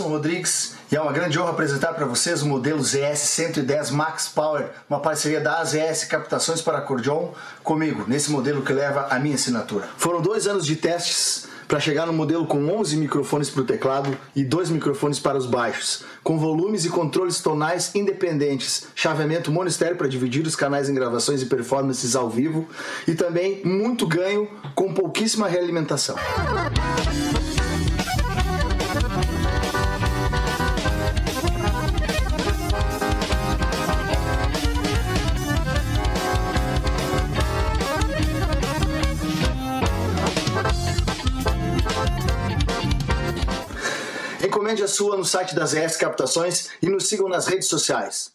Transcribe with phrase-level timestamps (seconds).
[0.00, 4.28] Jackson Rodrigues e é uma grande honra apresentar para vocês o modelo ZS 110 Max
[4.28, 7.28] Power, uma parceria da AZS Captações para Acordeon
[7.62, 9.88] comigo, nesse modelo que leva a minha assinatura.
[9.96, 14.16] Foram dois anos de testes para chegar no modelo com 11 microfones para o teclado
[14.34, 20.08] e dois microfones para os baixos, com volumes e controles tonais independentes, chaveamento monistério para
[20.08, 22.66] dividir os canais em gravações e performances ao vivo
[23.06, 26.16] e também muito ganho com pouquíssima realimentação.
[44.70, 48.30] Encomende a sua no site das ES Captações e nos sigam nas redes sociais.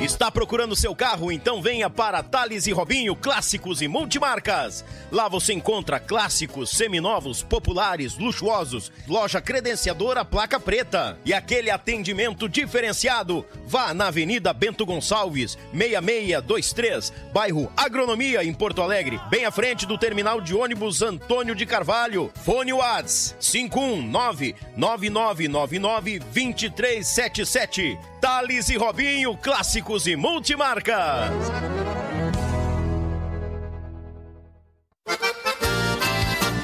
[0.00, 1.32] Está procurando seu carro?
[1.32, 4.84] Então venha para Thales e Robinho Clássicos e Multimarcas.
[5.10, 13.44] Lá você encontra clássicos, seminovos, populares, luxuosos, loja credenciadora placa preta e aquele atendimento diferenciado.
[13.66, 19.98] Vá na Avenida Bento Gonçalves, 6623, bairro Agronomia em Porto Alegre, bem à frente do
[19.98, 22.30] terminal de ônibus Antônio de Carvalho.
[22.44, 27.98] Fone Whats 519 9999 2377.
[28.20, 31.30] Thales e Robinho Clássicos e Multimarcas.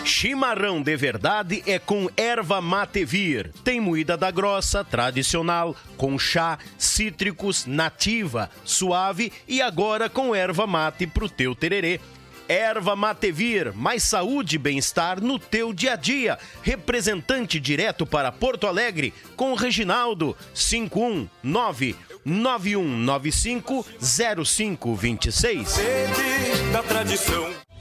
[0.04, 3.52] Chimarrão de verdade é com erva mate vir.
[3.62, 11.06] Tem moída da grossa, tradicional, com chá, cítricos, nativa, suave e agora com erva mate
[11.06, 12.00] pro teu tererê.
[12.48, 16.38] Erva Matevir, mais saúde e bem-estar no teu dia a dia.
[16.62, 25.68] Representante direto para Porto Alegre com Reginaldo 519 9195 0526.
[25.68, 27.73] Sede da tradição.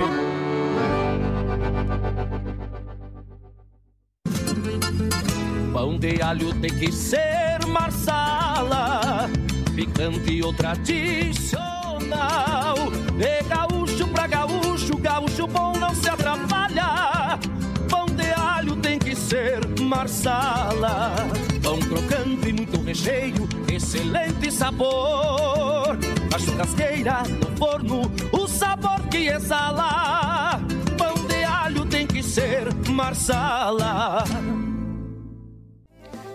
[5.73, 9.29] Pão de alho tem que ser marsala,
[9.75, 12.75] picante ou tradicional.
[13.17, 17.39] De gaúcho pra gaúcho, gaúcho bom não se atrapalha.
[17.89, 21.13] Pão de alho tem que ser marsala.
[21.69, 25.99] Pão crocante muito recheio, excelente sabor.
[26.33, 30.59] A churrasqueira, no forno, o sabor que exala.
[30.97, 34.23] Pão de alho tem que ser marsala.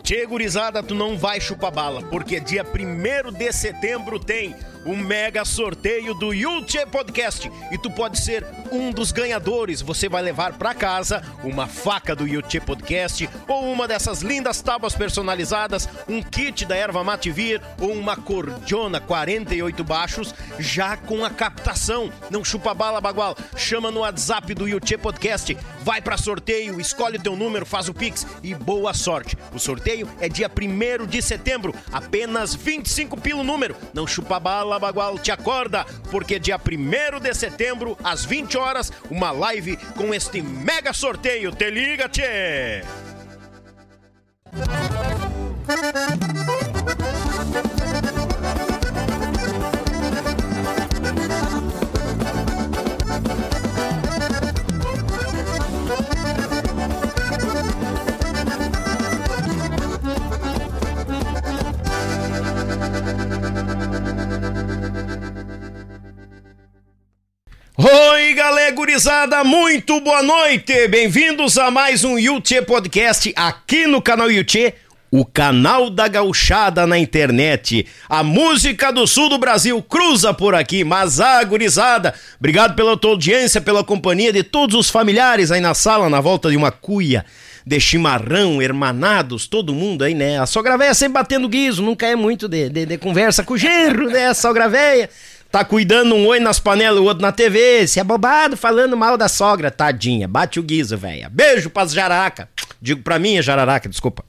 [0.05, 4.55] Tchê, gurizada, tu não vai chupar bala, porque dia 1 de setembro tem
[4.85, 9.81] o mega sorteio do Yulche Podcast e tu pode ser um dos ganhadores.
[9.81, 14.95] Você vai levar para casa uma faca do Yulche Podcast ou uma dessas lindas tábuas
[14.95, 22.13] personalizadas, um kit da erva Mativir ou uma cordiona 48 baixos já com a captação.
[22.31, 23.37] Não chupa bala, bagual.
[23.57, 25.57] Chama no WhatsApp do Yulche Podcast.
[25.83, 29.37] Vai para sorteio, escolhe o teu número, faz o Pix e boa sorte.
[29.53, 33.77] O sorteio é dia 1 de setembro, apenas 25 pelo número.
[33.93, 39.31] Não chupa bala, Bagual te acorda, porque dia 1 de setembro, às 20 horas, uma
[39.31, 41.53] live com este mega sorteio.
[41.53, 42.83] Te liga, tchê!
[68.75, 70.87] Gurizada, muito boa noite!
[70.89, 74.75] Bem-vindos a mais um Yuchê Podcast aqui no canal Yuchê,
[75.11, 77.87] o canal da gauchada na internet.
[78.07, 83.13] A música do sul do Brasil cruza por aqui, mas a gurizada, obrigado pela tua
[83.13, 87.25] audiência, pela companhia de todos os familiares aí na sala, na volta de uma cuia
[87.67, 90.39] de chimarrão, hermanados, todo mundo aí, né?
[90.39, 93.59] A sogra véia sempre batendo guiso, nunca é muito de, de, de conversa com o
[93.59, 94.27] genro, né?
[94.27, 95.09] A sogra véia
[95.55, 99.17] tá cuidando um oi nas panelas, o outro na TV, se é bobado falando mal
[99.17, 101.29] da sogra, tadinha, bate o guiso, véia.
[101.31, 102.49] Beijo pras jaraca.
[102.83, 104.25] Digo pra mim, jararaca, desculpa.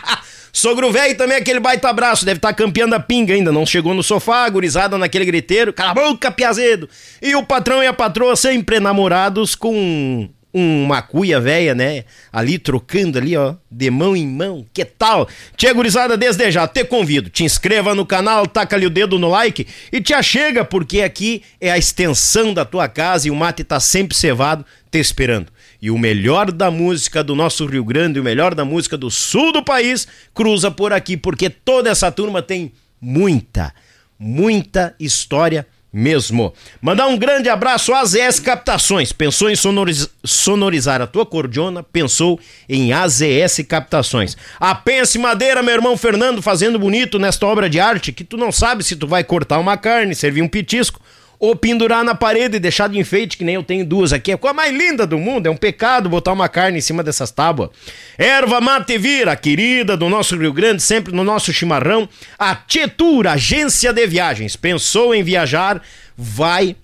[0.50, 3.92] Sogro velho também aquele baita abraço, deve estar tá campeando a pinga ainda, não chegou
[3.92, 6.88] no sofá, gurizada naquele griteiro, cala a boca, piazedo.
[7.20, 12.04] E o patrão e a patroa sempre namorados com uma cuia velha, né?
[12.32, 14.66] Ali trocando ali, ó, de mão em mão.
[14.72, 15.28] Que tal?
[15.56, 17.30] Tia gurizada, desde já, te convido.
[17.30, 21.42] Te inscreva no canal, taca ali o dedo no like e te achega, porque aqui
[21.60, 25.46] é a extensão da tua casa e o mate tá sempre cevado te esperando.
[25.80, 29.52] E o melhor da música do nosso Rio Grande, o melhor da música do sul
[29.52, 33.72] do país, cruza por aqui, porque toda essa turma tem muita,
[34.18, 36.52] muita história mesmo.
[36.80, 39.12] Mandar um grande abraço às AZS Captações.
[39.12, 40.08] Pensou em sonoriz...
[40.24, 41.82] sonorizar a tua cordiona?
[41.82, 42.38] Pensou
[42.68, 44.36] em AZS Captações.
[44.58, 48.52] A Pense Madeira, meu irmão Fernando, fazendo bonito nesta obra de arte que tu não
[48.52, 51.00] sabe se tu vai cortar uma carne, servir um pitisco
[51.40, 54.30] ou pendurar na parede e deixar de enfeite, que nem eu tenho duas aqui.
[54.30, 57.02] É a coisa mais linda do mundo, é um pecado botar uma carne em cima
[57.02, 57.70] dessas tábuas.
[58.18, 62.06] Erva Mate Vira, querida do nosso Rio Grande, sempre no nosso chimarrão.
[62.38, 64.54] A Tietur, agência de viagens.
[64.54, 65.82] Pensou em viajar?
[66.14, 66.76] Vai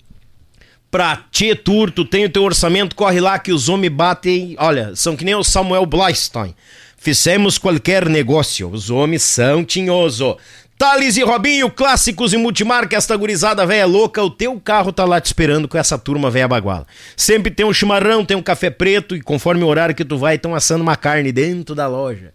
[0.89, 4.55] pra Tietur, tu tem o teu orçamento, corre lá que os homens batem.
[4.57, 6.55] Olha, são que nem o Samuel Blystein.
[6.97, 10.35] Fizemos qualquer negócio, os homens são tinhoso.
[10.77, 15.19] Thales e Robinho, clássicos e multimarca, esta gurizada velha louca, o teu carro tá lá
[15.19, 16.85] te esperando com essa turma velha baguala.
[17.15, 20.35] Sempre tem um chimarrão, tem um café preto e conforme o horário que tu vai,
[20.35, 22.31] estão assando uma carne dentro da loja.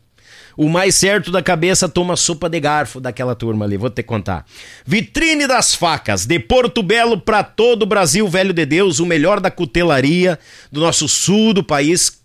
[0.57, 4.45] O mais certo da cabeça toma sopa de garfo daquela turma ali, vou te contar.
[4.85, 9.39] Vitrine das facas, de Porto Belo para todo o Brasil, velho de Deus, o melhor
[9.39, 10.37] da cutelaria
[10.71, 12.21] do nosso sul do país,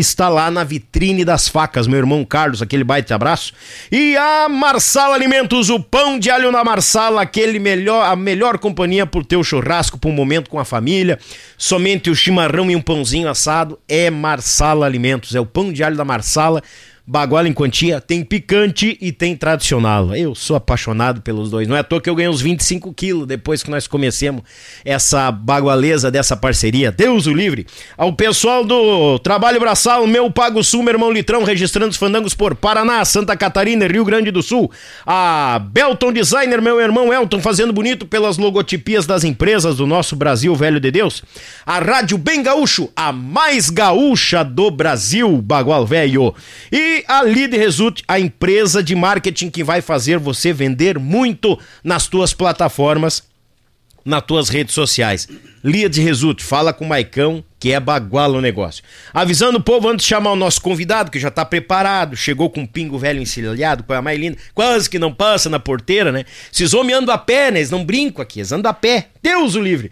[0.00, 3.52] está lá na vitrine das facas, meu irmão Carlos, aquele baita abraço.
[3.90, 9.06] E a Marsala Alimentos, o pão de alho na Marsala, aquele melhor, a melhor companhia
[9.06, 11.18] pro teu churrasco, para um momento com a família.
[11.56, 15.96] Somente o chimarrão e um pãozinho assado é Marsala Alimentos, é o pão de alho
[15.96, 16.62] da Marsala
[17.06, 20.14] baguala em quantia, tem picante e tem tradicional.
[20.16, 21.68] Eu sou apaixonado pelos dois.
[21.68, 24.42] Não é à toa que eu ganhei uns 25 quilos depois que nós comecemos
[24.84, 26.90] essa bagualeza dessa parceria.
[26.90, 27.66] Deus o livre.
[27.96, 32.56] Ao pessoal do Trabalho Braçal, meu Pago Sul, meu irmão Litrão, registrando os fandangos por
[32.56, 34.70] Paraná, Santa Catarina Rio Grande do Sul.
[35.06, 40.54] A Belton Designer, meu irmão Elton, fazendo bonito pelas logotipias das empresas do nosso Brasil
[40.56, 41.22] Velho de Deus.
[41.64, 46.34] A Rádio Bem Gaúcho, a mais gaúcha do Brasil, Bagual Velho.
[46.72, 52.06] E a Lead Result, a empresa de marketing que vai fazer você vender muito nas
[52.06, 53.22] tuas plataformas,
[54.04, 55.28] nas tuas redes sociais.
[55.64, 58.84] Lead Result, fala com o Maicão, que é baguala o negócio.
[59.12, 62.60] Avisando o povo antes de chamar o nosso convidado, que já tá preparado, chegou com
[62.60, 66.24] um pingo velho encilhado, com a mais linda, quase que não passa na porteira, né?
[66.52, 67.58] Esses homens andam a pé, né?
[67.58, 69.08] Eles não brincam aqui, eles andam a pé.
[69.20, 69.90] Deus o livre.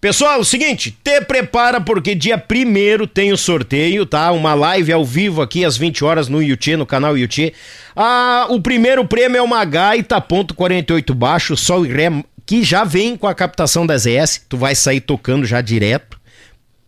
[0.00, 4.30] Pessoal, seguinte, te prepara porque dia primeiro tem o sorteio, tá?
[4.30, 7.52] Uma live ao vivo aqui às 20 horas no YouTube, no canal YouTube.
[7.96, 12.12] Ah, o primeiro prêmio é uma gaita ponto .48 baixo, sol e ré,
[12.46, 16.16] que já vem com a captação da ZS, tu vai sair tocando já direto.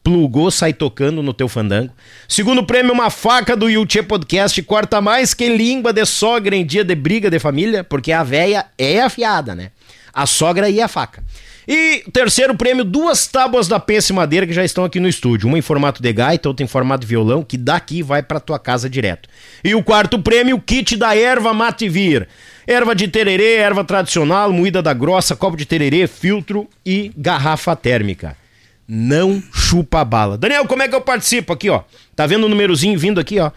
[0.05, 1.93] Plugou, sai tocando no teu fandango.
[2.29, 6.85] Segundo prêmio, uma faca do YouTube Podcast, corta mais que língua de sogra em dia
[6.85, 9.73] de briga de família, porque a véia é afiada, né?
[10.15, 11.25] A sogra e a faca.
[11.73, 15.47] E terceiro prêmio, duas tábuas da Pense Madeira que já estão aqui no estúdio.
[15.47, 18.59] Uma em formato de gaita, outra em formato de violão, que daqui vai para tua
[18.59, 19.29] casa direto.
[19.63, 22.27] E o quarto prêmio, o kit da erva Mativir.
[22.67, 28.37] Erva de tererê, erva tradicional, moída da grossa, copo de tererê, filtro e garrafa térmica.
[28.89, 30.37] Não chupa bala.
[30.37, 31.85] Daniel, como é que eu participo aqui, ó?
[32.17, 33.53] Tá vendo o númerozinho vindo aqui, ó?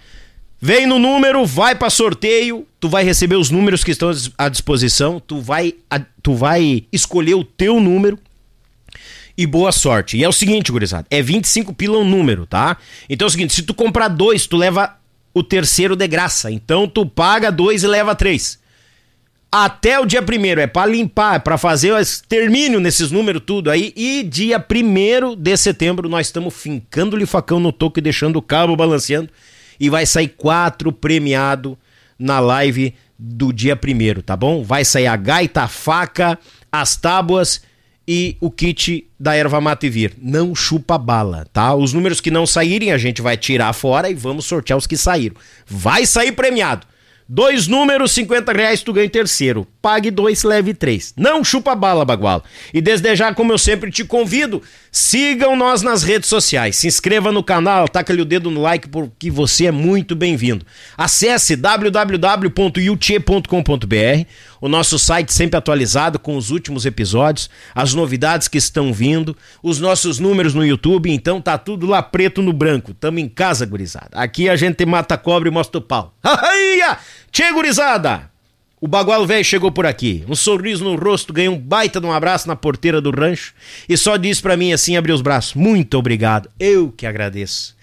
[0.61, 5.17] Vem no número, vai para sorteio, tu vai receber os números que estão à disposição,
[5.17, 5.73] tu vai,
[6.21, 8.19] tu vai escolher o teu número
[9.37, 10.17] e boa sorte.
[10.17, 12.75] E é o seguinte, gurizada, é 25 pila um número, tá?
[13.09, 14.97] Então é o seguinte, se tu comprar dois, tu leva
[15.33, 16.51] o terceiro de graça.
[16.51, 18.59] Então tu paga dois e leva três.
[19.49, 23.71] Até o dia primeiro, é para limpar, é para fazer o extermínio nesses números tudo
[23.71, 23.93] aí.
[23.95, 28.75] E dia primeiro de setembro nós estamos fincando-lhe facão no toco e deixando o cabo
[28.75, 29.29] balanceando
[29.79, 31.77] e vai sair quatro premiado
[32.17, 34.63] na live do dia primeiro, tá bom?
[34.63, 36.37] Vai sair a gaita, a faca,
[36.71, 37.61] as tábuas
[38.07, 40.13] e o kit da erva mate vir.
[40.21, 41.73] Não chupa bala, tá?
[41.73, 44.97] Os números que não saírem a gente vai tirar fora e vamos sortear os que
[44.97, 45.35] saíram.
[45.65, 46.85] Vai sair premiado.
[47.27, 49.65] Dois números, 50 reais, tu ganha terceiro.
[49.81, 51.13] Pague dois, leve três.
[51.17, 52.43] Não chupa bala, bagual.
[52.73, 54.61] E desde já, como eu sempre te convido,
[54.91, 56.75] sigam nós nas redes sociais.
[56.75, 60.65] Se inscreva no canal, taca-lhe o dedo no like, porque você é muito bem-vindo.
[60.97, 64.27] Acesse www.yuchê.com.br,
[64.63, 69.77] o nosso site sempre atualizado com os últimos episódios, as novidades que estão vindo, os
[69.77, 72.93] nossos números no YouTube, então tá tudo lá preto no branco.
[72.93, 74.11] Tamo em casa, gurizada.
[74.13, 76.15] Aqui a gente mata cobra e mostra o pau.
[77.29, 78.31] Tchê, gurizada!
[78.79, 82.13] O bagual velho chegou por aqui, um sorriso no rosto, ganhou um baita de um
[82.13, 83.53] abraço na porteira do rancho
[83.89, 86.49] e só disse para mim assim, abriu os braços: "Muito obrigado.
[86.57, 87.75] Eu que agradeço."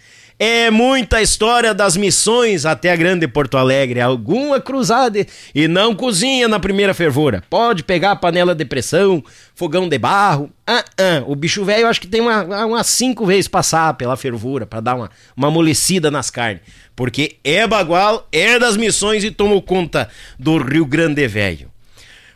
[0.42, 6.48] É muita história das missões até a grande Porto Alegre, alguma cruzada e não cozinha
[6.48, 7.44] na primeira fervura.
[7.50, 9.22] Pode pegar a panela de pressão,
[9.54, 10.50] fogão de barro.
[10.66, 11.22] Ah, ah.
[11.26, 14.94] O bicho velho acho que tem uma, umas cinco vezes passar pela fervura para dar
[14.94, 16.62] uma, uma amolecida nas carnes.
[16.96, 21.70] Porque é bagual, é das missões e tomou conta do Rio Grande Velho.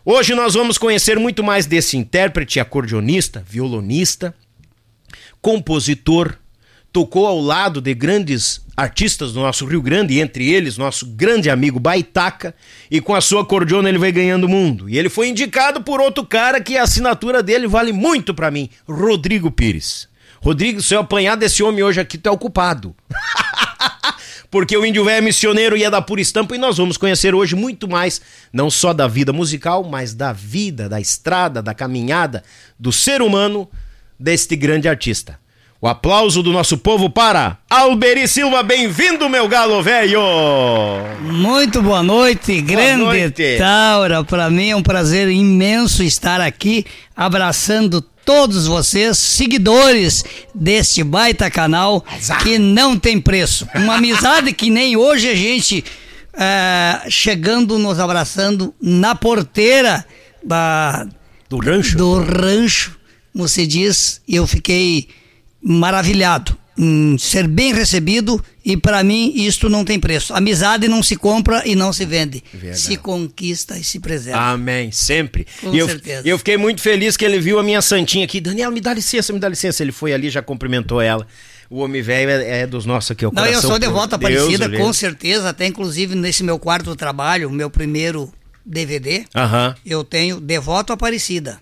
[0.05, 4.35] Hoje nós vamos conhecer muito mais desse intérprete, acordeonista, violonista,
[5.41, 6.37] compositor,
[6.95, 11.81] tocou ao lado de grandes artistas do nosso Rio Grande, entre eles nosso grande amigo
[11.81, 12.55] Baitaca,
[12.89, 14.89] e com a sua acordeona ele vai ganhando o mundo.
[14.89, 18.71] E ele foi indicado por outro cara que a assinatura dele vale muito para mim,
[18.89, 20.09] Rodrigo Pires.
[20.41, 22.95] Rodrigo, se eu apanhar desse homem hoje aqui, tu é ocupado.
[24.49, 27.35] Porque o Índio Velho é missioneiro e é da pura estampa, e nós vamos conhecer
[27.35, 28.21] hoje muito mais,
[28.53, 32.45] não só da vida musical, mas da vida, da estrada, da caminhada,
[32.79, 33.69] do ser humano
[34.17, 35.43] deste grande artista.
[35.85, 40.19] O aplauso do nosso povo para Alberi Silva, bem-vindo, meu galo velho!
[41.21, 43.59] Muito boa noite, grande boa noite.
[43.59, 44.25] Taura.
[44.25, 50.25] Para mim é um prazer imenso estar aqui abraçando todos vocês, seguidores
[50.55, 52.03] deste baita canal
[52.43, 53.69] que não tem preço.
[53.75, 55.85] Uma amizade que nem hoje a gente
[56.33, 60.03] é, chegando, nos abraçando na porteira
[60.43, 61.07] da,
[61.47, 61.99] do rancho.
[61.99, 62.99] Do rancho,
[63.35, 65.09] como se diz, e eu fiquei
[65.65, 70.35] maravilhado em ser bem recebido e para mim isto não tem preço.
[70.35, 72.43] Amizade não se compra e não se vende.
[72.53, 72.81] Verdade.
[72.81, 74.41] Se conquista e se preserva.
[74.41, 75.47] Amém, sempre.
[75.61, 76.29] Com e eu, certeza.
[76.29, 78.41] eu fiquei muito feliz que ele viu a minha santinha aqui.
[78.41, 79.83] Daniel, me dá licença, me dá licença.
[79.83, 81.27] Ele foi ali, já cumprimentou ela.
[81.71, 84.69] O homem velho é, é, dos nossos aqui, o Não, eu sou de volta Aparecida,
[84.77, 85.49] com certeza.
[85.49, 88.33] Até inclusive nesse meu quarto trabalho, meu primeiro
[88.67, 89.77] DVD, uh -huh.
[89.85, 91.61] eu tenho Devoto Aparecida.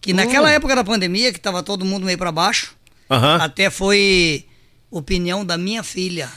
[0.00, 0.52] Que naquela uh.
[0.52, 2.77] época da pandemia, que estava todo mundo meio para baixo,
[3.10, 3.34] Uhum.
[3.42, 4.44] Até foi
[4.90, 6.30] opinião da minha filha.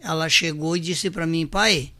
[0.00, 1.92] Ela chegou e disse para mim, pai,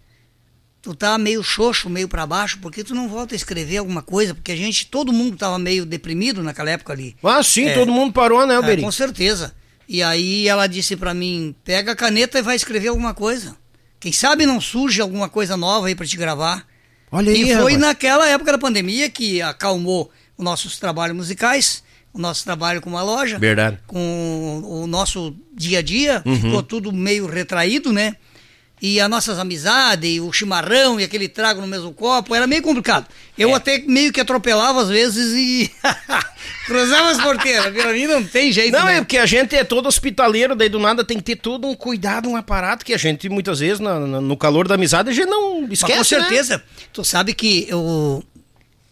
[0.81, 4.03] tu tá meio xoxo, meio para baixo, por que tu não volta a escrever alguma
[4.03, 4.35] coisa?
[4.35, 7.17] Porque a gente, todo mundo tava meio deprimido naquela época ali.
[7.23, 8.83] Ah, sim, é, todo mundo parou, né, Alberi?
[8.83, 9.55] É, com certeza.
[9.89, 13.57] E aí ela disse para mim, pega a caneta e vai escrever alguma coisa.
[13.99, 16.67] Quem sabe não surge alguma coisa nova aí para te gravar.
[17.11, 17.79] Olha aí, E foi rapaz.
[17.79, 23.03] naquela época da pandemia que acalmou os nossos trabalhos musicais o nosso trabalho com uma
[23.03, 23.39] loja.
[23.39, 23.79] Verdade.
[23.87, 26.41] Com o nosso dia a dia, uhum.
[26.41, 28.17] ficou tudo meio retraído, né?
[28.81, 33.07] E as nossas amizades, o chimarrão e aquele trago no mesmo copo, era meio complicado.
[33.37, 33.55] Eu é.
[33.55, 35.71] até meio que atropelava às vezes e
[36.65, 37.73] cruzava as porteiras.
[37.75, 38.73] Pra mim não tem jeito.
[38.73, 38.99] Não, né?
[38.99, 41.75] é porque a gente é todo hospitaleiro, daí do nada tem que ter todo um
[41.75, 45.29] cuidado, um aparato que a gente muitas vezes, no, no calor da amizade, a gente
[45.29, 45.99] não esquece.
[45.99, 46.23] Mas com né?
[46.23, 46.59] certeza.
[46.59, 46.63] Né?
[46.93, 48.23] Tu sabe que eu,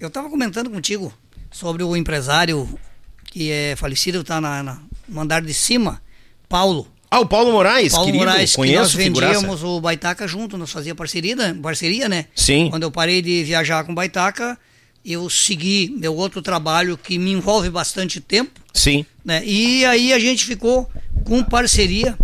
[0.00, 1.14] eu tava comentando contigo
[1.52, 2.68] sobre o empresário
[3.30, 6.00] que é falecido, está na, na, no andar de cima,
[6.48, 6.86] Paulo.
[7.10, 9.66] Ah, o Paulo Moraes, Paulo querido, Moraes, conheço, nós vendíamos figuraça.
[9.66, 12.26] o Baitaca junto, nós fazia parceria, parceria, né?
[12.34, 12.68] Sim.
[12.68, 14.58] Quando eu parei de viajar com o Baitaca,
[15.04, 18.60] eu segui meu outro trabalho que me envolve bastante tempo.
[18.74, 19.06] Sim.
[19.24, 19.40] Né?
[19.44, 20.90] E aí a gente ficou
[21.24, 22.18] com parceria.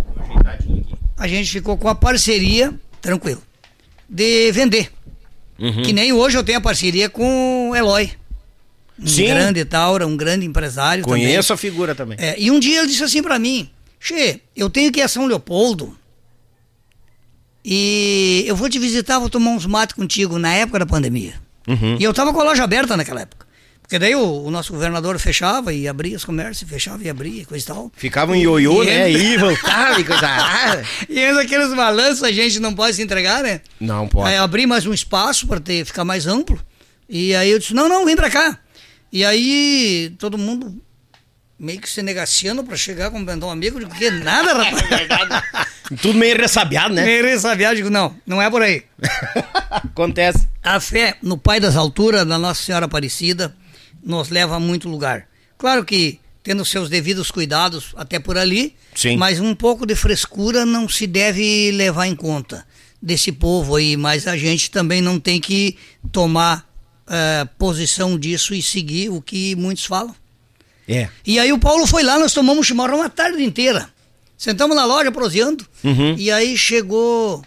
[1.17, 3.41] A gente ficou com a parceria, tranquilo,
[4.09, 4.91] de vender.
[5.57, 5.83] Uhum.
[5.83, 8.11] Que nem hoje eu tenho a parceria com o Eloy.
[8.99, 9.27] Um Sim.
[9.27, 11.55] grande Taura, um grande empresário Conheço também.
[11.55, 12.17] a figura também.
[12.19, 13.69] É, e um dia ele disse assim para mim,
[13.99, 15.97] Che, eu tenho que ir a São Leopoldo
[17.63, 21.35] e eu vou te visitar, vou tomar uns mates contigo na época da pandemia.
[21.67, 21.97] Uhum.
[21.99, 23.47] E eu tava com a loja aberta naquela época.
[23.81, 27.63] Porque daí o, o, nosso governador fechava e abria os comércios, fechava e abria, coisa
[27.63, 27.91] e tal.
[27.95, 29.11] Ficava um ioiô, né?
[29.11, 30.27] E voltava e coisa.
[31.07, 33.61] e ainda aqueles balanços a gente não pode se entregar, né?
[33.79, 34.29] Não pode.
[34.29, 36.59] Aí abrir mais um espaço para ficar mais amplo.
[37.07, 38.57] E aí eu disse: não, não, vem para cá.
[39.13, 40.75] E aí todo mundo
[41.59, 44.91] meio que se negaciando para chegar cumprimentar um amigo, digo, que nada, rapaz.
[44.91, 45.45] É verdade.
[46.01, 47.05] Tudo meio ressabiado, né?
[47.05, 48.81] Meio ressabiado, digo, não, não é por aí.
[49.69, 50.49] Acontece.
[50.63, 53.55] A fé no Pai das Alturas, da Nossa Senhora Aparecida,
[54.03, 55.27] nos leva a muito lugar.
[55.59, 59.15] Claro que tendo seus devidos cuidados até por ali, Sim.
[59.15, 62.65] mas um pouco de frescura não se deve levar em conta
[62.99, 65.77] desse povo aí, mas a gente também não tem que
[66.11, 66.72] tomar
[67.07, 70.15] uh, posição disso e seguir o que muitos falam.
[70.87, 71.09] É.
[71.25, 73.89] E aí o Paulo foi lá, nós tomamos chimarrão uma tarde inteira.
[74.37, 76.15] Sentamos na loja proseando, uhum.
[76.17, 77.43] e aí chegou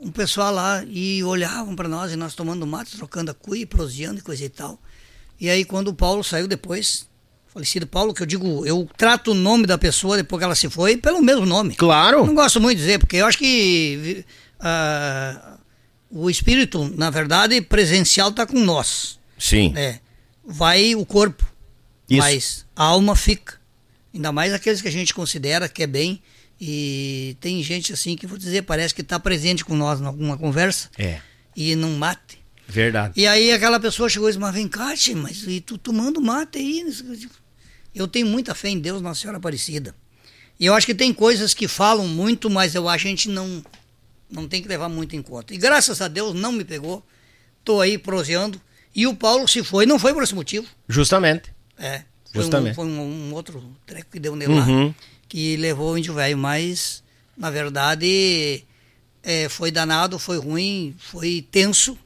[0.00, 4.18] um pessoal lá e olhavam para nós e nós tomando mate, trocando a cuia, proseando
[4.18, 4.78] e coisa e tal.
[5.40, 7.06] E aí quando o Paulo saiu depois,
[7.52, 10.68] falecido Paulo, que eu digo, eu trato o nome da pessoa depois que ela se
[10.68, 11.76] foi pelo mesmo nome.
[11.76, 12.26] Claro.
[12.26, 14.24] Não gosto muito de dizer, porque eu acho que
[14.58, 15.58] uh,
[16.12, 19.18] o espírito, na verdade, presencial está com nós.
[19.38, 19.72] Sim.
[19.74, 19.98] É.
[20.44, 21.44] Vai o corpo,
[22.08, 22.18] Isso.
[22.20, 23.60] mas a alma fica.
[24.12, 26.22] Ainda mais aqueles que a gente considera que é bem
[26.60, 30.36] e tem gente assim que vou dizer, parece que está presente com nós em alguma
[30.36, 30.90] conversa.
[30.98, 31.20] É.
[31.56, 32.38] E não mate.
[32.68, 33.14] Verdade.
[33.16, 36.58] E aí aquela pessoa chegou e disse, mas vem cá, mas e tu tomando mate
[36.58, 36.84] aí?
[37.94, 39.94] Eu tenho muita fé em Deus, Nossa Senhora Aparecida.
[40.60, 43.28] E eu acho que tem coisas que falam muito, mas eu acho que a gente
[43.28, 43.62] não,
[44.32, 45.54] não tem que levar muito em conta.
[45.54, 47.04] E graças a Deus não me pegou.
[47.58, 48.60] Estou aí proseando.
[48.94, 50.66] E o Paulo se foi, não foi por esse motivo.
[50.88, 51.52] Justamente.
[51.78, 52.02] É.
[52.32, 52.72] Foi, Justamente.
[52.72, 54.86] Um, foi um, um outro treco que deu nele uhum.
[54.86, 54.94] lá
[55.32, 57.02] que levou o índio velho, mas
[57.34, 58.62] na verdade
[59.22, 61.96] é, foi danado, foi ruim, foi tenso,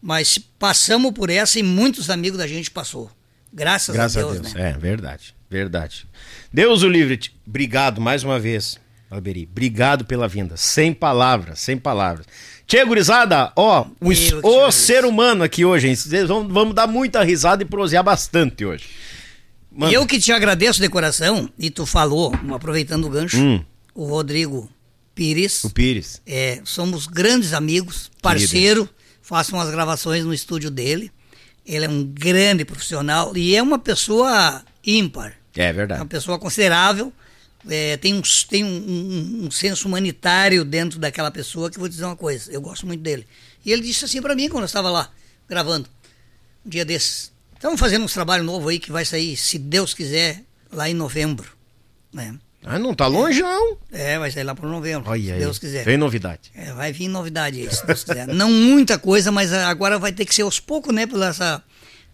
[0.00, 3.10] mas passamos por essa e muitos amigos da gente passou.
[3.52, 4.38] Graças, Graças a Deus.
[4.38, 4.54] A Deus.
[4.54, 4.70] Né?
[4.70, 6.06] É, verdade, verdade.
[6.52, 8.78] Deus o livre, obrigado mais uma vez,
[9.10, 9.48] Alberi.
[9.50, 10.56] Obrigado pela vinda.
[10.56, 12.26] Sem palavras, sem palavras.
[12.66, 15.94] Tia gurizada, ó, o, o ser humano aqui hoje, hein?
[16.26, 18.84] Vamos, vamos dar muita risada e prosear bastante hoje.
[19.72, 19.92] Mano.
[19.92, 23.64] Eu que te agradeço de coração, e tu falou, aproveitando o gancho, hum.
[23.94, 24.68] o Rodrigo
[25.14, 25.64] Pires.
[25.64, 26.20] O Pires.
[26.26, 28.88] É, somos grandes amigos, parceiro,
[29.22, 31.10] faço umas gravações no estúdio dele.
[31.64, 35.34] Ele é um grande profissional e é uma pessoa ímpar.
[35.54, 36.00] É verdade.
[36.00, 37.12] É uma pessoa considerável.
[37.68, 42.04] É, tem um, tem um, um, um, senso humanitário dentro daquela pessoa que vou dizer
[42.04, 43.26] uma coisa, eu gosto muito dele.
[43.64, 45.10] E ele disse assim para mim quando eu estava lá
[45.48, 45.88] gravando,
[46.64, 47.32] um dia desses.
[47.54, 51.50] Estamos fazendo uns trabalho novo aí que vai sair, se Deus quiser, lá em novembro.
[52.12, 52.38] Né?
[52.64, 53.76] Ah, não tá longe, não?
[53.90, 55.38] É, vai sair lá para novembro, Olha se aí.
[55.38, 55.84] Deus quiser.
[55.84, 56.50] Vem novidade.
[56.54, 58.26] É, vai vir novidade aí, se Deus quiser.
[58.28, 61.06] não muita coisa, mas agora vai ter que ser aos poucos, né?
[61.06, 61.62] Pela essa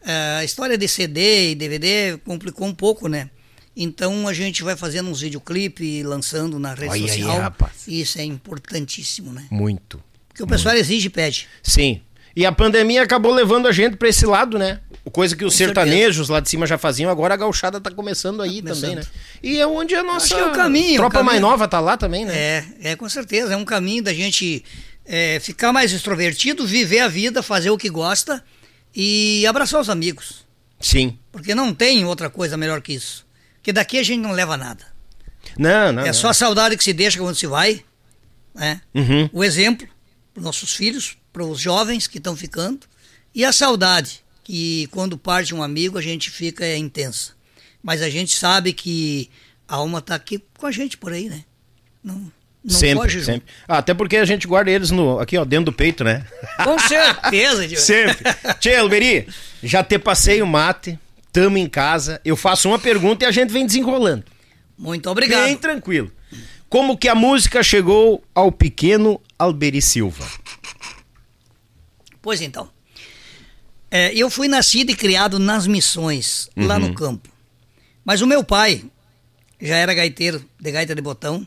[0.03, 3.31] uh, história de CD e DVD complicou um pouco, né?
[3.77, 7.33] Então a gente vai fazendo uns videoclipes lançando na rede Olha social.
[7.33, 7.73] Aí, rapaz.
[7.89, 9.47] Isso é importantíssimo, né?
[9.51, 10.03] Muito.
[10.29, 10.85] Porque o pessoal Muito.
[10.85, 11.49] exige e pede.
[11.63, 12.01] Sim.
[12.37, 14.81] E a pandemia acabou levando a gente para esse lado, né?
[15.13, 16.33] Coisa que os Com sertanejos certeza.
[16.33, 19.03] lá de cima já faziam, agora a gauchada tá começando aí tá também, né?
[19.43, 21.27] E é onde a nossa é o caminho, tropa caminho.
[21.27, 22.35] mais nova tá lá também, né?
[22.35, 23.53] É, é com certeza.
[23.53, 24.65] É um caminho da gente
[25.05, 28.43] é, ficar mais extrovertido, viver a vida, fazer o que gosta
[28.95, 30.45] e abraçar os amigos.
[30.81, 31.19] Sim.
[31.31, 33.25] Porque não tem outra coisa melhor que isso.
[33.64, 34.85] Porque daqui a gente não leva nada.
[35.57, 36.03] Não, não.
[36.03, 37.83] É só a saudade que se deixa quando se vai.
[38.55, 38.79] Né?
[38.94, 39.31] Uhum.
[39.33, 39.88] O exemplo
[40.35, 42.81] para nossos filhos, para os jovens que estão ficando.
[43.35, 47.33] E a saudade, que quando parte um amigo a gente fica é intensa.
[47.83, 49.31] Mas a gente sabe que
[49.66, 51.42] a alma está aqui com a gente por aí, né?
[52.03, 52.31] Não,
[52.62, 53.48] não sempre, foge, sempre.
[53.66, 56.27] Ah, até porque a gente guarda eles no, aqui, ó, dentro do peito, né?
[56.62, 57.66] Com certeza.
[57.81, 58.24] Sempre.
[58.61, 59.27] Tia Elberi,
[59.62, 60.98] já te passei o mate,
[61.35, 64.25] tamo em casa, eu faço uma pergunta e a gente vem desenrolando.
[64.79, 65.47] Muito obrigado.
[65.47, 66.11] Bem tranquilo.
[66.68, 70.25] Como que a música chegou ao pequeno Alberi Silva?
[72.23, 72.70] Pois então.
[73.90, 76.66] É, eu fui nascido e criado nas missões, uhum.
[76.66, 76.94] lá no uhum.
[76.94, 77.29] campo.
[78.05, 78.85] Mas o meu pai
[79.61, 81.47] já era gaiteiro de gaita de botão.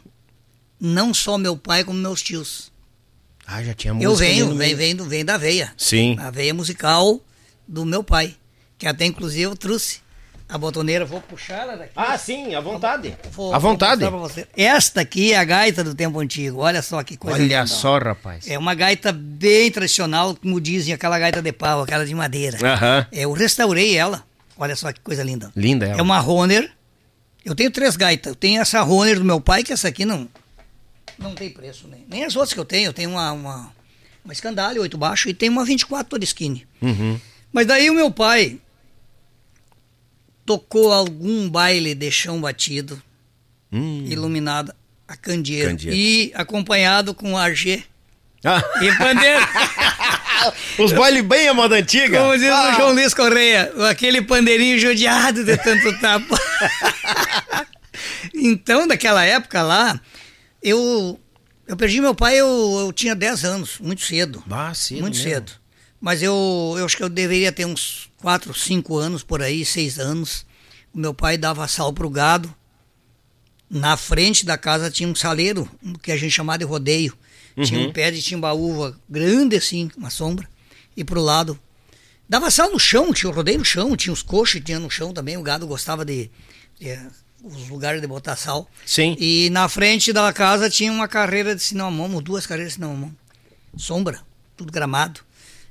[0.79, 2.71] Não só meu pai, como meus tios.
[3.45, 4.11] Ah, já tinha música.
[4.11, 5.73] Eu venho, vem, vem, vem da veia.
[5.77, 6.17] Sim.
[6.19, 7.21] A veia musical
[7.65, 8.35] do meu pai.
[8.77, 9.99] Que até inclusive eu trouxe
[10.49, 11.91] a botoneira, vou puxar ela daqui.
[11.95, 13.17] Ah, sim, à vontade.
[13.31, 14.03] Vou, à vontade.
[14.55, 16.59] Esta aqui é a gaita do tempo antigo.
[16.59, 18.47] Olha só que coisa Olha só, rapaz.
[18.47, 22.57] É uma gaita bem tradicional, como dizem, aquela gaita de pau, aquela de madeira.
[22.65, 23.07] Aham.
[23.11, 24.23] Eu restaurei ela.
[24.57, 25.51] Olha só que coisa linda.
[25.55, 25.99] Linda ela.
[25.99, 26.71] É uma Roner.
[27.43, 28.31] Eu tenho três gaitas.
[28.31, 30.29] Eu tenho essa Roner do meu pai, que essa aqui não
[31.17, 32.05] não tem preço nem.
[32.07, 32.87] Nem as outras que eu tenho.
[32.87, 33.71] Eu tenho uma, uma,
[34.23, 36.65] uma Scandale, oito baixo, e tenho uma 24 toda skinny.
[36.81, 37.19] Uhum.
[37.51, 38.59] Mas daí o meu pai
[40.47, 42.99] tocou algum baile de chão batido,
[43.69, 44.05] hum.
[44.07, 44.73] iluminado
[45.05, 47.83] a candeeiro, candeeiro, e acompanhado com argê
[48.45, 48.63] ah.
[48.81, 49.45] e pandeiro.
[50.79, 52.19] Os bailes bem a moda antiga.
[52.19, 52.71] Como diz ah.
[52.71, 56.39] o João Luiz Correia, aquele pandeirinho judiado de tanto tapa.
[58.33, 59.99] então, daquela época lá,
[60.63, 61.19] eu
[61.67, 64.41] eu perdi meu pai, eu, eu tinha 10 anos, muito cedo.
[64.49, 65.29] Ah, cedo Muito mesmo.
[65.29, 65.51] cedo.
[65.99, 69.99] Mas eu, eu acho que eu deveria ter uns quatro, cinco anos por aí, seis
[69.99, 70.45] anos,
[70.93, 72.53] o meu pai dava sal pro gado.
[73.69, 75.69] Na frente da casa tinha um saleiro,
[76.01, 77.17] que a gente chamava de rodeio.
[77.55, 77.63] Uhum.
[77.63, 80.47] Tinha um pé de timbaúva grande assim, uma sombra.
[80.95, 81.59] E pro lado.
[82.29, 85.13] Dava sal no chão, tinha o rodeio no chão, tinha os coxos, tinha no chão
[85.13, 85.37] também.
[85.37, 86.29] O gado gostava de,
[86.79, 86.97] de
[87.43, 88.69] os lugares de botar sal.
[88.85, 89.15] Sim.
[89.19, 93.11] E na frente da casa tinha uma carreira de cinnamon, duas carreiras de cinnamon.
[93.77, 94.21] Sombra,
[94.55, 95.21] tudo gramado.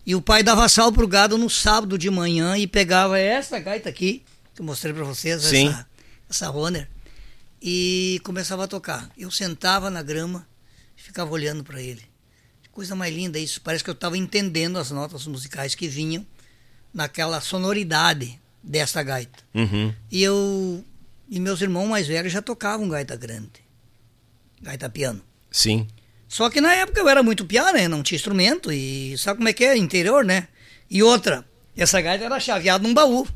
[0.07, 3.89] E o pai dava sal pro gado no sábado de manhã e pegava essa gaita
[3.89, 4.23] aqui,
[4.55, 5.69] que eu mostrei para vocês, Sim.
[5.69, 5.87] essa,
[6.31, 6.89] essa Roner,
[7.61, 9.11] e começava a tocar.
[9.19, 10.47] Eu sentava na grama
[10.97, 12.05] e ficava olhando para ele.
[12.71, 16.25] Coisa mais linda isso, parece que eu estava entendendo as notas musicais que vinham
[16.95, 19.39] naquela sonoridade dessa gaita.
[19.55, 19.93] Uhum.
[20.11, 20.85] E eu
[21.29, 23.65] e meus irmãos mais velhos já tocavam gaita grande,
[24.63, 25.21] gaita piano.
[25.51, 25.89] Sim.
[26.29, 27.89] Só que na época eu era muito piano, né?
[27.89, 29.77] Não tinha instrumento e sabe como é que é?
[29.77, 30.49] Interior, né?
[30.91, 31.45] E outra,
[31.77, 33.27] essa gaita era chaveada num baú.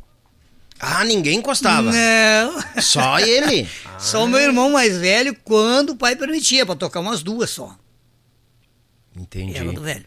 [0.79, 1.92] Ah, ninguém encostava.
[1.92, 2.81] Não.
[2.81, 3.68] Só ele.
[3.98, 7.76] Só o meu irmão mais velho, quando o pai permitia, para tocar umas duas só.
[9.14, 9.59] Entendi.
[9.59, 10.07] Era do velho.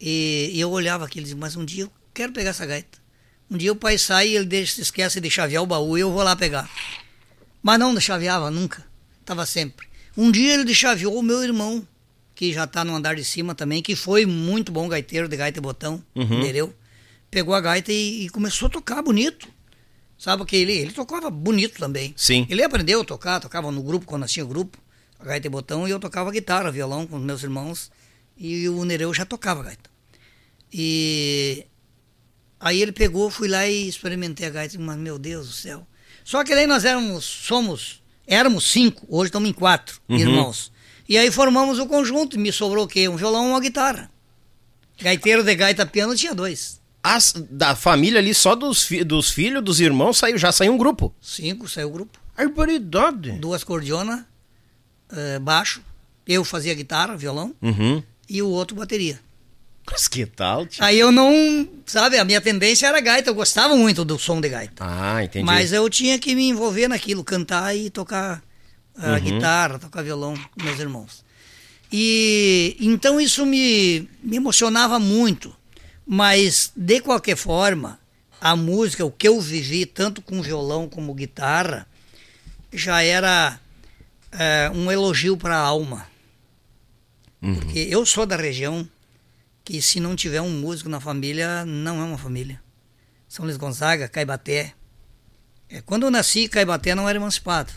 [0.00, 2.98] E, e eu olhava aquilo e dizia, mas um dia eu quero pegar essa gaita.
[3.48, 6.10] Um dia o pai sai e ele deixa, esquece de chavear o baú e eu
[6.10, 6.68] vou lá pegar.
[7.62, 8.84] Mas não chaveava nunca.
[9.24, 9.86] Tava sempre.
[10.16, 11.86] Um dia ele chaveou o meu irmão,
[12.34, 15.58] que já tá no andar de cima também, que foi muito bom gaiteiro de gaita
[15.58, 16.40] e botão, Uhum.
[16.40, 16.74] entendeu?
[17.30, 19.48] Pegou a gaita e, e começou a tocar bonito.
[20.18, 22.12] Sabe que ele, ele tocava bonito também.
[22.16, 22.46] Sim.
[22.48, 24.78] Ele aprendeu a tocar, tocava no grupo, quando nós tinha grupo,
[25.18, 27.90] a gaita e botão, e eu tocava guitarra, violão com meus irmãos,
[28.36, 29.90] e o Nereu já tocava gaita.
[30.72, 31.66] E
[32.58, 35.86] aí ele pegou, fui lá e experimentei a gaita, mas meu Deus do céu.
[36.24, 40.16] Só que daí nós éramos, somos, éramos cinco, hoje estamos em quatro Uhum.
[40.16, 40.72] irmãos.
[41.08, 43.08] E aí formamos o conjunto, me sobrou o quê?
[43.08, 44.10] Um violão e uma guitarra.
[45.00, 46.80] Gaiteiro de gaita piano tinha dois.
[47.02, 50.78] As, da família ali, só dos, fi- dos filhos, dos irmãos, saiu, já saiu um
[50.78, 51.14] grupo.
[51.20, 52.18] Cinco, saiu o grupo.
[52.36, 53.32] Arboridade.
[53.32, 54.20] Duas cordionas,
[55.12, 55.82] eh, baixo.
[56.26, 58.02] Eu fazia guitarra, violão, Uhum.
[58.28, 59.20] e o outro bateria.
[59.90, 60.82] Mas que tal, tio?
[60.82, 64.48] Aí eu não, sabe, a minha tendência era gaita, eu gostava muito do som de
[64.48, 64.82] gaita.
[64.82, 65.44] Ah, entendi.
[65.44, 68.42] Mas eu tinha que me envolver naquilo, cantar e tocar
[68.96, 69.20] Uhum.
[69.20, 71.24] guitarra, tocar violão com meus irmãos.
[71.92, 75.54] E então isso me, me emocionava muito.
[76.06, 77.98] Mas, de qualquer forma,
[78.40, 81.86] a música, o que eu vivi, tanto com violão como guitarra,
[82.72, 83.58] já era
[84.32, 86.06] eh, um elogio para a alma.
[87.40, 87.54] Uhum.
[87.54, 88.86] Porque eu sou da região
[89.64, 92.60] que se não tiver um músico na família, não é uma família.
[93.26, 94.74] São Luís Gonzaga, Caibaté.
[95.68, 97.72] É, quando eu nasci, Caibaté não era emancipado.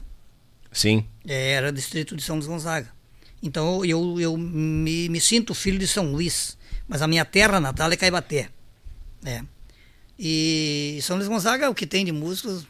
[0.71, 1.05] Sim.
[1.27, 2.89] É, era distrito de São Luís Gonzaga.
[3.41, 6.57] Então eu, eu me, me sinto filho de São Luís.
[6.87, 8.49] Mas a minha terra natal é Caibaté.
[9.25, 9.41] É.
[10.17, 12.65] E São Luís Gonzaga, o que tem de músicos,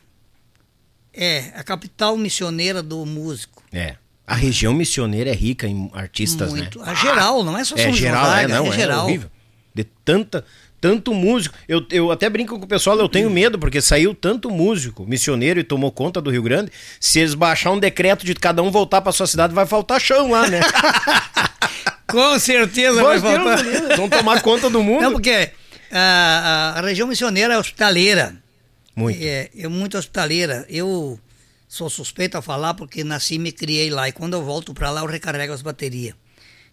[1.13, 3.63] é a capital missioneira do músico.
[3.71, 3.95] É.
[4.25, 6.79] A região missioneira é rica em artistas, Muito.
[6.79, 6.85] né?
[6.89, 9.05] A geral, não é só São É Luís geral, Gonzaga, é, não, é é, geral.
[9.05, 9.31] horrível.
[9.73, 10.43] De tanta,
[10.79, 11.55] tanto músico.
[11.67, 15.59] Eu, eu até brinco com o pessoal, eu tenho medo, porque saiu tanto músico missioneiro
[15.59, 16.71] e tomou conta do Rio Grande.
[16.99, 20.31] Se eles baixar um decreto de cada um voltar para sua cidade, vai faltar chão
[20.31, 20.59] lá, né?
[22.07, 23.65] Com certeza vai Deus faltar.
[23.65, 25.01] livre, Vão tomar conta do mundo.
[25.01, 25.51] Não, porque
[25.91, 28.35] a, a, a região missioneira é hospitaleira.
[28.95, 29.19] Muito.
[29.21, 30.65] É, é muito hospitaleira.
[30.69, 31.19] Eu
[31.67, 34.07] sou suspeito a falar porque nasci e me criei lá.
[34.07, 36.15] E quando eu volto para lá, eu recarrego as baterias.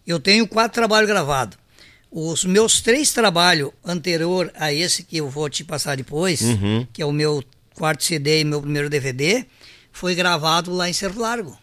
[0.07, 1.57] Eu tenho quatro trabalhos gravados.
[2.17, 6.87] Os meus três trabalhos anterior a esse que eu vou te passar depois, Uhum.
[6.93, 9.45] que é o meu quarto CD e meu primeiro DVD,
[9.91, 11.59] foi gravado lá em Cerro Largo.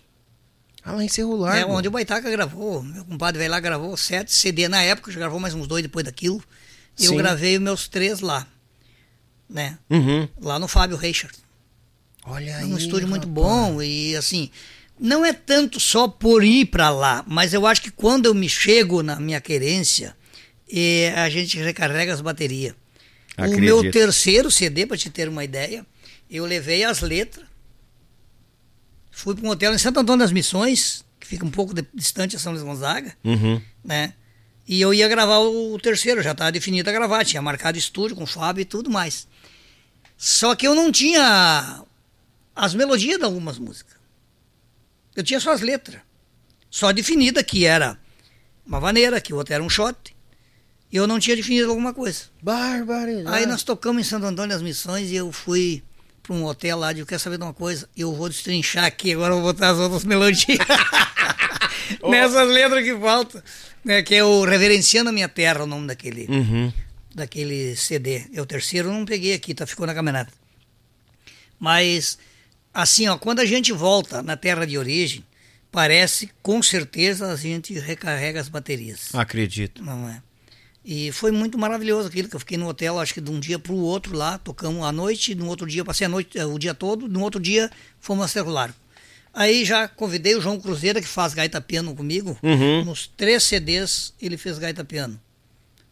[0.84, 1.58] Ah, lá em Cerro Largo.
[1.58, 2.82] É onde o Baitaca gravou.
[2.82, 6.04] Meu compadre veio lá gravou sete CD na época, já gravou mais uns dois depois
[6.04, 6.42] daquilo.
[7.00, 7.16] Eu Sim.
[7.16, 8.46] gravei os meus três lá.
[9.48, 9.78] Né?
[9.88, 10.28] Uhum.
[10.40, 11.34] Lá no Fábio Reichert.
[12.26, 12.64] Olha É aí.
[12.66, 13.46] um estúdio muito rapaz.
[13.46, 14.50] bom e assim,
[15.00, 18.48] não é tanto só por ir para lá, mas eu acho que quando eu me
[18.48, 20.14] chego na minha querência,
[20.72, 22.74] eh, a gente recarrega as baterias.
[23.36, 23.60] O Acredito.
[23.62, 25.84] meu terceiro CD, para te ter uma ideia,
[26.30, 27.46] eu levei as letras,
[29.10, 32.36] fui para um hotel em Santo Antônio das Missões, que fica um pouco de- distante
[32.36, 33.60] de São Luís Gonzaga, Uhum.
[33.84, 34.14] né?
[34.66, 38.22] E eu ia gravar o terceiro, já estava definido a gravar, tinha marcado estúdio com
[38.22, 39.26] o Fábio e tudo mais.
[40.16, 41.82] Só que eu não tinha
[42.54, 43.96] as melodias de algumas músicas.
[45.16, 46.00] Eu tinha só as letras.
[46.70, 47.98] Só definida que era
[48.64, 50.11] uma vaneira, que o outro era um shot.
[50.92, 52.24] E eu não tinha definido alguma coisa.
[52.42, 53.34] Barbaridade.
[53.34, 55.82] Aí nós tocamos em Santo Antônio das Missões e eu fui
[56.22, 59.12] para um hotel lá de eu quero saber de uma coisa, eu vou destrinchar aqui,
[59.12, 60.58] agora eu vou botar as outras melodias.
[62.08, 63.42] Nessas letras que faltam.
[63.84, 66.26] Né, que é o Reverenciando a Minha Terra, o nome daquele.
[66.28, 66.72] Uhum.
[67.14, 68.26] daquele CD.
[68.32, 69.66] É o terceiro eu não peguei aqui, tá?
[69.66, 70.30] Ficou na caminhada.
[71.58, 72.18] Mas,
[72.72, 75.24] assim, ó, quando a gente volta na terra de origem,
[75.72, 79.12] parece, com certeza, a gente recarrega as baterias.
[79.14, 79.82] Acredito.
[79.82, 80.22] Não é?
[80.84, 83.58] E foi muito maravilhoso aquilo, que eu fiquei no hotel, acho que de um dia
[83.58, 86.74] para o outro lá, tocamos à noite, no outro dia, passei a noite, o dia
[86.74, 88.74] todo, no outro dia fomos a Cerro Largo.
[89.32, 92.36] Aí já convidei o João Cruzeira, que faz gaita piano comigo.
[92.42, 92.84] Uhum.
[92.84, 95.18] Nos três CDs ele fez gaita piano.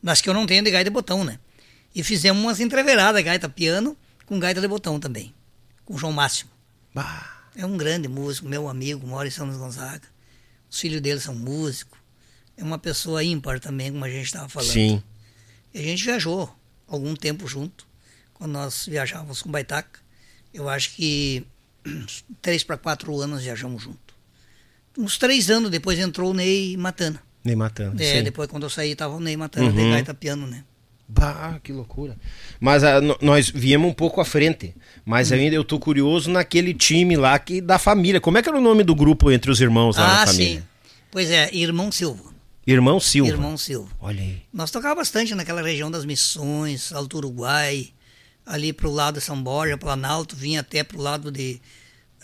[0.03, 1.39] Nas que eu não tenho de gaita de botão, né?
[1.95, 5.33] E fizemos umas entreveradas, gaita piano, com gaita de botão também.
[5.85, 6.51] Com o João Máximo.
[6.95, 7.39] Bah.
[7.57, 10.07] É um grande músico, meu amigo, mora em São Luís Gonzaga.
[10.71, 11.99] Os filhos dele são músicos.
[12.61, 14.71] É uma pessoa ímpar também, como a gente estava falando.
[14.71, 15.03] Sim.
[15.73, 16.55] E a gente viajou
[16.87, 17.87] algum tempo junto,
[18.35, 19.99] quando nós viajávamos com Baitaca.
[20.53, 21.43] Eu acho que
[22.43, 24.15] três para quatro anos viajamos junto.
[24.99, 27.23] Uns três anos depois entrou o Ney Matana.
[27.43, 27.95] Ney Matana.
[27.99, 28.23] É, sim.
[28.23, 29.75] depois quando eu saí tava o Ney Matana, uhum.
[29.75, 30.65] de gaita piano, né?
[31.09, 32.17] Bah, que loucura.
[32.61, 34.75] Mas a, ah, nós viemos um pouco à frente.
[35.05, 35.37] Mas hum.
[35.37, 38.21] ainda eu tô curioso naquele time lá que da família.
[38.21, 40.61] Como é que era o nome do grupo entre os irmãos lá ah, na família?
[40.61, 40.67] Sim.
[41.11, 42.31] Pois é, Irmão Silva.
[42.73, 43.31] Irmão Silva.
[43.31, 43.91] Irmão Silva.
[44.01, 44.43] Olha aí.
[44.53, 47.93] Nós tocava bastante naquela região das Missões, Alto Uruguai,
[48.47, 51.61] ali pro lado de São Borja, Planalto, vinha até pro lado de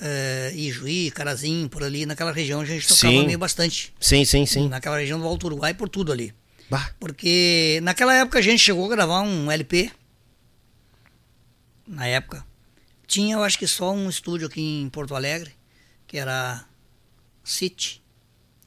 [0.00, 3.26] uh, Ijuí, Carazinho, por ali, naquela região a gente tocava sim.
[3.26, 3.92] meio bastante.
[4.00, 4.68] Sim, sim, sim.
[4.68, 6.34] Naquela região do Alto Uruguai, por tudo ali.
[6.68, 6.90] Bah.
[6.98, 9.90] Porque naquela época a gente chegou a gravar um LP.
[11.86, 12.44] Na época.
[13.06, 15.52] Tinha, eu acho que só um estúdio aqui em Porto Alegre,
[16.06, 16.64] que era
[17.44, 18.02] City.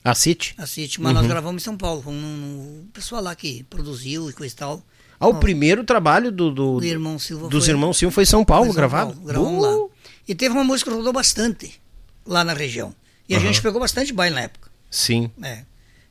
[0.03, 0.55] A City?
[0.57, 1.19] A City, mas uhum.
[1.19, 4.57] nós gravamos em São Paulo, com um, um pessoal lá que produziu e coisa e
[4.57, 4.83] tal.
[5.19, 8.25] Ah, o primeiro trabalho do, do, do irmão Silva dos foi, irmãos Silva foi em
[8.25, 9.11] São Paulo, São gravado?
[9.11, 9.81] Paulo, gravamos uh.
[9.83, 9.89] lá.
[10.27, 11.81] E teve uma música que rodou bastante
[12.25, 12.95] lá na região.
[13.27, 13.39] E uhum.
[13.39, 14.69] a gente pegou bastante baile na época.
[14.89, 15.29] Sim.
[15.43, 15.63] É.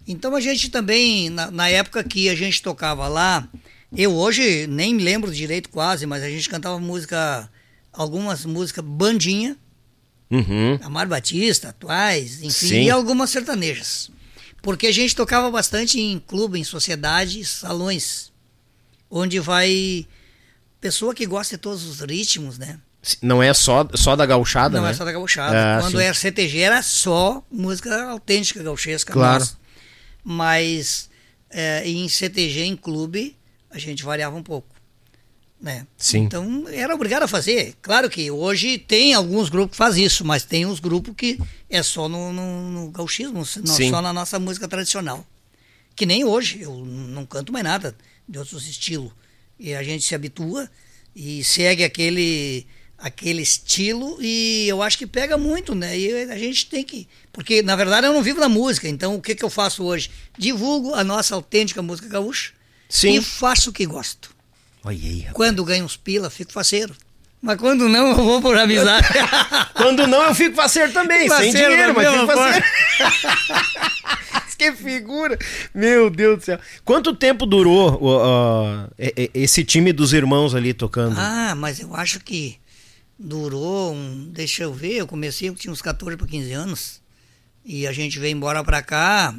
[0.07, 3.49] Então a gente também, na, na, época que a gente tocava lá,
[3.97, 7.49] eu hoje nem me lembro direito quase, mas a gente cantava música,
[7.93, 9.57] algumas músicas bandinha,
[10.31, 10.79] uhum.
[10.83, 12.83] Amar Batista, atuais, enfim, Sim.
[12.85, 14.11] e algumas sertanejas.
[14.63, 18.33] Porque a gente tocava bastante em clube, em sociedades, salões,
[19.11, 20.07] onde vai
[20.81, 22.79] pessoa que gosta de todos os ritmos, né?
[23.23, 24.91] Não é só, só da gauchada, Não né?
[24.91, 25.57] é só da gauchada.
[25.57, 26.05] É, Quando sim.
[26.05, 29.13] era CTG era só música autêntica gauchesca.
[29.13, 29.39] Claro.
[29.39, 29.57] Nossa
[30.31, 31.09] mas
[31.49, 33.35] é, em CTG, em clube,
[33.71, 34.69] a gente variava um pouco.
[35.61, 35.87] Né?
[35.97, 36.21] Sim.
[36.21, 37.75] Então era obrigado a fazer.
[37.83, 41.83] Claro que hoje tem alguns grupos que fazem isso, mas tem uns grupos que é
[41.83, 45.27] só no, no, no gauchismo, só na nossa música tradicional.
[45.97, 47.97] Que nem hoje, eu não canto mais nada
[48.29, 49.11] de outros estilos.
[49.59, 50.71] E a gente se habitua
[51.15, 52.65] e segue aquele
[52.99, 55.97] aquele estilo e eu acho que pega muito, né?
[55.97, 57.09] E a gente tem que.
[57.33, 60.11] Porque, na verdade, eu não vivo da música, então o que, que eu faço hoje?
[60.37, 62.53] Divulgo a nossa autêntica música gaúcha
[62.89, 63.17] Sim.
[63.19, 64.37] e faço o que gosto.
[64.85, 66.95] Olha aí, quando ganho uns pila, fico faceiro.
[67.41, 69.07] Mas quando não, eu vou por amizade.
[69.75, 72.67] quando não, eu fico faceiro também, faceiro sem dinheiro, mas fico faceiro.
[74.59, 75.39] que figura!
[75.73, 76.59] Meu Deus do céu.
[76.85, 78.93] Quanto tempo durou uh, uh,
[79.33, 81.15] esse time dos irmãos ali tocando?
[81.17, 82.59] Ah, mas eu acho que
[83.17, 87.01] durou um, deixa eu ver, eu comecei, eu tinha uns 14 para 15 anos,
[87.65, 89.35] e a gente veio embora para cá,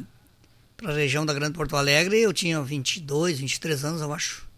[0.76, 4.49] para a região da Grande Porto Alegre, eu tinha 22, 23 anos, eu acho.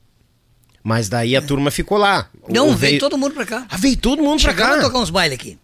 [0.83, 2.29] Mas daí a turma ficou lá.
[2.49, 2.79] Não, veio...
[2.79, 3.67] veio todo mundo para cá.
[3.69, 4.63] Ah, veio todo mundo para cá?
[4.63, 5.59] Chegamos a tocar uns bailes aqui.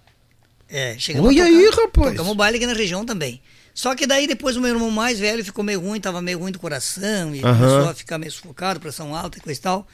[0.69, 2.11] É, chegamos Olha aí, rapaz.
[2.13, 3.41] Tocamos baile aqui na região também.
[3.75, 6.51] Só que daí depois o meu irmão mais velho ficou meio ruim, tava meio ruim
[6.51, 9.87] do coração, e começou a ficar meio sufocado, pressão alta e coisa e tal.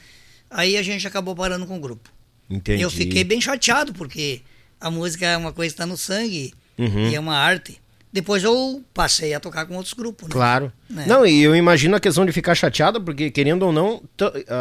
[0.49, 2.09] Aí a gente acabou parando com o grupo.
[2.49, 2.81] Entendi.
[2.81, 4.41] Eu fiquei bem chateado, porque
[4.79, 7.09] a música é uma coisa que está no sangue uhum.
[7.09, 7.79] e é uma arte.
[8.15, 10.29] Depois eu passei a tocar com outros grupos.
[10.29, 10.31] Né?
[10.31, 10.71] Claro.
[10.89, 11.05] É.
[11.05, 14.01] Não, e eu imagino a questão de ficar chateado, porque querendo ou não,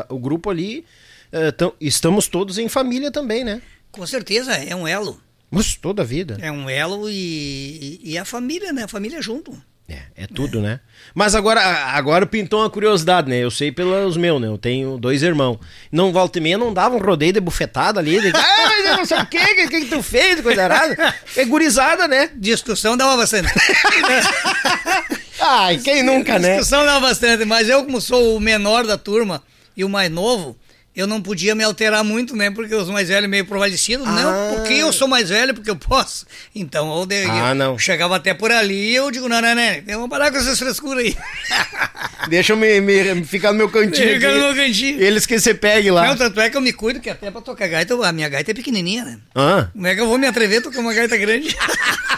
[0.09, 0.85] o grupo ali,
[1.33, 3.63] uh, estamos todos em família também, né?
[3.93, 5.23] Com certeza, é um elo.
[5.49, 6.37] Mas toda a vida.
[6.41, 8.83] É um elo e, e a família, né?
[8.83, 9.57] A família junto.
[9.87, 10.63] É, é tudo, é.
[10.63, 10.81] né?
[11.15, 13.37] Mas agora, agora pintou uma curiosidade, né?
[13.37, 14.49] Eu sei pelos meus, né?
[14.49, 15.59] Eu tenho dois irmãos.
[15.93, 18.19] Não, volta e meia, não dava um rodeio de bufetada ali.
[18.21, 21.15] De, ah, mas eu não sei o quê, o que, que tu fez, coisa errada.
[21.37, 22.31] É gurizada, né?
[22.35, 23.53] Discussão dava bastante.
[25.39, 26.57] Ai, quem nunca, né?
[26.57, 29.43] Discussão dava bastante, mas eu, como sou o menor da turma
[29.77, 30.57] e o mais novo,
[30.95, 32.51] eu não podia me alterar muito, né?
[32.51, 34.07] Porque os mais velhos meio prevalecidos.
[34.07, 34.13] Ah.
[34.13, 36.25] Não, porque eu sou mais velho, porque eu posso.
[36.55, 37.77] Então, eu, de, ah, não.
[37.79, 41.05] chegava até por ali e eu digo, não, não, não, vamos parar com essas frescuras
[41.05, 41.17] aí.
[42.29, 44.15] Deixa eu me, me, ficar no meu cantinho.
[44.15, 45.01] Fica no meu cantinho.
[45.03, 46.07] Eles que você pegue lá.
[46.07, 48.53] Não, tanto é que eu me cuido, que até pra tocar gaita, a minha gaita
[48.53, 49.19] é pequenininha, né?
[49.35, 49.69] Ah.
[49.73, 51.57] Como é que eu vou me atrever a tocar uma gaita grande?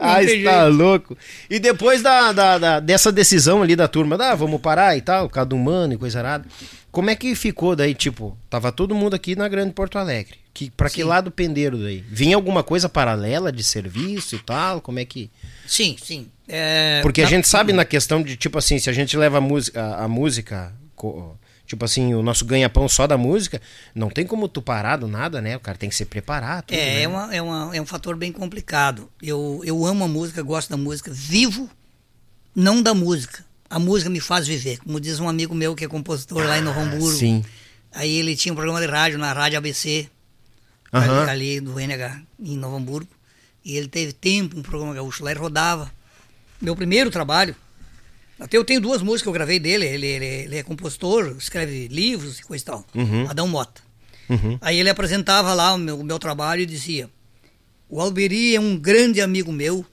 [0.00, 1.16] ah, está louco.
[1.48, 5.28] E depois da, da, da, dessa decisão ali da turma, ah, vamos parar e tal,
[5.28, 6.46] cada humano e coisa arada.
[6.90, 10.38] Como é que ficou daí, tipo, tava todo mundo aqui na Grande Porto Alegre.
[10.52, 12.04] Que, pra que lado penderam daí?
[12.08, 14.80] Vinha alguma coisa paralela de serviço e tal?
[14.80, 15.30] Como é que.
[15.66, 16.26] Sim, sim.
[16.48, 17.00] É...
[17.02, 19.80] Porque a gente sabe na questão de, tipo assim, se a gente leva a música,
[19.80, 20.72] a, a música
[21.70, 23.62] tipo assim, o nosso ganha-pão só da música,
[23.94, 25.56] não tem como tu parar do nada, né?
[25.56, 26.62] O cara tem que se preparar.
[26.62, 27.02] Tudo, é, né?
[27.02, 29.08] é, uma, é, uma, é um fator bem complicado.
[29.22, 31.70] Eu, eu amo a música, gosto da música, vivo
[32.56, 33.44] não da música.
[33.68, 34.78] A música me faz viver.
[34.78, 37.16] Como diz um amigo meu que é compositor ah, lá em Novo ah, Hamburgo.
[37.16, 37.44] Sim.
[37.92, 40.08] Aí ele tinha um programa de rádio na Rádio ABC,
[40.90, 43.10] ali, ali, do NH, em Novo Hamburgo.
[43.64, 45.88] E ele teve tempo, um programa gaúcho lá, ele rodava.
[46.60, 47.54] Meu primeiro trabalho
[48.40, 49.86] até eu tenho duas músicas que eu gravei dele.
[49.86, 52.84] Ele, ele, ele é compositor, escreve livros e coisa e tal.
[52.94, 53.28] Uhum.
[53.28, 53.82] Adão Mota.
[54.28, 54.58] Uhum.
[54.60, 57.08] Aí ele apresentava lá o meu, o meu trabalho e dizia:
[57.88, 59.84] O Alberi é um grande amigo meu,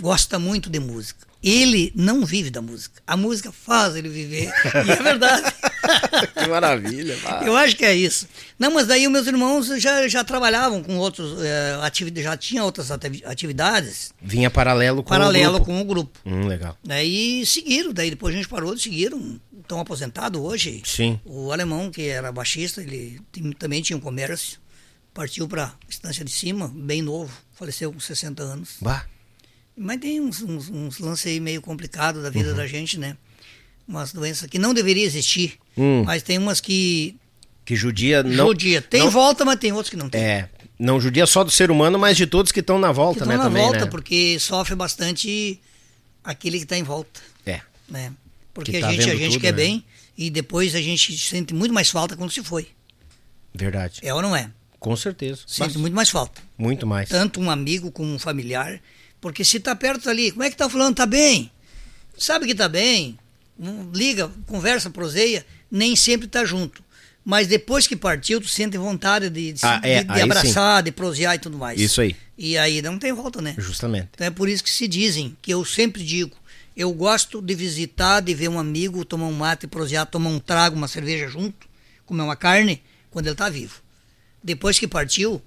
[0.00, 3.02] gosta muito de música ele não vive da música.
[3.06, 4.52] A música faz ele viver.
[4.86, 5.52] E é verdade.
[6.34, 7.16] que maravilha.
[7.22, 7.46] Mano.
[7.46, 8.28] Eu acho que é isso.
[8.58, 12.64] Não, mas daí os meus irmãos já, já trabalhavam com outros é, atividades, já tinham
[12.64, 14.12] outras atividades.
[14.22, 15.64] Vinha paralelo com paralelo o grupo.
[15.64, 16.20] com o grupo.
[16.24, 16.78] Hum, legal.
[16.84, 19.12] Daí seguiram, daí depois a gente parou de seguir,
[19.60, 20.82] estão aposentados hoje.
[20.84, 21.18] Sim.
[21.24, 23.20] O alemão, que era baixista, ele
[23.58, 24.60] também tinha um comércio,
[25.12, 28.76] partiu para Estância de Cima, bem novo, faleceu com 60 anos.
[28.80, 29.06] Bah.
[29.76, 32.56] Mas tem uns, uns, uns lances aí meio complicados da vida uhum.
[32.56, 33.16] da gente, né?
[33.86, 36.04] Umas doenças que não deveriam existir, hum.
[36.04, 37.16] mas tem umas que.
[37.64, 38.48] Que judia não.
[38.48, 38.80] Judia.
[38.80, 40.20] Tem não, volta, mas tem outros que não tem.
[40.20, 40.48] É.
[40.78, 43.36] Não judia só do ser humano, mas de todos que estão na volta, que né?
[43.36, 43.86] na também, volta, né?
[43.86, 45.60] porque sofre bastante
[46.24, 47.20] aquele que está em volta.
[47.46, 47.60] É.
[47.88, 48.12] Né?
[48.52, 49.56] Porque tá a gente, a gente tudo, quer né?
[49.56, 49.84] bem
[50.16, 52.68] e depois a gente sente muito mais falta quando se foi.
[53.54, 54.00] Verdade.
[54.02, 54.50] É ou não é?
[54.78, 55.42] Com certeza.
[55.46, 56.42] Sente muito mais falta.
[56.58, 57.08] Muito mais.
[57.08, 58.80] Tanto um amigo como um familiar.
[59.22, 60.92] Porque se tá perto ali, como é que tá fulano?
[60.92, 61.48] Tá bem?
[62.18, 63.16] Sabe que tá bem?
[63.94, 66.82] Liga, conversa, proseia, nem sempre tá junto.
[67.24, 70.84] Mas depois que partiu, tu sente vontade de, de, ah, é, de, de abraçar, sim.
[70.84, 71.80] de prosear e tudo mais.
[71.80, 72.16] Isso aí.
[72.36, 73.54] E aí não tem volta, né?
[73.56, 74.08] Justamente.
[74.12, 76.36] Então é por isso que se dizem, que eu sempre digo,
[76.76, 80.74] eu gosto de visitar, de ver um amigo, tomar um mate, prosear, tomar um trago,
[80.74, 81.68] uma cerveja junto,
[82.04, 83.80] comer uma carne, quando ele tá vivo.
[84.42, 85.40] Depois que partiu,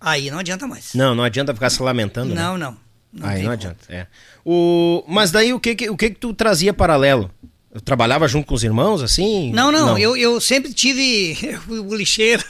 [0.00, 0.94] aí não adianta mais.
[0.94, 2.34] Não, não adianta ficar se lamentando.
[2.34, 2.64] Não, né?
[2.64, 2.83] não.
[3.14, 3.78] Não Aí não adianta.
[3.88, 4.06] É.
[4.44, 7.30] O, mas daí o que, o que que tu trazia paralelo?
[7.72, 9.52] Eu trabalhava junto com os irmãos, assim?
[9.52, 9.98] Não, não, não.
[9.98, 11.36] Eu, eu sempre tive.
[11.42, 12.44] Eu fui bolicheiro.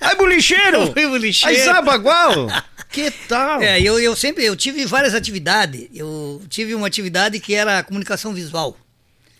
[0.00, 0.78] Ai, bolicheiro?
[0.88, 1.58] Eu fui bolicheiro.
[1.58, 2.48] Ai, Zabagual?
[2.90, 3.62] que tal?
[3.62, 4.44] É, eu, eu sempre.
[4.44, 5.88] Eu tive várias atividades.
[5.94, 8.76] Eu tive uma atividade que era comunicação visual.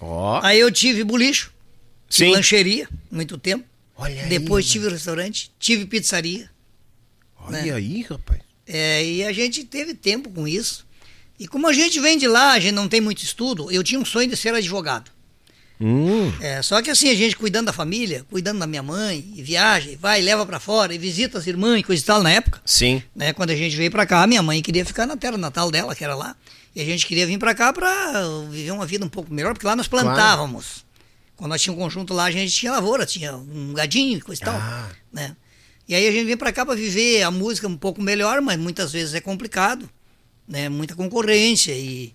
[0.01, 0.39] Ó.
[0.39, 0.45] Oh.
[0.45, 1.53] Aí eu tive bolicho.
[2.09, 2.37] Tive Sim.
[2.37, 3.65] lancheria, muito tempo.
[3.97, 6.51] Olha Depois aí, tive restaurante, tive pizzaria.
[7.39, 7.73] Olha né?
[7.73, 8.41] aí, rapaz.
[8.67, 10.87] É, e a gente teve tempo com isso.
[11.39, 14.01] E como a gente vem de lá, a gente não tem muito estudo, eu tinha
[14.01, 15.11] um sonho de ser advogado.
[15.81, 16.33] Hum.
[16.41, 19.91] É, só que assim, a gente cuidando da família, cuidando da minha mãe, e viaja,
[19.91, 22.61] e vai, leva para fora, e visita as irmãs e coisa e tal na época.
[22.65, 23.03] Sim.
[23.17, 25.95] Né, quando a gente veio para cá, minha mãe queria ficar na terra natal dela,
[25.97, 26.37] que era lá.
[26.75, 29.67] E a gente queria vir para cá para viver uma vida um pouco melhor, porque
[29.67, 30.67] lá nós plantávamos.
[30.67, 30.93] Claro.
[31.37, 34.41] Quando nós tínhamos um conjunto lá, a gente tinha lavoura, tinha um gadinho e coisa
[34.41, 34.53] e ah.
[34.53, 34.97] tal.
[35.13, 35.37] Né?
[35.89, 38.59] E aí a gente vem para cá para viver a música um pouco melhor, mas
[38.59, 39.89] muitas vezes é complicado,
[40.47, 40.69] né?
[40.69, 42.15] Muita concorrência e,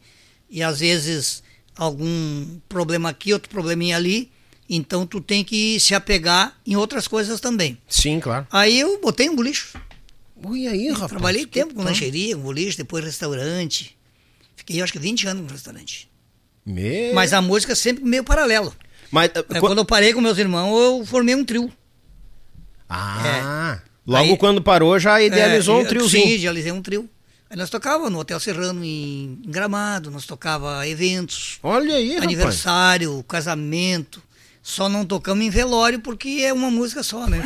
[0.50, 1.44] e às vezes
[1.76, 4.32] algum problema aqui, outro probleminha ali.
[4.70, 7.78] Então tu tem que se apegar em outras coisas também.
[7.88, 8.48] Sim, claro.
[8.52, 9.80] Aí eu botei um bolicho.
[10.44, 11.10] Ui, aí, rapaz.
[11.10, 13.98] Trabalhei tempo com lancheria, com boliche, depois restaurante.
[14.56, 16.10] Fiquei acho que 20 anos no restaurante.
[16.66, 17.14] Me...
[17.14, 18.74] Mas a música sempre meio paralelo.
[19.10, 21.72] Mas, uh, quando eu parei com meus irmãos, eu formei um trio.
[22.90, 23.82] Ah, é.
[24.06, 26.28] logo Aí, quando parou já idealizou é, um triozinho.
[26.28, 27.10] Sim, idealizei um trio.
[27.50, 31.60] Aí nós tocava no Hotel Serrano em, em Gramado, nós tocava eventos.
[31.64, 33.26] Olha aí, Aniversário, rapaz.
[33.28, 34.22] casamento.
[34.68, 37.42] Só não tocamos em velório porque é uma música só, né?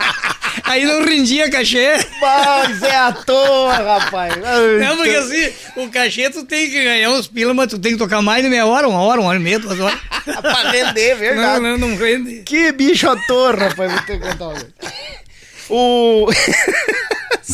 [0.64, 1.98] Aí não rendia cachê.
[2.22, 4.32] Mas é à toa, rapaz.
[4.80, 7.98] Não, porque assim, o cachê tu tem que ganhar uns pila, mas tu tem que
[7.98, 10.00] tocar mais de meia hora, uma hora, uma hora e meia, duas horas.
[10.24, 11.60] pra vender, verdade.
[11.60, 12.42] Não, não, não vende.
[12.44, 13.92] Que bicho à toa, rapaz.
[13.92, 14.66] Vou ter que contar
[15.68, 16.28] O...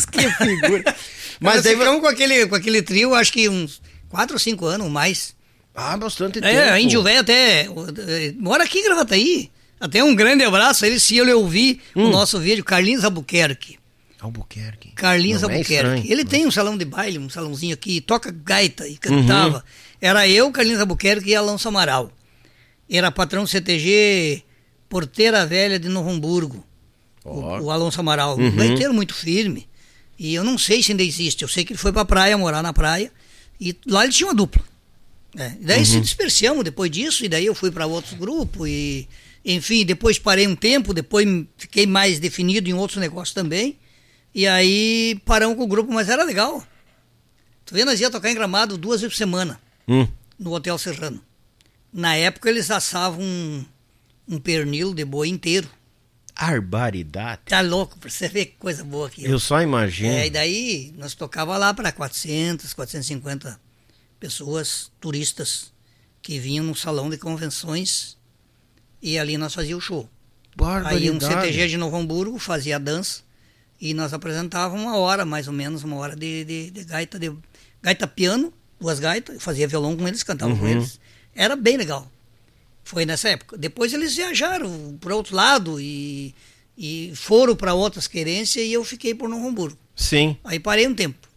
[0.09, 0.83] que figura.
[0.85, 4.65] Mas, mas aí ficamos com aquele, com aquele trio, acho que uns quatro ou cinco
[4.65, 5.35] anos ou mais.
[5.75, 6.55] Ah, bastante é, tempo.
[6.55, 7.67] É, Índio Velho até.
[8.37, 9.51] Mora aqui em Gravataí.
[9.79, 12.05] Até um grande abraço a ele se ele ouvir hum.
[12.05, 13.77] o nosso vídeo, Carlinhos Albuquerque.
[14.21, 14.91] Albuquerque.
[14.91, 16.09] Carlinhos Não é Albuquerque.
[16.09, 19.57] É ele tem um salão de baile, um salãozinho aqui, toca gaita e cantava.
[19.57, 19.63] Uhum.
[19.99, 22.09] Era eu, Carlinhos Albuquerque e Alonso Amaral.
[22.89, 24.43] Era patrão CTG
[24.87, 26.65] Porteira Velha de Novo Hamburgo.
[27.23, 27.31] Oh.
[27.31, 28.37] O, o, Alonso Amaral.
[28.37, 28.47] Uhum.
[28.47, 29.67] Um gaiteiro muito firme.
[30.17, 31.41] E eu não sei se ainda existe.
[31.41, 33.11] Eu sei que ele foi pra praia, morar na praia.
[33.59, 34.63] E lá ele tinha uma dupla.
[35.37, 35.53] É.
[35.59, 35.85] E daí uhum.
[35.85, 39.07] se dispersamos depois disso, e daí eu fui para outro grupo, e
[39.43, 41.27] enfim, depois parei um tempo, depois
[41.57, 43.77] fiquei mais definido em outros negócios também.
[44.33, 46.65] E aí paramos com o grupo, mas era legal.
[47.63, 50.07] Tu vê, nós ia tocar em gramado duas vezes por semana, hum.
[50.37, 51.21] no Hotel Serrano.
[51.91, 53.65] Na época eles assavam um,
[54.27, 55.69] um pernil de boi inteiro.
[56.37, 57.43] Barbaridade.
[57.45, 59.23] Tá louco, pra você ver que coisa boa aqui.
[59.23, 60.13] Eu só imagino.
[60.13, 63.64] É, e daí nós tocava lá para 400, 450
[64.25, 65.71] pessoas, turistas,
[66.19, 68.17] que vinham no salão de convenções
[68.99, 70.09] e ali nós fazíamos o show.
[70.85, 73.21] Aí um CTG de Novo Hamburgo fazia a dança
[73.79, 77.31] e nós apresentávamos uma hora, mais ou menos, uma hora de, de, de gaita, de
[77.83, 80.59] gaita piano, duas gaitas, fazia violão com eles, cantava uhum.
[80.59, 80.99] com eles.
[81.35, 82.11] Era bem legal.
[82.83, 83.55] Foi nessa época.
[83.59, 86.33] Depois eles viajaram para outro lado e,
[86.75, 89.77] e foram para outras querências e eu fiquei por Novo Hamburgo.
[89.95, 90.35] Sim.
[90.43, 91.27] Aí parei um tempo.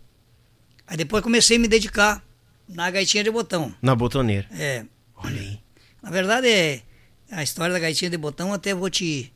[0.86, 2.26] Aí depois comecei a me dedicar
[2.68, 3.74] na gaitinha de botão.
[3.80, 4.46] Na botoneira.
[4.52, 4.84] É.
[5.16, 5.60] Olha aí.
[6.02, 6.82] Na verdade, é
[7.30, 9.32] a história da gaitinha de botão, até vou te,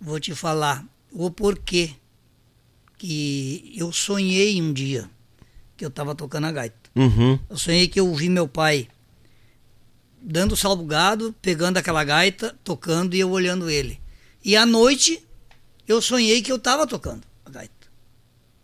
[0.00, 1.94] vou te falar o porquê
[2.98, 5.08] que eu sonhei um dia
[5.76, 6.90] que eu estava tocando a gaita.
[6.94, 7.38] Uhum.
[7.48, 8.88] Eu sonhei que eu vi meu pai
[10.20, 14.00] dando salvo gado, pegando aquela gaita, tocando e eu olhando ele.
[14.44, 15.22] E à noite
[15.86, 17.74] eu sonhei que eu estava tocando a gaita.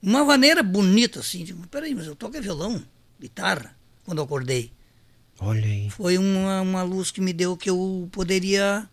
[0.02, 2.82] Uma maneira bonita assim, tipo, peraí, mas eu toco violão,
[3.20, 4.72] guitarra, quando eu acordei.
[5.40, 5.90] Olha aí.
[5.90, 8.88] Foi uma, uma luz que me deu que eu poderia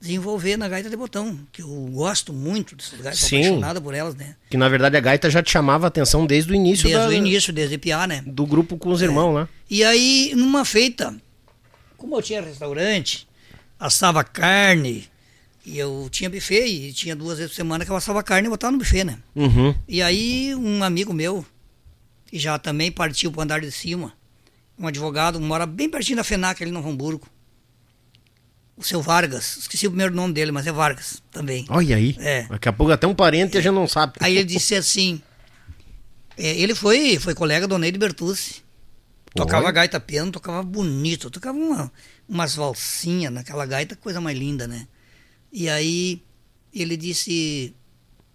[0.00, 3.38] desenvolver na gaita de botão, que eu gosto muito dessas gaitas, Sim.
[3.38, 4.36] apaixonada por elas, né?
[4.50, 7.08] Que na verdade a gaita já te chamava a atenção desde o início Desde da,
[7.08, 8.22] o início, desde piá, né?
[8.26, 9.06] Do grupo com os é.
[9.06, 9.48] irmãos lá.
[9.70, 11.16] E aí, numa feita,
[11.96, 13.26] como eu tinha restaurante,
[13.80, 15.08] assava carne,
[15.64, 18.50] e eu tinha buffet, e tinha duas vezes por semana que eu assava carne e
[18.50, 19.18] botava no buffet, né?
[19.34, 19.74] Uhum.
[19.88, 21.46] E aí, um amigo meu,
[22.34, 24.12] que já também partiu pro andar de cima,
[24.76, 27.28] um advogado, mora bem pertinho da FENAC ali no Hamburgo.
[28.76, 31.64] O seu Vargas, esqueci o primeiro nome dele, mas é Vargas também.
[31.68, 32.16] Olha aí.
[32.18, 32.42] É.
[32.48, 33.60] Daqui a pouco até um parente é.
[33.60, 34.14] a gente não sabe.
[34.18, 35.22] Aí ele disse assim:
[36.36, 38.64] é, ele foi, foi colega do Neide Bertucci.
[39.32, 39.72] Tocava Oi?
[39.72, 41.92] gaita piano, tocava bonito, tocava uma,
[42.28, 44.88] umas valsinhas naquela gaita, coisa mais linda, né?
[45.52, 46.20] E aí
[46.74, 47.72] ele disse: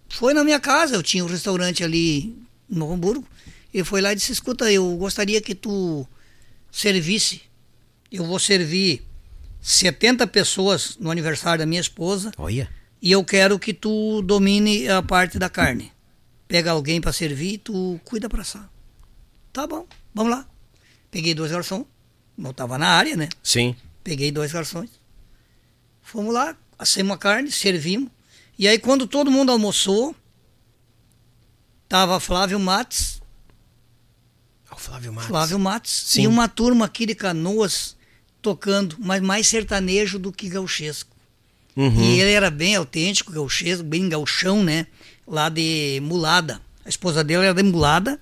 [0.08, 2.34] Foi na minha casa, eu tinha um restaurante ali
[2.70, 3.28] no Hamburgo.
[3.74, 6.08] Ele foi lá e disse: Escuta, eu gostaria que tu
[6.72, 7.42] servisse.
[8.12, 9.04] Eu vou servir
[9.62, 12.32] 70 pessoas no aniversário da minha esposa.
[12.38, 12.70] Olha.
[13.02, 15.92] E eu quero que tu domine a parte da carne.
[16.48, 18.70] Pega alguém para servir e tu cuida para assar.
[19.54, 20.46] Tá bom, vamos lá.
[21.12, 21.86] Peguei dois garçons.
[22.38, 23.30] Não tava na área, né?
[23.44, 23.76] Sim.
[24.04, 24.90] Peguei dois garçons.
[26.02, 28.10] Fomos lá, assemos a carne, servimos.
[28.58, 30.16] E aí quando todo mundo almoçou,
[31.88, 33.19] tava Flávio Matos,
[34.80, 35.30] Flávio Matos.
[35.30, 35.92] Flávio Matos.
[35.92, 36.24] Sim.
[36.24, 37.96] E uma turma aqui de Canoas
[38.42, 41.16] tocando, mas mais sertanejo do que gauchesco.
[41.76, 42.02] Uhum.
[42.02, 44.88] E ele era bem autêntico, gauchesco, bem gauchão, né?
[45.28, 46.62] Lá de Mulada.
[46.86, 48.20] A esposa dele era de Mulada.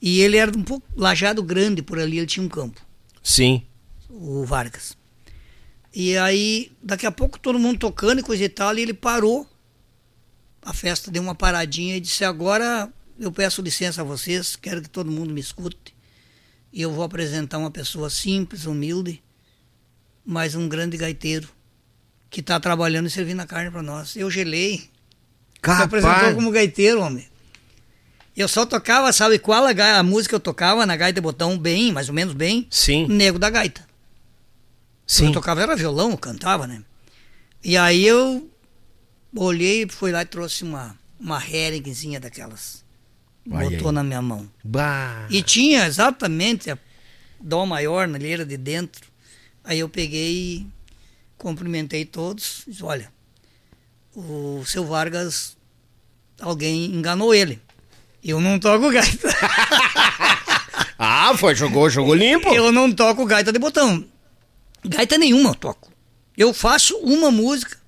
[0.00, 2.80] E ele era um pouco lajado grande por ali, ele tinha um campo.
[3.22, 3.62] Sim.
[4.08, 4.96] O Vargas.
[5.92, 9.46] E aí, daqui a pouco, todo mundo tocando e coisa e tal, e ele parou.
[10.62, 12.88] A festa deu uma paradinha e disse: Agora
[13.18, 15.94] eu peço licença a vocês, quero que todo mundo me escute.
[16.72, 19.22] E eu vou apresentar uma pessoa simples, humilde,
[20.24, 21.48] mas um grande gaiteiro
[22.30, 24.14] que está trabalhando e servindo a carne para nós.
[24.14, 24.88] Eu gelei.
[25.60, 25.78] Capaz.
[25.78, 27.26] Se apresentou como gaiteiro, homem.
[28.36, 32.08] Eu só tocava, sabe qual a, a música eu tocava na gaita botão bem, mais
[32.08, 32.68] ou menos bem?
[32.70, 33.06] Sim.
[33.08, 33.84] Nego da gaita.
[35.04, 35.26] Sim.
[35.26, 36.84] Eu tocava era violão, eu cantava, né?
[37.64, 38.48] E aí eu
[39.34, 42.84] olhei, fui lá e trouxe uma uma Heringzinha daquelas
[43.48, 43.94] botou aí.
[43.94, 44.48] na minha mão.
[44.62, 45.26] Bah.
[45.30, 46.78] E tinha exatamente a
[47.40, 49.06] dó maior na leira de dentro.
[49.64, 50.66] Aí eu peguei
[51.38, 52.64] cumprimentei todos.
[52.66, 53.10] Disse, olha,
[54.14, 55.56] o seu Vargas,
[56.40, 57.60] alguém enganou ele.
[58.22, 59.28] Eu não toco gaita.
[60.98, 62.52] ah, foi, jogou, jogou limpo.
[62.52, 64.04] Eu não toco gaita de botão.
[64.84, 65.92] Gaita nenhuma eu toco.
[66.36, 67.78] Eu faço uma música,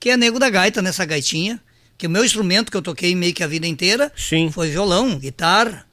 [0.00, 1.60] que é Nego da Gaita, nessa gaitinha
[2.02, 4.50] que o meu instrumento que eu toquei meio que a vida inteira Sim.
[4.50, 5.86] foi violão, guitarra,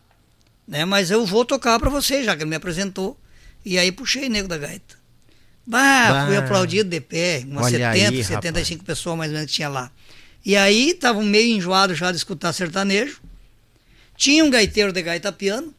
[0.68, 0.84] né?
[0.84, 3.16] Mas eu vou tocar para você, já que ele me apresentou.
[3.64, 4.96] E aí puxei Nego da Gaita.
[5.68, 6.26] Bah, bah.
[6.26, 8.98] fui aplaudido de pé, umas Olha 70, aí, 75 rapaz.
[8.98, 9.92] pessoas mais ou menos que tinha lá.
[10.44, 13.22] E aí tava meio enjoado já de escutar sertanejo.
[14.18, 15.72] Tinha um gaiteiro de gaita piano.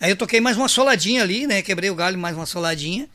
[0.00, 1.60] Aí eu toquei mais uma soladinha ali, né?
[1.60, 3.06] Quebrei o galho mais uma soladinha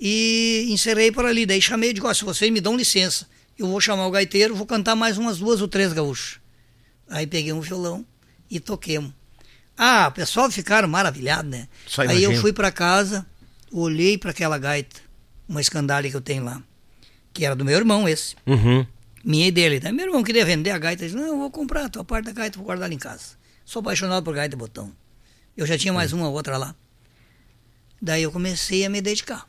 [0.00, 1.44] e encerrei por ali.
[1.44, 3.28] Daí chamei e digo, oh, se vocês me dão licença,
[3.58, 6.40] eu vou chamar o gaiteiro, vou cantar mais umas duas ou três gaúchos.
[7.08, 8.04] Aí peguei um violão,
[8.50, 9.12] e toquemos.
[9.76, 11.68] Ah, o pessoal ficaram maravilhados, né?
[11.86, 13.26] Só Aí eu fui para casa,
[13.70, 15.00] olhei para aquela gaita,
[15.48, 16.62] uma escandalha que eu tenho lá,
[17.32, 18.34] que era do meu irmão esse.
[18.46, 18.86] Uhum.
[19.22, 19.80] Minha e dele.
[19.80, 19.92] Né?
[19.92, 22.32] Meu irmão queria vender a gaita, disse, não, eu vou comprar a tua parte da
[22.32, 23.36] gaita, vou guardar ela em casa.
[23.64, 24.90] Sou apaixonado por gaita e botão.
[25.56, 26.74] Eu já tinha mais uma outra lá.
[28.00, 29.48] Daí eu comecei a me dedicar.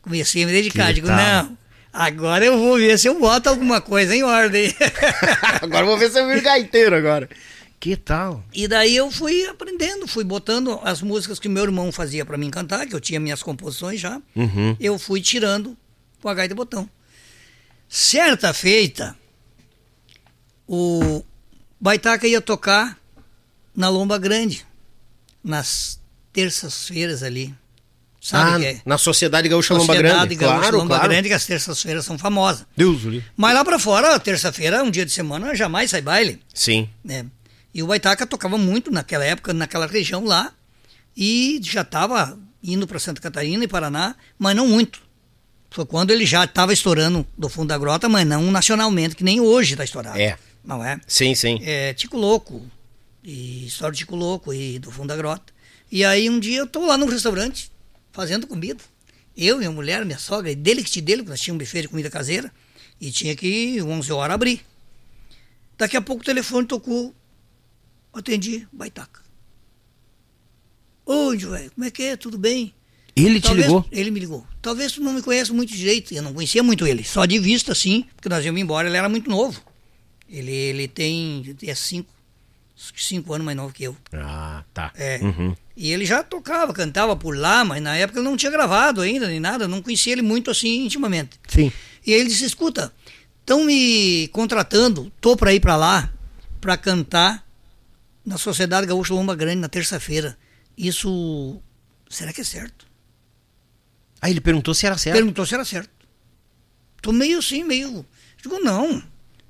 [0.00, 0.86] Comecei a me dedicar.
[0.86, 1.42] Que Digo, tá.
[1.42, 1.58] não,
[1.96, 4.72] agora eu vou ver se eu boto alguma coisa em ordem.
[5.62, 7.28] agora eu vou ver se eu viro gaiteiro agora.
[7.78, 8.42] Que tal?
[8.52, 12.50] E daí eu fui aprendendo, fui botando as músicas que meu irmão fazia para mim
[12.50, 14.20] cantar, que eu tinha minhas composições já.
[14.34, 14.76] Uhum.
[14.80, 15.76] Eu fui tirando
[16.20, 16.88] com a gaita de botão.
[17.88, 19.16] Certa feita,
[20.66, 21.22] o
[21.80, 22.98] Baitaca ia tocar
[23.74, 24.66] na Lomba Grande,
[25.44, 26.00] nas
[26.32, 27.54] terças-feiras ali.
[28.26, 28.80] Sabe ah, é?
[28.84, 30.08] Na Sociedade Gaúcha Lomba Grande.
[30.08, 31.08] Sociedade Gaúcha claro, Lomba claro.
[31.10, 32.66] Grande, que as terças-feiras são famosas.
[32.76, 33.24] Deus ali.
[33.36, 36.40] Mas lá para fora, terça-feira, um dia de semana, jamais sai baile.
[36.52, 36.90] Sim.
[37.04, 37.24] Né?
[37.72, 40.52] E o Baitaca tocava muito naquela época, naquela região lá,
[41.16, 45.00] e já estava indo para Santa Catarina e Paraná, mas não muito.
[45.70, 49.40] Foi quando ele já estava estourando do fundo da grota, mas não nacionalmente, que nem
[49.40, 50.18] hoje está estourado.
[50.18, 50.36] É.
[50.64, 50.98] Não é?
[51.06, 51.60] Sim, sim.
[51.62, 52.66] É Tico Louco,
[53.22, 55.54] e história de Tico Louco e do fundo da grota.
[55.92, 57.70] E aí um dia eu tô lá num restaurante
[58.16, 58.82] fazendo comida.
[59.36, 61.88] Eu, minha mulher, minha sogra, e dele que te dele, nós tínhamos um buffet de
[61.88, 62.50] comida caseira
[62.98, 64.64] e tinha que 11 horas abrir.
[65.76, 67.14] Daqui a pouco o telefone tocou,
[68.14, 69.20] atendi, baitaca.
[71.04, 72.16] Oi, velho, como é que é?
[72.16, 72.72] Tudo bem?
[73.14, 73.86] Ele Talvez, te ligou?
[73.92, 74.46] Ele me ligou.
[74.62, 77.74] Talvez tu não me conheça muito direito, eu não conhecia muito ele, só de vista,
[77.74, 79.62] sim, porque nós íamos embora, ele era muito novo.
[80.26, 82.10] Ele, ele tem é cinco,
[82.76, 83.96] cinco anos mais novo que eu.
[84.12, 84.92] Ah, tá.
[84.94, 85.18] É.
[85.22, 85.56] Uhum.
[85.76, 89.26] E ele já tocava, cantava por lá, mas na época ele não tinha gravado ainda,
[89.26, 91.40] nem nada, não conhecia ele muito assim intimamente.
[91.48, 91.72] Sim.
[92.06, 92.92] E aí ele disse: escuta,
[93.40, 96.12] estão me contratando, tô para ir para lá,
[96.60, 97.46] para cantar
[98.24, 100.36] na Sociedade Gaúcha Lomba Grande na terça-feira.
[100.76, 101.60] Isso,
[102.08, 102.86] será que é certo?
[104.20, 105.16] Aí ele perguntou se era certo.
[105.16, 105.90] Perguntou se era certo.
[107.00, 108.04] Tô meio assim, meio.
[108.42, 109.02] Digo, não.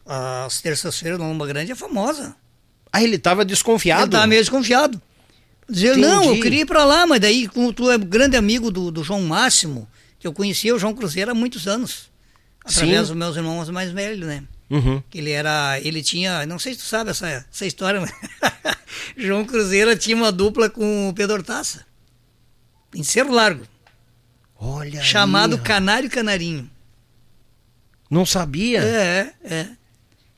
[0.05, 2.37] As terças-feiras na Lomba Grande é famosa.
[2.93, 4.05] Aí ele tava desconfiado?
[4.05, 5.01] Ele tava meio desconfiado.
[5.69, 8.91] Dizer, não, eu queria ir para lá, mas daí, como tu é grande amigo do,
[8.91, 12.09] do João Máximo, que eu conhecia o João Cruzeiro há muitos anos.
[12.65, 13.07] Através Sim.
[13.09, 14.45] dos meus irmãos mais velhos, né?
[14.69, 15.03] Uhum.
[15.09, 15.79] Que ele era.
[15.81, 16.45] Ele tinha.
[16.47, 18.13] Não sei se tu sabe essa, essa história, mas.
[19.17, 21.85] João Cruzeiro tinha uma dupla com o Pedro Taça.
[22.95, 23.65] Em Cerro Largo.
[24.59, 25.03] Olha.
[25.03, 26.69] Chamado aí, Canário Canarinho.
[28.11, 28.83] Não sabia?
[28.83, 29.69] É, é.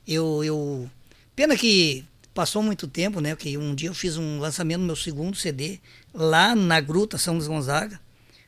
[0.07, 0.89] Eu, eu.
[1.35, 2.05] Pena que
[2.39, 3.35] passou muito tempo, né?
[3.35, 5.77] Que um dia eu fiz um lançamento do meu segundo CD
[6.13, 7.99] lá na Gruta São Luís Gonzaga,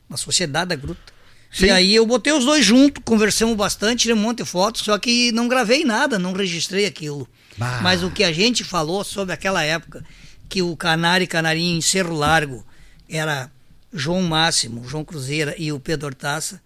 [0.08, 1.12] na Sociedade da Gruta.
[1.52, 1.66] Sim.
[1.66, 4.96] E aí eu botei os dois juntos, conversamos bastante, tirei um monte de fotos, só
[4.96, 7.28] que não gravei nada, não registrei aquilo.
[7.58, 7.80] Bah.
[7.82, 10.02] Mas o que a gente falou sobre aquela época,
[10.48, 12.64] que o Canário e Canarinho em Cerro Largo
[13.10, 13.50] era
[13.92, 16.62] João Máximo, João Cruzeira e o Pedro Hortaça,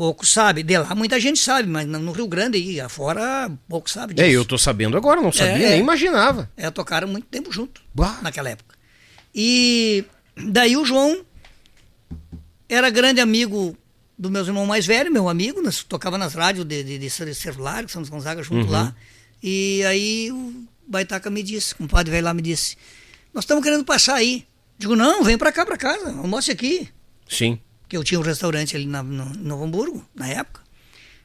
[0.00, 0.62] pouco sabe.
[0.62, 4.26] De lá muita gente sabe, mas no Rio Grande aí afora, pouco sabe disso.
[4.26, 6.50] É, eu tô sabendo agora, não sabia, é, nem imaginava.
[6.56, 8.18] É, tocaram muito tempo junto, bah.
[8.22, 8.74] naquela época.
[9.34, 10.02] E
[10.34, 11.22] daí o João
[12.66, 13.76] era grande amigo
[14.18, 17.86] do meu irmão mais velho, meu amigo, nós tocava nas rádios de, de, de celular,
[17.90, 18.72] São Gonzaga junto uhum.
[18.72, 18.96] lá.
[19.42, 22.74] E aí o Baitaca me disse, o compadre velho lá me disse,
[23.34, 24.46] nós estamos querendo passar aí.
[24.78, 26.88] Digo, não, vem para cá, para casa, almoce aqui.
[27.28, 27.60] Sim
[27.90, 30.62] que eu tinha um restaurante ali na, no, no Novo Hamburgo, na época.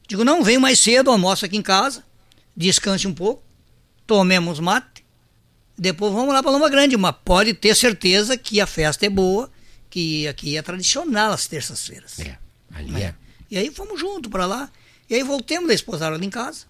[0.07, 2.03] Digo, não, venho mais cedo, almoço aqui em casa,
[2.57, 3.43] descanse um pouco,
[4.07, 5.05] tomemos mate,
[5.77, 6.97] depois vamos lá para Loma Grande.
[6.97, 9.51] Mas pode ter certeza que a festa é boa,
[9.89, 12.19] que aqui é tradicional as terças-feiras.
[12.19, 12.37] É,
[12.73, 13.13] ali é.
[13.51, 14.71] E aí fomos juntos para lá.
[15.07, 16.65] E aí voltemos da esposada ali em casa.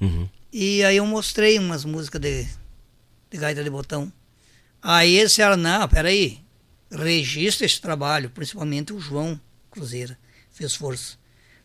[0.00, 0.28] Uhum.
[0.52, 2.48] E aí eu mostrei umas músicas de,
[3.30, 4.12] de gaita de botão.
[4.82, 6.41] Aí esse era, não, peraí,
[6.92, 9.40] registra esse trabalho, principalmente o João
[9.70, 10.18] Cruzeira
[10.50, 11.16] fez força.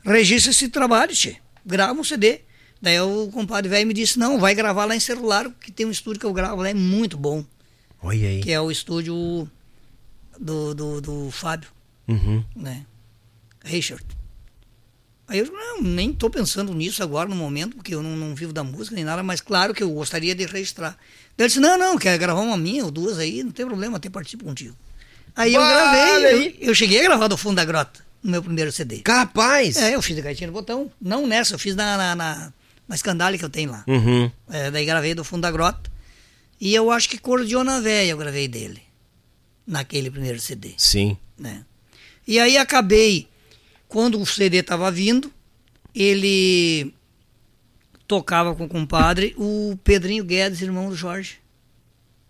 [0.03, 1.37] Registra esse trabalho, tchê.
[1.65, 2.41] Grava um CD.
[2.81, 5.91] Daí o compadre velho me disse, não, vai gravar lá em celular, que tem um
[5.91, 7.43] estúdio que eu gravo lá, é muito bom.
[8.01, 8.41] Olha aí.
[8.41, 9.49] Que é o estúdio
[10.39, 11.69] do, do, do Fábio.
[12.07, 12.43] Uhum.
[12.55, 12.85] Né?
[13.63, 14.05] Richard.
[15.27, 18.53] Aí eu não, nem estou pensando nisso agora no momento, porque eu não, não, vivo
[18.53, 20.91] da música nem nada, mas claro que eu gostaria de registrar.
[21.35, 23.97] Daí ele disse, não, não, quer gravar uma minha ou duas aí, não tem problema,
[23.97, 24.75] até participo contigo.
[25.37, 28.71] Aí eu gravei, eu, eu, cheguei a gravar do fundo da grota, no meu primeiro
[28.71, 28.97] CD.
[29.01, 29.77] Capaz!
[29.77, 30.91] É, eu fiz a gaitinha do botão.
[30.99, 32.53] Não nessa, eu fiz na, na, na,
[32.87, 33.83] na que eu tenho lá.
[33.87, 34.31] Uhum.
[34.49, 35.91] É, daí gravei do fundo da grota.
[36.59, 38.81] E eu acho que Cordiona Véia eu gravei dele.
[39.65, 40.73] Naquele primeiro CD.
[40.75, 41.15] Sim.
[41.37, 41.63] Né?
[42.27, 43.27] E aí acabei,
[43.87, 45.31] quando o CD estava vindo,
[45.93, 46.91] ele
[48.07, 51.37] tocava com o compadre o Pedrinho Guedes, irmão do Jorge.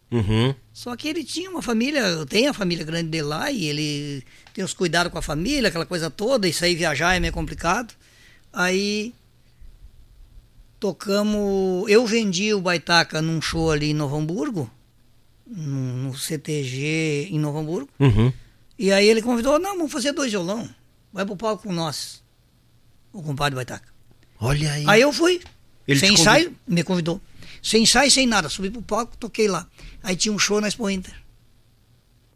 [0.09, 0.55] Uhum.
[0.71, 4.63] Só que ele tinha uma família, tem a família grande dele lá e ele tem
[4.63, 7.93] os cuidados com a família, aquela coisa toda, e sair viajar é meio complicado.
[8.53, 9.13] Aí
[10.79, 11.89] tocamos.
[11.89, 14.69] Eu vendi o Baitaca num show ali em Novo Hamburgo,
[15.45, 17.89] no, CTG em Novo Hamburgo.
[17.99, 18.31] Uhum.
[18.79, 20.69] E aí ele convidou, não, vamos fazer dois violão.
[21.11, 22.23] Vai pro palco com nós.
[23.11, 23.87] O compadre Baitaca.
[24.39, 24.83] Olha aí.
[24.87, 25.41] Aí eu fui.
[25.87, 27.19] Ele sem ensaio, me convidou.
[27.63, 28.49] Sem ensaio, sem nada.
[28.49, 29.67] Subi pro palco, toquei lá.
[30.07, 31.13] Aí tinha um show na Expo Inter.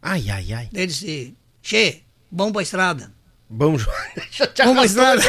[0.02, 0.70] Ai, ai, ai.
[0.74, 3.14] Ele disse, Che, bom pra estrada.
[3.50, 3.78] Bom,
[4.30, 5.22] já te Vamos pra estrada.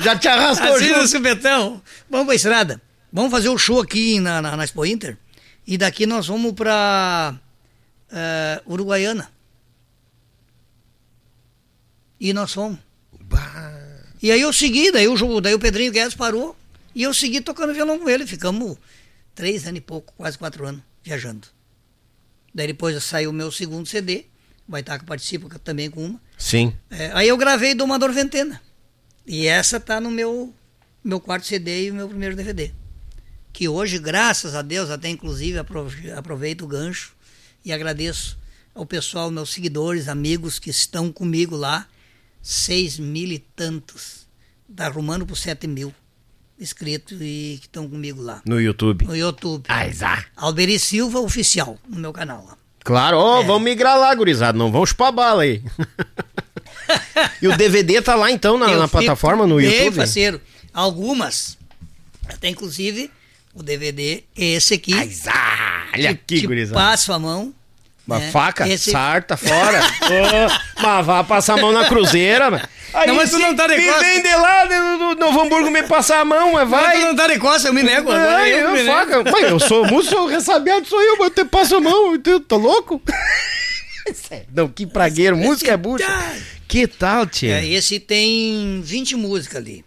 [0.00, 1.06] já te arrastou Assim junto.
[1.06, 1.80] supetão.
[2.10, 2.82] Vamos pra estrada.
[3.12, 5.16] Vamos fazer o show aqui na, na, na Expo Inter.
[5.64, 7.38] E daqui nós vamos pra
[8.10, 9.30] eh, Uruguaiana.
[12.18, 12.80] E nós fomos.
[13.20, 13.72] Bah.
[14.20, 16.56] E aí eu segui, daí o, daí o Pedrinho Guedes parou.
[16.92, 18.26] E eu segui tocando violão com ele.
[18.26, 18.76] Ficamos
[19.32, 21.46] três anos e pouco, quase quatro anos, viajando.
[22.54, 24.26] Daí depois saiu o meu segundo CD.
[24.68, 26.20] Vai estar que participa também com uma.
[26.38, 26.72] Sim.
[26.90, 28.60] É, aí eu gravei Domador Ventena.
[29.26, 30.54] E essa tá no meu,
[31.02, 32.72] meu quarto CD e o meu primeiro DVD.
[33.52, 37.14] Que hoje, graças a Deus, até inclusive apro- aproveito o gancho
[37.64, 38.38] e agradeço
[38.74, 41.86] ao pessoal, meus seguidores, amigos que estão comigo lá.
[42.42, 44.26] Seis mil e tantos.
[44.74, 45.94] Tá arrumando por sete mil
[46.58, 48.42] inscritos e que estão comigo lá.
[48.46, 49.04] No YouTube.
[49.06, 49.64] No YouTube.
[49.68, 50.24] Ai, zá.
[50.36, 52.56] Alberi Silva Oficial, no meu canal lá.
[52.84, 53.44] Claro, ó, É.
[53.44, 54.56] vamos migrar lá, gurizada.
[54.58, 55.62] Não vamos chupar bala aí.
[57.40, 59.96] e o DVD tá lá então na, na plataforma, no bem YouTube?
[59.96, 60.40] parceiro.
[60.72, 61.56] Algumas,
[62.28, 63.10] até inclusive
[63.54, 64.92] o DVD é esse aqui.
[65.14, 65.86] Zá.
[65.94, 66.78] Olha aqui, gurizada.
[66.78, 67.54] passo a mão.
[68.06, 68.30] Uma né?
[68.30, 69.80] faca, Esse- sarta, fora.
[69.80, 72.68] Ô, mas vá passar a mão na cruzeira, mano.
[72.92, 74.00] Aí, Não, mas tu não tá de Me costa.
[74.02, 76.84] vem de lá do, do Novo Hamburgo me passar a mão, mas Vai.
[76.84, 77.00] vai.
[77.00, 78.12] Tu não tá de costa, eu me nego.
[78.12, 78.96] agora Ai, eu me eu, nego.
[78.96, 79.24] faca.
[79.24, 82.38] Pai, eu sou músico, sou ressabiado, sou eu, mas eu te passo a mão, tu
[82.40, 83.02] tá louco?
[84.54, 86.06] Não, que pragueiro, música é bucha.
[86.68, 87.56] Que tal, tia?
[87.60, 89.84] É, esse tem 20 músicas ali.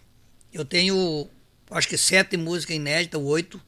[0.54, 1.28] Eu tenho,
[1.72, 3.62] acho que sete músicas inéditas, oito.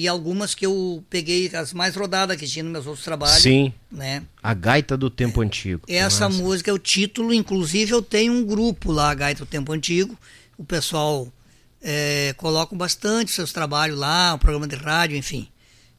[0.00, 3.42] E algumas que eu peguei as mais rodadas que tinha nos meus outros trabalhos.
[3.42, 4.22] Sim, Né?
[4.40, 5.82] a gaita do tempo antigo.
[5.88, 6.40] Essa Nossa.
[6.40, 10.16] música é o título, inclusive eu tenho um grupo lá, Gaita do Tempo Antigo.
[10.56, 11.26] O pessoal
[11.82, 15.48] é, coloca bastante seus trabalhos lá, um programa de rádio, enfim.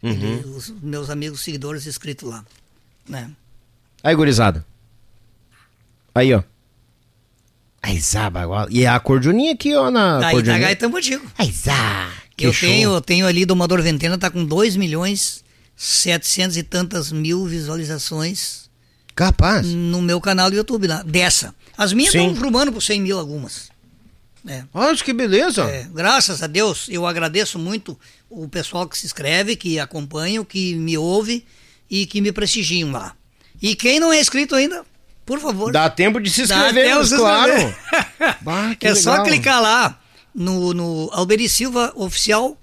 [0.01, 0.11] Uhum.
[0.11, 2.45] Ele- os meus amigos seguidores inscritos lá.
[3.05, 3.29] Né?
[4.01, 4.65] Aí, gurizada.
[6.15, 6.41] Aí, ó.
[7.81, 8.67] Aí, zá, bagual.
[8.69, 10.67] E a acordeoninha aqui, ó, na Aí acordeoninha.
[10.67, 11.31] Gaita do Tempo Antigo.
[11.37, 12.11] Aí, zá.
[12.39, 12.69] Que eu show.
[12.69, 15.43] tenho, eu tenho ali do Amador Ventena, tá com 2 milhões
[15.75, 18.69] 700 e tantas mil visualizações
[19.13, 19.67] Capaz.
[19.67, 21.53] no meu canal do YouTube lá, dessa.
[21.77, 23.69] As minhas estão rumando por 100 mil algumas.
[24.47, 24.63] É.
[24.73, 25.63] Olha que beleza.
[25.63, 30.75] É, graças a Deus, eu agradeço muito o pessoal que se inscreve, que acompanha, que
[30.75, 31.45] me ouve
[31.89, 33.13] e que me prestigiam lá.
[33.61, 34.85] E quem não é inscrito ainda,
[35.25, 35.73] por favor.
[35.73, 37.75] Dá tempo de se inscrever, mas claro.
[38.41, 39.25] Bah, é só legal.
[39.25, 39.99] clicar lá
[40.39, 42.57] no, no Alberi Silva Oficial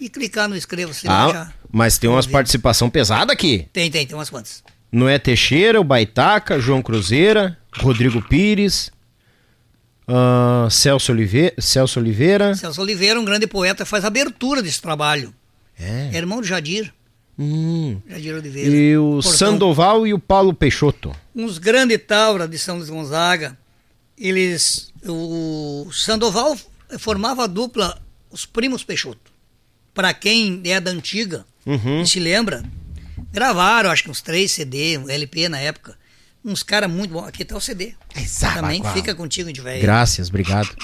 [0.00, 1.06] e clicar no inscreva-se.
[1.06, 3.68] Ah, mas tem umas participação pesada aqui.
[3.70, 4.64] Tem, tem, tem umas quantas.
[4.90, 8.90] Noé Teixeira, o Baitaca, João Cruzeira, Rodrigo Pires,
[10.08, 12.54] ah, Celso, Oliveira, Celso Oliveira.
[12.54, 15.34] Celso Oliveira, um grande poeta, faz abertura desse trabalho.
[15.78, 16.10] É.
[16.14, 16.92] É irmão do Jadir.
[17.38, 18.00] Hum.
[18.08, 18.74] Jadir Oliveira.
[18.74, 19.32] E o Portão.
[19.32, 21.14] Sandoval e o Paulo Peixoto.
[21.36, 23.56] uns grandes taura de São Luís Gonzaga.
[24.18, 26.56] Eles, o Sandoval
[26.98, 29.30] formava a dupla os primos Peixoto.
[29.94, 32.02] Para quem é da antiga Uhum.
[32.02, 32.64] e se lembra,
[33.32, 35.96] gravaram acho que uns três CD, um LP na época.
[36.44, 37.26] Uns caras muito bons.
[37.28, 37.94] Aqui tá o CD.
[38.16, 38.56] Exato.
[38.60, 39.78] Também fica contigo, gente vai.
[39.80, 40.74] Graças, obrigado.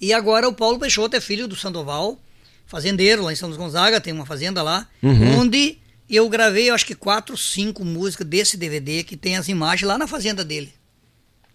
[0.00, 2.18] E agora o Paulo Peixoto é filho do Sandoval,
[2.66, 5.38] fazendeiro lá em São Luís Gonzaga, tem uma fazenda lá, Uhum.
[5.40, 5.78] onde
[6.10, 10.06] eu gravei, acho que quatro, cinco músicas desse DVD que tem as imagens lá na
[10.08, 10.72] fazenda dele.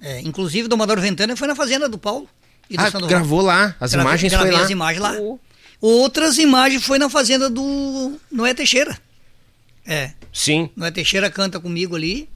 [0.02, 2.30] É, inclusive do Amador Ventana foi na fazenda do Paulo
[2.70, 3.10] e do Ah, Sandoval.
[3.10, 3.76] gravou lá.
[3.80, 4.66] As Gravei- imagens gravei foi lá.
[4.66, 5.14] as imagens lá.
[5.82, 8.98] Outras imagens foi na fazenda do Noé Teixeira.
[9.86, 10.70] É, Sim.
[10.76, 12.30] Noé Teixeira canta comigo ali.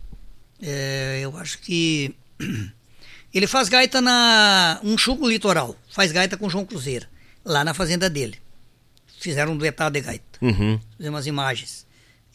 [0.61, 2.15] É, eu acho que.
[3.33, 4.79] Ele faz gaita na.
[4.83, 5.75] Um chuco litoral.
[5.91, 7.07] Faz gaita com João Cruzeiro.
[7.43, 8.37] Lá na fazenda dele.
[9.19, 10.23] Fizeram um duetado de gaita.
[10.41, 10.79] Uhum.
[10.97, 11.85] Fizemos umas imagens.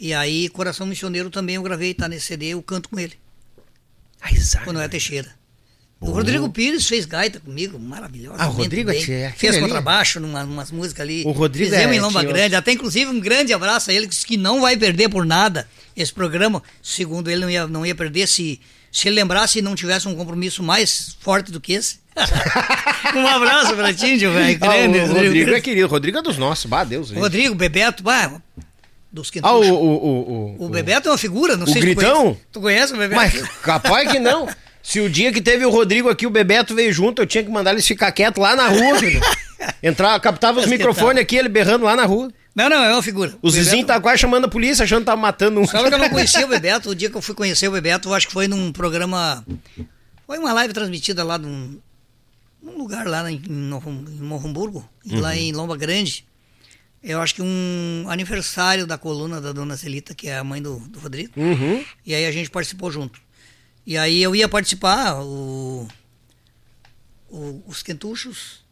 [0.01, 3.15] E aí, Coração Missioneiro também eu gravei, tá nesse CD, eu canto com ele.
[4.21, 4.61] Ai, zá.
[4.65, 5.31] Com Noé Teixeira.
[6.01, 8.37] O Rodrigo Pires fez gaita comigo, maravilhoso.
[8.39, 9.61] Ah, o Rodrigo é Fez ali.
[9.63, 11.25] contrabaixo numa, umas músicas ali.
[11.25, 12.55] O Rodrigo Fizemos é, em Lomba Grande.
[12.55, 15.69] Até inclusive um grande abraço a ele, que disse que não vai perder por nada
[15.97, 16.63] esse programa.
[16.81, 18.61] Segundo ele, não ia, não ia perder se,
[18.93, 21.99] se ele lembrasse e não tivesse um compromisso mais forte do que esse.
[23.17, 24.59] um abraço pra ti, velho.
[24.61, 25.87] Ah, o Rodrigo é querido.
[25.87, 26.67] O Rodrigo é dos nossos.
[26.67, 27.11] Bah, Deus.
[27.11, 28.41] Rodrigo, Bebeto, bah,
[29.11, 32.35] dos que Ah, o, o, o, o, Bebeto é uma figura, não o sei gritão?
[32.35, 32.93] se tu conhece.
[32.93, 33.17] Tu conhece o Bebeto?
[33.17, 34.49] Mas capaz que não.
[34.89, 37.51] Se o dia que teve o Rodrigo aqui, o Bebeto veio junto, eu tinha que
[37.51, 39.21] mandar eles ficar quietos lá na rua, filho.
[39.83, 42.33] Entrar, captava os microfones aqui, ele berrando lá na rua.
[42.55, 43.37] Não, não, é uma figura.
[43.43, 45.67] Os vizinhos tá quase chamando a polícia, achando que tava matando um.
[45.67, 46.89] Sabe que eu não conhecia o Bebeto?
[46.89, 49.45] O dia que eu fui conhecer o Bebeto, eu acho que foi num programa.
[50.27, 51.79] Foi uma live transmitida lá num,
[52.63, 55.21] num lugar lá em, em Morromburgo, uhum.
[55.21, 56.25] lá em Lomba Grande.
[57.03, 60.79] Eu acho que um aniversário da coluna da dona Celita, que é a mãe do,
[60.79, 61.33] do Rodrigo.
[61.37, 61.85] Uhum.
[62.07, 63.28] E aí a gente participou junto.
[63.89, 65.89] E aí eu ia participar, o,
[67.31, 68.63] o, os Quentuchos,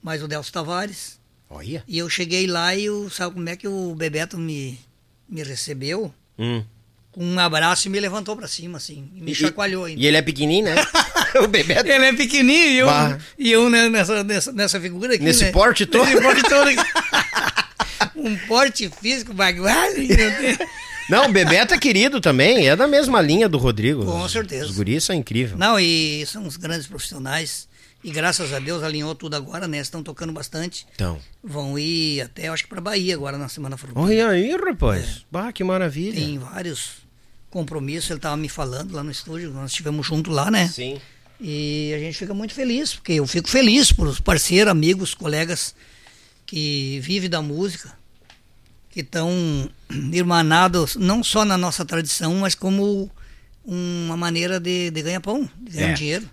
[0.00, 1.18] mais o Delcio Tavares.
[1.50, 1.82] Olha.
[1.88, 4.78] E eu cheguei lá e eu, sabe como é que o Bebeto me,
[5.28, 6.14] me recebeu?
[6.38, 6.62] Hum.
[7.10, 9.10] Com um abraço e me levantou pra cima, assim.
[9.16, 10.00] E me e, chacoalhou ainda.
[10.00, 10.76] E ele é pequenininho, né?
[11.42, 11.90] o Bebeto.
[11.90, 12.88] Ele é pequenininho e eu,
[13.36, 15.24] e eu né, nessa, nessa, nessa figura aqui.
[15.24, 15.50] Nesse né?
[15.50, 16.06] porte todo.
[16.06, 16.70] Nesse porte todo.
[18.14, 19.88] um porte físico bagual.
[21.08, 24.04] Não, o Bebeto é querido também, é da mesma linha do Rodrigo.
[24.04, 24.66] Com certeza.
[24.66, 25.58] Os guris são incríveis.
[25.58, 27.68] Não, e são os grandes profissionais.
[28.04, 29.78] E graças a Deus alinhou tudo agora, né?
[29.78, 30.86] Estão tocando bastante.
[30.94, 31.18] Então.
[31.42, 33.98] Vão ir até, acho que para Bahia agora na Semana Fruta.
[33.98, 35.04] Olha aí, rapaz.
[35.04, 35.20] É.
[35.30, 36.20] Bah, que maravilha.
[36.20, 37.02] Tem vários
[37.48, 40.68] compromissos, ele estava me falando lá no estúdio, nós estivemos juntos lá, né?
[40.68, 40.98] Sim.
[41.38, 45.74] E a gente fica muito feliz, porque eu fico feliz por parceiros, amigos, colegas
[46.46, 47.92] que vivem da música
[48.92, 49.30] que estão
[50.12, 53.10] irmanados não só na nossa tradição, mas como
[53.64, 55.94] uma maneira de, de ganhar pão, de ganhar é.
[55.94, 56.30] dinheiro.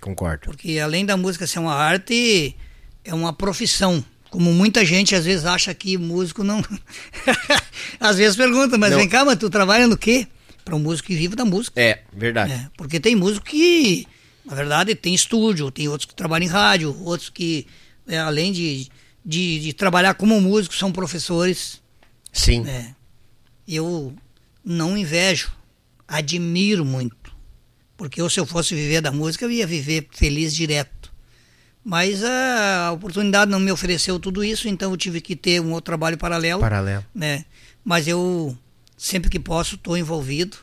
[0.00, 0.46] Concordo.
[0.46, 2.56] Porque além da música ser uma arte,
[3.04, 4.02] é uma profissão.
[4.30, 6.64] Como muita gente às vezes acha que músico não.
[8.00, 8.98] às vezes pergunta, mas não.
[8.98, 10.26] vem cá, mas tu trabalha no quê?
[10.64, 11.78] Para um músico que vive da música.
[11.78, 12.52] É, verdade.
[12.52, 14.06] É, porque tem músico que,
[14.46, 17.66] na verdade, tem estúdio, tem outros que trabalham em rádio, outros que,
[18.08, 18.88] é, além de,
[19.24, 21.81] de, de trabalhar como músico, são professores
[22.32, 22.66] Sim.
[22.66, 22.94] É.
[23.68, 24.14] Eu
[24.64, 25.52] não invejo,
[26.08, 27.32] admiro muito.
[27.96, 31.12] Porque eu, se eu fosse viver da música, eu ia viver feliz direto.
[31.84, 35.86] Mas a oportunidade não me ofereceu tudo isso, então eu tive que ter um outro
[35.86, 36.60] trabalho paralelo.
[36.60, 37.04] Paralelo.
[37.14, 37.44] Né?
[37.84, 38.56] Mas eu,
[38.96, 40.56] sempre que posso, estou envolvido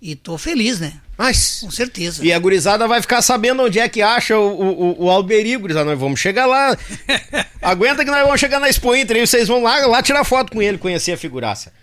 [0.00, 1.00] e estou feliz, né?
[1.20, 2.24] Mas, Com certeza.
[2.24, 5.90] E a gurizada vai ficar sabendo onde é que acha o, o, o Alberi, gurizada.
[5.90, 6.74] Nós vamos chegar lá.
[7.60, 9.18] Aguenta que nós vamos chegar na Expo Inter.
[9.18, 11.74] E vocês vão lá, lá tirar foto com ele, conhecer a figuraça.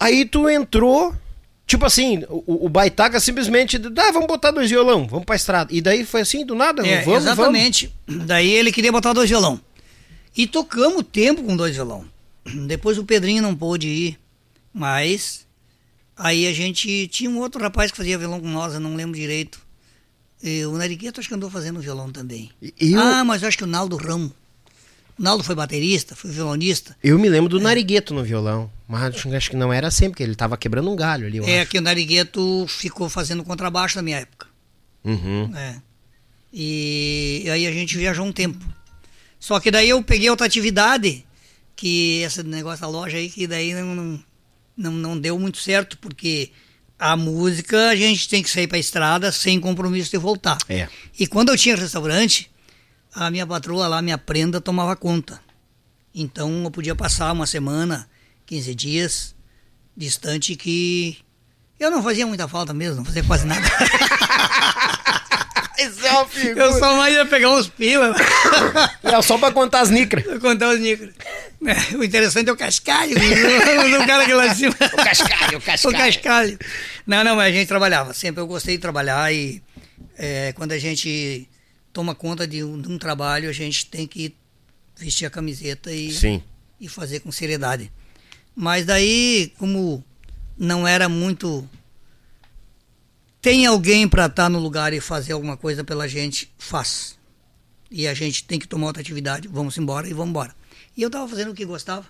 [0.00, 1.14] Aí tu entrou.
[1.66, 3.76] Tipo assim, o, o Baitaca simplesmente.
[3.76, 5.70] Ah, vamos botar dois violão, vamos pra estrada.
[5.70, 6.88] E daí foi assim, do nada?
[6.88, 7.92] É, vamos, exatamente.
[8.06, 8.24] Vamos.
[8.24, 9.60] Daí ele queria botar dois violão.
[10.34, 12.06] E tocamos tempo com dois violão.
[12.66, 14.18] Depois o Pedrinho não pôde ir.
[14.72, 15.46] Mas
[16.18, 19.16] Aí a gente tinha um outro rapaz que fazia violão com nós, eu não lembro
[19.16, 19.60] direito.
[20.42, 22.50] E o Narigueto acho que andou fazendo violão também.
[22.78, 23.00] Eu...
[23.00, 24.32] Ah, mas acho que o Naldo Ramo.
[25.18, 26.96] O Naldo foi baterista, foi violonista.
[27.02, 27.62] Eu me lembro do é.
[27.62, 28.70] Narigueto no violão.
[28.86, 31.38] Mas acho que não era sempre, porque ele estava quebrando um galho ali.
[31.38, 31.70] é acho.
[31.70, 34.46] que o Narigueto ficou fazendo contrabaixo na minha época.
[35.04, 35.54] Uhum.
[35.56, 35.80] É.
[36.52, 38.64] E, e aí a gente viajou um tempo.
[39.38, 41.24] Só que daí eu peguei outra atividade,
[41.76, 44.20] que esse negócio da loja aí, que daí não, não
[44.78, 46.52] não, não deu muito certo, porque
[46.96, 50.56] a música a gente tem que sair para a estrada sem compromisso de voltar.
[50.68, 50.88] É.
[51.18, 52.50] E quando eu tinha restaurante,
[53.12, 55.40] a minha patroa lá, minha prenda, tomava conta.
[56.14, 58.08] Então eu podia passar uma semana,
[58.46, 59.34] 15 dias,
[59.96, 61.18] distante que
[61.78, 63.68] eu não fazia muita falta mesmo, não fazia quase nada.
[65.78, 66.64] Isso é uma figura.
[66.66, 68.14] Eu só mais ia pegar uns pila.
[69.02, 70.24] Era só pra contar as nicras.
[70.40, 71.14] Contar os nicras.
[71.64, 73.14] É, o interessante é o cascalho.
[74.02, 74.74] o cara que lá de cima.
[74.74, 75.94] O cascalho, o cascalho.
[75.94, 76.58] O cascalho.
[77.06, 78.12] Não, não, mas a gente trabalhava.
[78.12, 79.62] Sempre eu gostei de trabalhar e
[80.16, 81.48] é, quando a gente
[81.92, 84.34] toma conta de um, de um, trabalho, a gente tem que
[84.96, 86.42] vestir a camiseta e, Sim.
[86.80, 87.90] e fazer com seriedade.
[88.54, 90.04] Mas daí, como
[90.58, 91.68] não era muito
[93.40, 97.18] tem alguém para estar tá no lugar e fazer alguma coisa pela gente, faz.
[97.90, 100.54] E a gente tem que tomar outra atividade, vamos embora e vamos embora.
[100.96, 102.06] E eu estava fazendo o que gostava,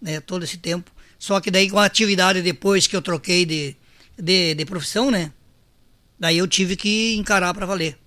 [0.00, 0.90] né, todo esse tempo.
[1.18, 3.76] Só que daí com a atividade depois que eu troquei de,
[4.16, 5.32] de, de profissão, né,
[6.18, 7.98] daí eu tive que encarar para valer.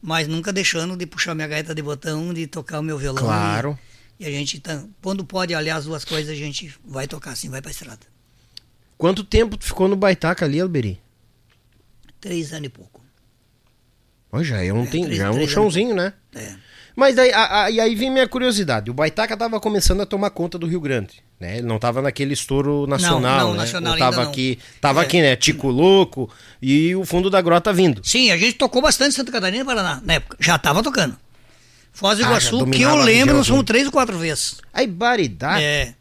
[0.00, 3.24] Mas nunca deixando de puxar minha gaita de botão, de tocar o meu violão.
[3.24, 3.78] Claro.
[4.18, 7.32] E, e a gente, tá, quando pode aliar as duas coisas, a gente vai tocar
[7.32, 8.06] assim, vai pra estrada.
[8.96, 10.98] Quanto tempo tu ficou no Baitaca ali, Alberi?
[12.26, 13.00] Três anos e pouco.
[14.28, 16.12] Pois já é um, é, tem, já é um chãozinho, né?
[16.34, 16.54] É.
[16.96, 18.90] Mas daí, a, a, e aí vem minha curiosidade.
[18.90, 21.22] O Baitaca tava começando a tomar conta do Rio Grande.
[21.38, 21.58] Né?
[21.58, 23.58] Ele não tava naquele estouro nacional, não, não, né?
[23.58, 25.04] nacional tava aqui, tava é.
[25.04, 25.36] aqui, né?
[25.36, 26.28] Tico Louco
[26.60, 28.00] e o fundo da grota vindo.
[28.02, 30.36] Sim, a gente tocou bastante Santa Catarina e Paraná na época.
[30.40, 31.16] Já tava tocando.
[31.92, 34.56] Foz do ah, Iguaçu, que eu lembro, não são três ou quatro vezes.
[34.72, 35.62] Aí, baridade.
[35.62, 35.94] É.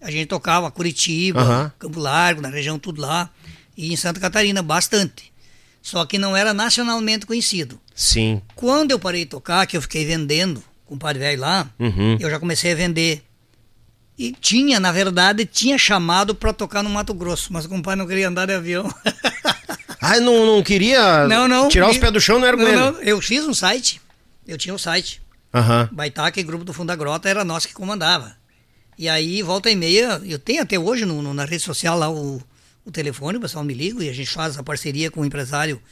[0.00, 1.72] A gente tocava Curitiba, uh -huh.
[1.78, 3.30] Campo Largo, na região tudo lá.
[3.76, 5.32] E em Santa Catarina, bastante.
[5.86, 7.80] Só que não era nacionalmente conhecido.
[7.94, 8.42] Sim.
[8.56, 12.16] Quando eu parei de tocar, que eu fiquei vendendo com o Padre Velho lá, uhum.
[12.18, 13.22] eu já comecei a vender.
[14.18, 18.06] E tinha, na verdade, tinha chamado para tocar no Mato Grosso, mas o compadre não
[18.08, 18.92] queria andar de avião.
[20.02, 22.68] ah, não, não queria não, não, tirar os pés do chão, não era com não,
[22.68, 22.80] ele?
[22.80, 24.00] Não, eu fiz um site,
[24.44, 25.22] eu tinha um site.
[25.54, 25.88] Uhum.
[25.92, 28.36] Baitaca e Grupo do Fundo da Grota era nós que comandava.
[28.98, 32.10] E aí, volta e meia, eu tenho até hoje no, no, na rede social lá
[32.10, 32.42] o,
[32.86, 35.82] o telefone, o pessoal me liga e a gente faz a parceria com o empresário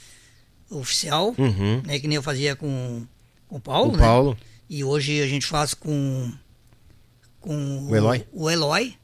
[0.71, 1.83] oficial, uhum.
[1.85, 3.05] né, que nem eu fazia com,
[3.49, 3.97] com o Paulo.
[3.97, 3.99] Né?
[3.99, 4.39] Paulo.
[4.71, 6.33] E hoje a gente faz com,
[7.41, 8.25] com o Eloy.
[8.33, 8.95] O, o Eloy.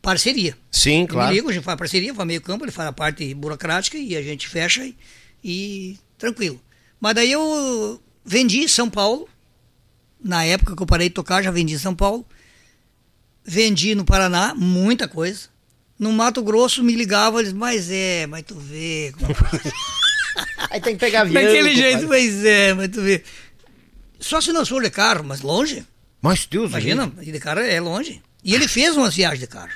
[0.00, 0.56] Parceria.
[0.70, 1.28] Sim, claro.
[1.28, 4.16] Me liga, a gente faz parceria, faz meio campo, ele faz a parte burocrática e
[4.16, 4.96] a gente fecha e,
[5.44, 6.60] e tranquilo.
[6.98, 9.28] Mas daí eu vendi São Paulo,
[10.18, 12.26] na época que eu parei de tocar, já vendi São Paulo.
[13.44, 15.51] Vendi no Paraná muita coisa.
[16.02, 19.14] No Mato Grosso me ligava, eles, mas é, mas tu vê.
[20.68, 21.40] Aí tem que pegar avião.
[21.40, 23.22] Daquele jeito, mas é, mas tu vê.
[24.18, 25.86] Só se não for de carro, mas longe.
[26.20, 28.20] Mas Deus Imagina, de carro é longe.
[28.42, 29.70] E ele fez umas viagens de carro.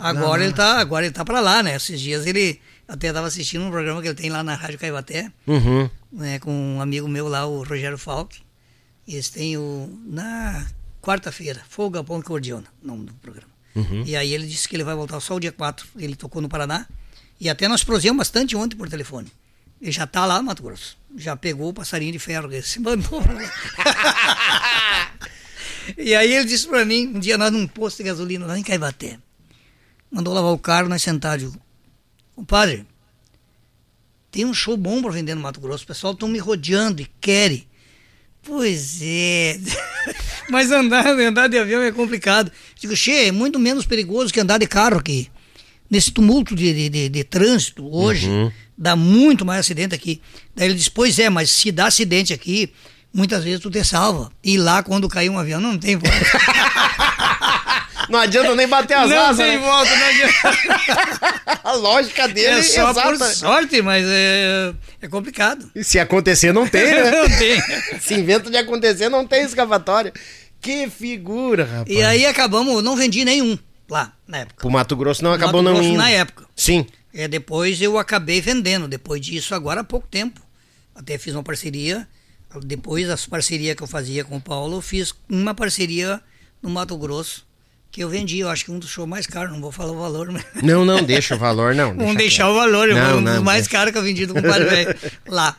[0.00, 1.76] Agora ele tá, agora ele tá para lá, né?
[1.76, 5.30] Esses dias ele até estava assistindo um programa que ele tem lá na Rádio Caibaté,
[5.46, 5.88] uhum.
[6.10, 8.40] né, com um amigo meu lá, o Rogério Falck.
[9.06, 10.66] Eles têm o na
[11.00, 13.55] quarta-feira, Fogo, Pão e Cordiona, nome do programa.
[13.76, 14.02] Uhum.
[14.06, 15.86] E aí ele disse que ele vai voltar só o dia 4.
[15.96, 16.86] Ele tocou no Paraná.
[17.38, 19.30] E até nós prosseguimos bastante ontem por telefone.
[19.80, 20.96] Ele já está lá no Mato Grosso.
[21.16, 23.20] Já pegou o passarinho de ferro se mandou.
[25.98, 28.62] e aí ele disse para mim, um dia nós num posto de gasolina lá em
[28.62, 29.18] Caibaté.
[30.10, 31.52] Mandou lavar o carro, nós sentados.
[32.34, 32.86] Compadre,
[34.30, 35.84] tem um show bom para vender no Mato Grosso.
[35.84, 37.66] O pessoal estão me rodeando e querem.
[38.46, 39.58] Pois é.
[40.48, 42.50] Mas andar, andar de avião é complicado.
[42.78, 45.28] Digo, che, é muito menos perigoso que andar de carro aqui.
[45.90, 48.50] Nesse tumulto de, de, de, de trânsito hoje, uhum.
[48.78, 50.20] dá muito mais acidente aqui.
[50.54, 52.72] Daí ele diz, pois é, mas se dá acidente aqui,
[53.12, 54.30] muitas vezes tu te salva.
[54.42, 56.16] E lá, quando cai um avião, não tem volta.
[58.08, 59.38] não adianta nem bater as não asas.
[59.38, 59.66] Não tem né?
[59.66, 61.60] volta, não adianta.
[61.64, 63.18] A lógica dele é só exata.
[63.18, 65.70] por sorte, mas é, é complicado.
[65.74, 67.10] E se acontecer, não tem, né?
[67.22, 67.60] não tem.
[68.00, 70.12] se inventa de acontecer, não tem escapatória.
[70.60, 71.88] Que figura, rapaz.
[71.88, 74.66] E aí acabamos, não vendi nenhum lá na época.
[74.66, 75.98] O Mato Grosso não acabou Mato não Grosso indo.
[75.98, 76.44] na época.
[76.54, 76.86] Sim.
[77.14, 80.40] É, depois eu acabei vendendo, depois disso, agora há pouco tempo.
[80.94, 82.06] Até fiz uma parceria.
[82.62, 86.20] Depois das parcerias que eu fazia com o Paulo, eu fiz uma parceria
[86.62, 87.45] no Mato Grosso
[87.90, 89.98] que eu vendi, eu acho que um dos shows mais caros, não vou falar o
[89.98, 90.44] valor, mas...
[90.62, 91.94] Não, não, deixa o valor, não.
[91.96, 94.96] Vamos deixar o valor, não, um dos mais caros que eu vendi do compadre velho
[95.26, 95.56] lá.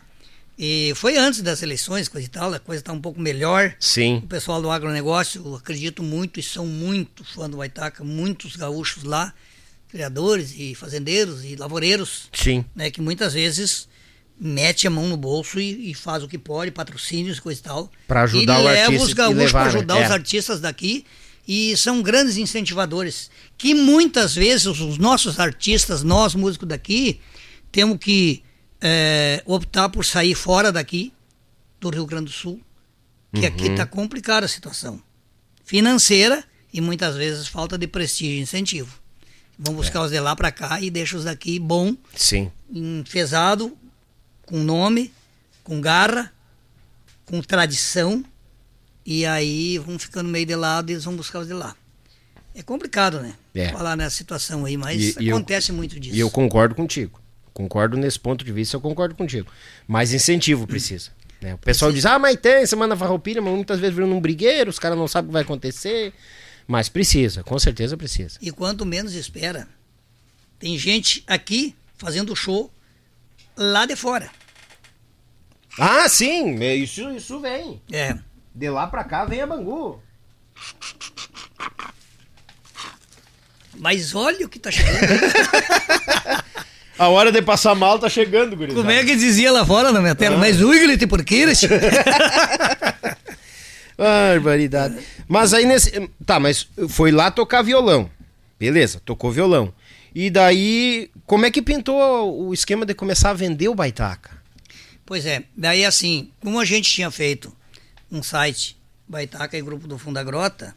[0.58, 3.76] E foi antes das eleições, coisa e tal, a coisa está um pouco melhor.
[3.80, 4.22] Sim.
[4.24, 9.04] O pessoal do agronegócio, eu acredito muito e são muito fã do Baitaca, muitos gaúchos
[9.04, 9.34] lá,
[9.88, 12.30] criadores e fazendeiros e lavoureiros.
[12.34, 12.66] Sim.
[12.76, 13.88] Né, que muitas vezes
[14.40, 17.92] mete a mão no bolso e, e faz o que pode, patrocínios, coisa e tal.
[18.08, 20.06] Para ajudar e o leva os gaúchos para ajudar né?
[20.06, 20.14] os é.
[20.14, 21.06] artistas daqui
[21.48, 27.22] e são grandes incentivadores que muitas vezes os nossos artistas, nós músicos daqui,
[27.72, 28.44] temos que
[28.82, 31.14] é, optar por sair fora daqui,
[31.80, 32.60] do Rio Grande do Sul,
[33.34, 33.48] que uhum.
[33.48, 35.02] aqui está complicada a situação
[35.64, 36.44] financeira
[36.74, 39.00] e muitas vezes falta de prestígio e incentivo.
[39.60, 40.04] Vão buscar é.
[40.04, 42.52] os de lá para cá e deixa os daqui bom, Sim.
[42.72, 43.76] enfesado,
[44.46, 45.12] com nome,
[45.64, 46.32] com garra,
[47.26, 48.24] com tradição,
[49.10, 51.74] e aí vão ficando meio de lado e eles vão buscar os de lá.
[52.54, 53.36] É complicado, né?
[53.56, 53.70] É.
[53.70, 56.14] Falar nessa situação aí, mas e, acontece eu, muito disso.
[56.14, 57.22] E eu concordo contigo.
[57.54, 59.50] Concordo nesse ponto de vista, eu concordo contigo.
[59.88, 61.16] Mas incentivo precisa.
[61.40, 61.54] Né?
[61.54, 62.10] O pessoal precisa.
[62.10, 65.08] diz, ah, mas tem Semana Farroupilha, mas muitas vezes viram num brigueiro, os caras não
[65.08, 66.12] sabem o que vai acontecer.
[66.66, 68.40] Mas precisa, com certeza precisa.
[68.42, 69.68] E quanto menos espera,
[70.58, 72.74] tem gente aqui fazendo show
[73.56, 74.32] lá de fora.
[75.78, 77.80] Ah, sim, é, isso, isso vem.
[77.92, 78.18] É.
[78.58, 80.02] De lá pra cá vem a Bangu.
[83.78, 84.98] Mas olha o que tá chegando.
[86.98, 88.82] A hora de passar mal tá chegando, gurizada.
[88.82, 90.34] Como é que dizia lá fora na minha terra?
[90.34, 90.40] Ah.
[90.40, 91.46] Mas ui, por quê?
[93.96, 94.98] Barbaridade.
[95.28, 96.10] Mas aí nesse.
[96.26, 98.10] Tá, mas foi lá tocar violão.
[98.60, 99.72] Beleza, tocou violão.
[100.16, 104.32] E daí, como é que pintou o esquema de começar a vender o baitaca?
[105.06, 107.56] Pois é, daí assim, como a gente tinha feito
[108.12, 108.78] um site,
[109.08, 110.76] Baitaca e Grupo do Fundo da Grota,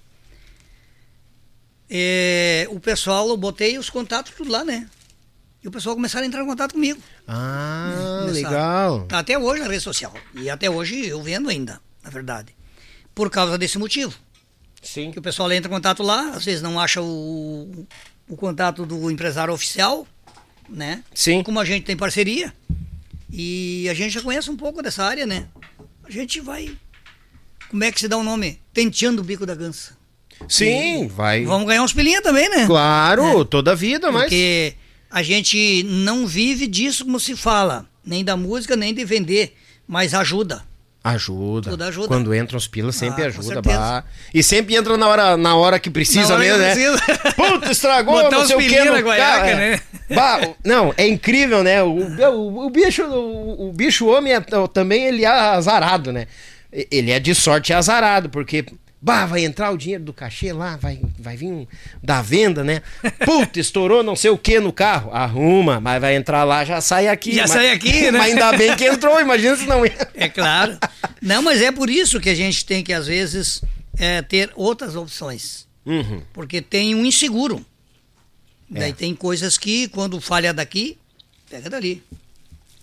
[1.89, 4.89] é, o pessoal, eu botei os contatos tudo lá, né?
[5.63, 7.03] E o pessoal começaram a entrar em contato comigo.
[7.27, 9.07] Ah, legal.
[9.07, 10.15] Tá até hoje na rede social.
[10.35, 12.55] E até hoje eu vendo ainda, na verdade.
[13.15, 14.15] Por causa desse motivo.
[14.81, 15.11] Sim.
[15.11, 17.87] Que o pessoal entra em contato lá, às vezes não acha o,
[18.29, 20.07] o contato do empresário oficial,
[20.69, 21.05] né?
[21.13, 21.43] Sim.
[21.43, 22.55] Como a gente tem parceria.
[23.31, 25.49] E a gente já conhece um pouco dessa área, né?
[26.05, 26.75] A gente vai.
[27.71, 28.61] Como é que se dá o nome?
[28.75, 29.97] Tenteando o bico da gança.
[30.49, 31.45] Sim, e vai.
[31.45, 32.67] Vamos ganhar uns pilinha também, né?
[32.67, 33.45] Claro, é.
[33.45, 34.25] toda a vida, mas.
[34.25, 34.75] Porque
[35.11, 39.57] a gente não vive disso como se fala, nem da música, nem de vender,
[39.87, 40.65] mas ajuda.
[41.03, 41.71] Ajuda.
[41.71, 42.09] Tudo ajuda.
[42.09, 43.63] Quando entram os pilas, sempre ah, ajuda.
[43.63, 44.05] Bah.
[44.35, 46.75] E sempre entra na hora, na hora que precisa hora mesmo, que né?
[46.75, 47.33] Precisa.
[47.35, 48.85] Puta, estragou, Botar não sei o que.
[48.85, 49.57] No guaiaca, é.
[49.57, 49.81] né?
[50.15, 51.83] bah, não, é incrível, né?
[51.83, 54.41] O, o, o bicho, o, o, bicho homem é,
[54.75, 56.27] também ele é azarado, né?
[56.73, 58.65] Ele é de sorte azarado, porque
[59.03, 61.67] Bah, vai entrar o dinheiro do cachê lá, vai, vai vir
[62.03, 62.83] da venda, né?
[63.25, 65.11] Puta, estourou não sei o que no carro.
[65.11, 67.33] Arruma, mas vai entrar lá, já sai aqui.
[67.33, 68.19] Já mas, sai aqui, né?
[68.19, 69.83] Mas ainda bem que entrou, imagina se não.
[69.87, 70.79] É claro.
[71.23, 73.63] Não, mas é por isso que a gente tem que, às vezes,
[73.99, 75.67] é, ter outras opções.
[75.87, 76.21] Uhum.
[76.35, 77.65] Porque tem um inseguro.
[78.75, 78.81] É.
[78.81, 80.99] Daí tem coisas que, quando falha daqui,
[81.49, 82.03] pega dali.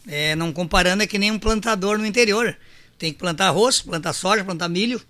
[0.07, 2.57] É, não comparando, é que nem um plantador no interior.
[2.97, 5.01] Tem que plantar arroz, plantar soja, plantar milho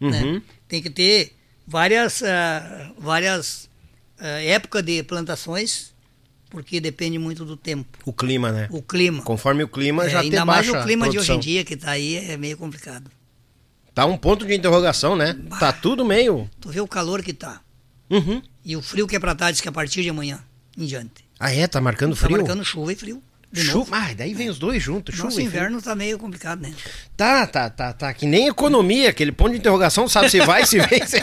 [0.00, 0.22] né?
[0.22, 0.32] Uhum.
[0.34, 0.42] Né?
[0.68, 1.32] Tem que ter
[1.66, 3.68] várias, uh, várias
[4.20, 5.94] uh, épocas de plantações,
[6.50, 7.98] porque depende muito do tempo.
[8.04, 8.68] O clima, né?
[8.70, 9.22] O clima.
[9.22, 11.64] Conforme o clima é, já ainda tem mais baixa o clima de hoje em dia
[11.64, 13.10] que está aí é meio complicado.
[13.94, 15.32] Tá um ponto de interrogação, né?
[15.32, 16.50] Bah, tá tudo meio.
[16.60, 17.62] Tu vê o calor que tá.
[18.10, 18.42] Uhum.
[18.64, 20.44] E o frio que é pra tarde, que é a partir de amanhã
[20.76, 21.24] em diante.
[21.40, 21.66] Ah, é?
[21.66, 22.36] Tá marcando tá frio?
[22.36, 23.22] Tá marcando chuva e frio.
[23.60, 26.72] Chuva, ah, daí vem os dois juntos, Nosso chuva inverno tá meio complicado, né?
[27.16, 28.14] Tá, tá, tá, tá.
[28.14, 31.06] Que nem economia, aquele ponto de interrogação, sabe se vai, se vem.
[31.06, 31.16] Se...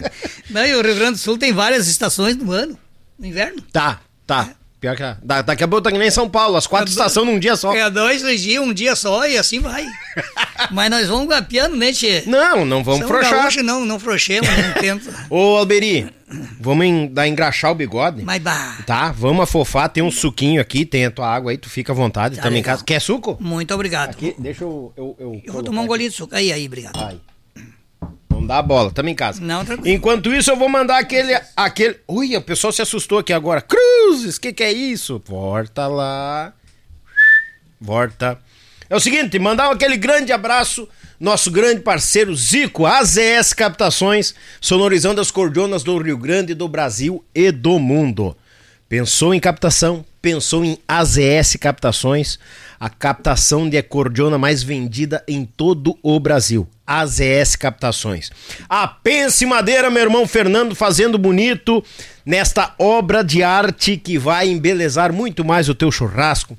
[0.50, 2.78] Não, e o Rio Grande do Sul tem várias estações no ano,
[3.18, 3.62] no inverno.
[3.72, 4.48] Tá, tá.
[4.50, 4.65] É.
[4.86, 6.90] Pior que a, da, daqui a pouco tá que nem São Paulo, as quatro é
[6.90, 7.74] estações num dia só.
[7.74, 9.84] É dois, dias, um dia só e assim vai.
[10.70, 12.22] Mas nós vamos gapeando, né, Tchê?
[12.24, 13.42] Não, não vamos São frouxar.
[13.42, 15.12] Gaúcho, não, não frouxemos, não tento.
[15.28, 16.08] Ô, Alberi,
[16.60, 18.22] vamos em, dar engraxar o bigode?
[18.22, 18.78] Mas bah.
[18.86, 21.94] Tá, vamos afofar, tem um suquinho aqui, tem a tua água aí, tu fica à
[21.94, 22.84] vontade, tá também em casa.
[22.84, 23.36] Quer suco?
[23.40, 24.10] Muito obrigado.
[24.10, 24.92] Aqui, deixa eu...
[24.96, 26.32] Eu, eu, eu vou tomar um golinho de suco.
[26.32, 26.96] Aí, aí, obrigado.
[26.96, 27.18] Aí.
[28.36, 29.40] Não dá a bola, tamo em casa.
[29.40, 29.96] Não, tranquilo.
[29.96, 31.38] Enquanto isso, eu vou mandar aquele.
[31.56, 31.96] aquele...
[32.06, 33.62] Ui, o pessoal se assustou aqui agora.
[33.62, 35.22] Cruzes, que que é isso?
[35.26, 36.52] Volta lá.
[37.80, 38.38] Volta.
[38.88, 45.30] É o seguinte, mandar aquele grande abraço, nosso grande parceiro Zico, AZS Captações, sonorizando as
[45.30, 48.36] cordionas do Rio Grande, do Brasil e do mundo.
[48.88, 50.04] Pensou em captação?
[50.26, 52.36] Pensou em AZS Captações,
[52.80, 56.66] a captação de acordeona mais vendida em todo o Brasil.
[56.84, 58.32] AZS Captações.
[58.68, 61.80] A Pense Madeira, meu irmão Fernando, fazendo bonito
[62.24, 66.58] nesta obra de arte que vai embelezar muito mais o teu churrasco.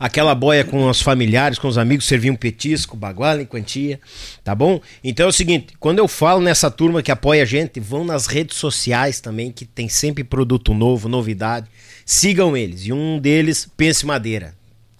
[0.00, 4.00] Aquela boia com os familiares, com os amigos, servir um petisco, baguala em quantia,
[4.42, 4.80] tá bom?
[5.04, 8.26] Então é o seguinte, quando eu falo nessa turma que apoia a gente, vão nas
[8.26, 11.68] redes sociais também, que tem sempre produto novo, novidade.
[12.04, 12.86] Sigam eles.
[12.86, 14.54] E um deles, Pense Madeira.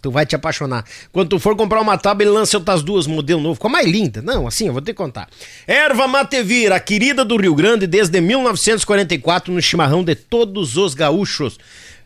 [0.05, 0.85] Tu vai te apaixonar.
[1.11, 3.55] Quando tu for comprar uma tábua, ele lança outras duas, modelo novo.
[3.55, 4.21] Ficou mais linda.
[4.21, 5.29] Não, assim, eu vou te contar.
[5.67, 11.59] Erva Matevir, a querida do Rio Grande desde 1944 no chimarrão de todos os gaúchos.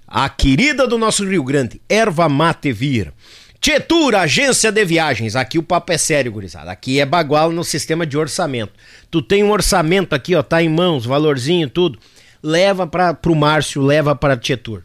[0.07, 3.13] A querida do nosso Rio Grande, Erva Matevir.
[3.61, 5.35] Tietur, agência de viagens.
[5.35, 6.71] Aqui o papo é sério, gurizada.
[6.71, 8.73] Aqui é bagual no sistema de orçamento.
[9.11, 11.99] Tu tem um orçamento aqui, ó, tá em mãos, valorzinho, tudo.
[12.41, 14.85] Leva para pro Márcio, leva para Tietur.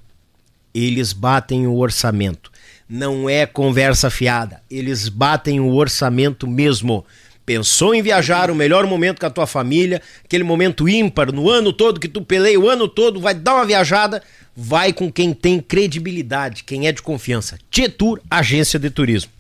[0.73, 2.53] Eles batem o orçamento
[2.93, 4.61] não é conversa fiada.
[4.69, 7.03] Eles batem o orçamento mesmo.
[7.43, 11.73] Pensou em viajar, o melhor momento com a tua família, aquele momento ímpar no ano
[11.73, 14.21] todo que tu peleia o ano todo, vai dar uma viajada,
[14.55, 17.57] vai com quem tem credibilidade, quem é de confiança.
[17.69, 19.31] Tietur, agência de turismo.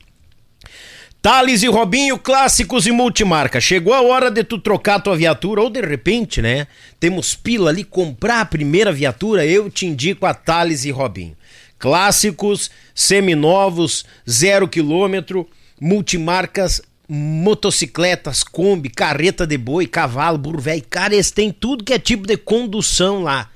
[1.23, 3.61] Thales e Robinho, clássicos e multimarca.
[3.61, 6.67] Chegou a hora de tu trocar tua viatura ou de repente, né?
[6.99, 11.35] Temos pila ali, comprar a primeira viatura, eu te indico a Thales e Robinho
[11.79, 15.45] clássicos, seminovos, zero quilômetro,
[15.81, 20.81] multimarcas, motocicletas, Kombi, carreta de boi, cavalo, burro velho.
[20.89, 23.49] Cara, eles têm tudo que é tipo de condução lá.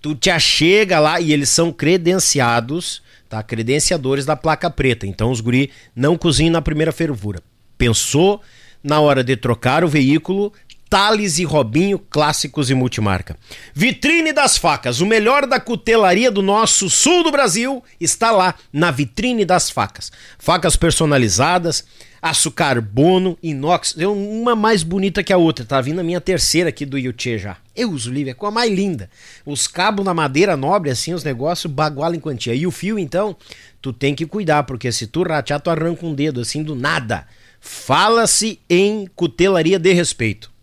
[0.00, 3.42] Tu te achega lá e eles são credenciados, tá?
[3.42, 5.06] Credenciadores da placa preta.
[5.06, 7.42] Então os guri não cozinham na primeira fervura.
[7.76, 8.40] Pensou
[8.82, 10.52] na hora de trocar o veículo,
[10.94, 13.36] Thales e Robinho, clássicos e multimarca.
[13.74, 18.92] Vitrine das facas, o melhor da cutelaria do nosso sul do Brasil está lá na
[18.92, 20.12] Vitrine das Facas.
[20.38, 21.84] Facas personalizadas,
[22.22, 25.64] aço carbono, inox, uma mais bonita que a outra.
[25.64, 27.56] Tá vindo a minha terceira aqui do Yuchê já.
[27.74, 29.10] Eu uso livre, é com a mais linda.
[29.44, 32.54] Os cabos na madeira nobre, assim, os negócios baguala em quantia.
[32.54, 33.34] E o fio, então,
[33.82, 37.26] tu tem que cuidar, porque se tu ratear, tu arranca um dedo, assim, do nada.
[37.60, 40.53] Fala-se em cutelaria de respeito.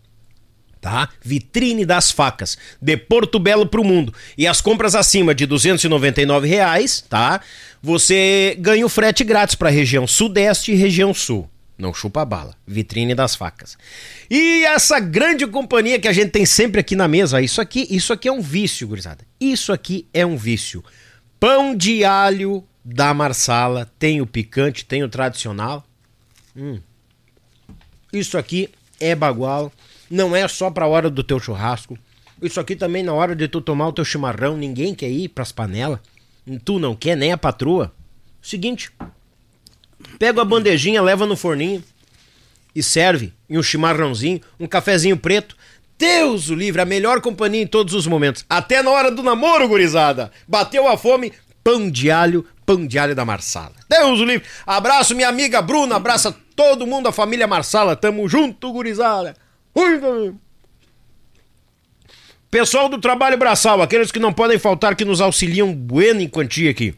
[0.82, 1.08] Tá?
[1.22, 4.12] Vitrine das facas, de Porto Belo para o mundo.
[4.36, 7.40] E as compras acima de 299 reais, tá?
[7.80, 11.48] Você ganha o frete grátis para região sudeste e região sul.
[11.78, 12.56] Não chupa bala.
[12.66, 13.78] Vitrine das facas.
[14.30, 18.12] E essa grande companhia que a gente tem sempre aqui na mesa, isso aqui, isso
[18.12, 19.24] aqui é um vício, gurizada.
[19.40, 20.84] Isso aqui é um vício.
[21.40, 25.84] Pão de alho da Marsala, tem o picante, tem o tradicional.
[26.56, 26.80] Hum.
[28.12, 28.68] Isso aqui
[29.00, 29.72] é bagual,
[30.12, 31.98] não é só para a hora do teu churrasco.
[32.42, 35.50] Isso aqui também na hora de tu tomar o teu chimarrão, ninguém quer ir pras
[35.50, 36.00] panelas.
[36.66, 37.90] Tu não quer nem a patroa.
[38.42, 38.92] Seguinte,
[40.18, 41.82] pega a bandejinha, leva no forninho
[42.74, 45.56] e serve em um chimarrãozinho, um cafezinho preto.
[45.96, 48.44] Deus o livre, a melhor companhia em todos os momentos.
[48.50, 50.30] Até na hora do namoro, gurizada.
[50.46, 51.32] Bateu a fome,
[51.64, 53.72] pão de alho, pão de alho da Marsala.
[53.88, 54.46] Deus o livre.
[54.66, 57.96] Abraço minha amiga Bruna, abraça todo mundo, a família Marsala.
[57.96, 59.34] Tamo junto, gurizada.
[62.50, 66.70] Pessoal do trabalho braçal, aqueles que não podem faltar que nos auxiliam bueno em quantia
[66.70, 66.94] aqui.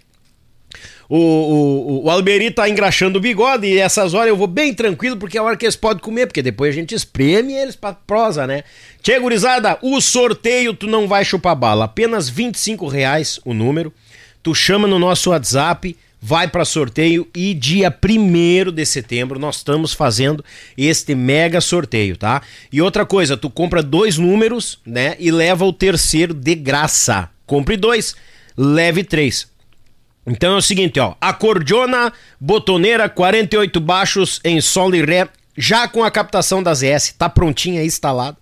[1.09, 5.17] o, o, o Alberi tá engraxando o bigode e essas horas eu vou bem tranquilo
[5.17, 7.93] porque é a hora que eles podem comer, porque depois a gente espreme eles pra
[7.93, 8.63] prosa, né?
[9.01, 13.93] Tchê, gurizada, o sorteio tu não vai chupar bala, apenas 25 reais o número,
[14.43, 19.93] tu chama no nosso WhatsApp, vai para sorteio e dia 1 de setembro nós estamos
[19.93, 20.43] fazendo
[20.77, 22.41] este mega sorteio, tá?
[22.71, 27.29] E outra coisa, tu compra dois números, né, e leva o terceiro de graça.
[27.45, 28.13] Compre dois,
[28.57, 29.47] leve três.
[30.27, 36.03] Então é o seguinte, ó, acordeona botoneira 48 baixos em sol e ré, já com
[36.03, 38.35] a captação das S, tá prontinha instalada,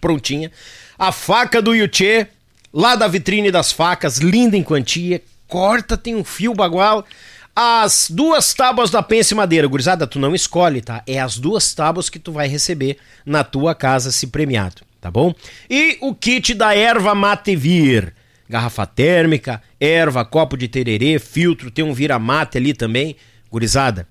[0.00, 0.50] prontinha.
[0.98, 2.26] A faca do Yuchê,
[2.74, 7.06] lá da vitrine das facas, linda em quantia, corta, tem um fio bagual.
[7.54, 11.02] As duas tábuas da pence madeira, gurizada, tu não escolhe, tá?
[11.06, 15.32] É as duas tábuas que tu vai receber na tua casa se premiado, tá bom?
[15.68, 18.14] E o kit da erva mate vir
[18.50, 23.14] garrafa térmica, erva, copo de tererê, filtro, tem um vira-mate ali também.
[23.48, 24.08] Gurizada,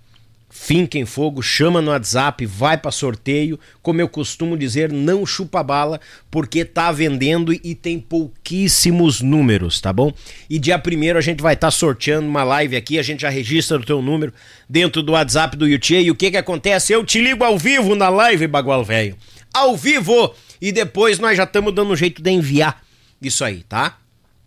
[0.49, 3.59] finca em fogo, chama no WhatsApp, vai para sorteio.
[3.81, 5.99] Como eu costumo dizer, não chupa bala,
[6.31, 10.13] porque tá vendendo e tem pouquíssimos números, tá bom?
[10.49, 13.29] E dia primeiro a gente vai estar tá sorteando uma live aqui, a gente já
[13.29, 14.33] registra o teu número
[14.69, 16.01] dentro do WhatsApp do YouTube.
[16.01, 16.93] E o que que acontece?
[16.93, 19.17] Eu te ligo ao vivo na live, bagual velho.
[19.53, 20.33] Ao vivo!
[20.61, 22.81] E depois nós já estamos dando um jeito de enviar
[23.21, 23.97] isso aí, tá?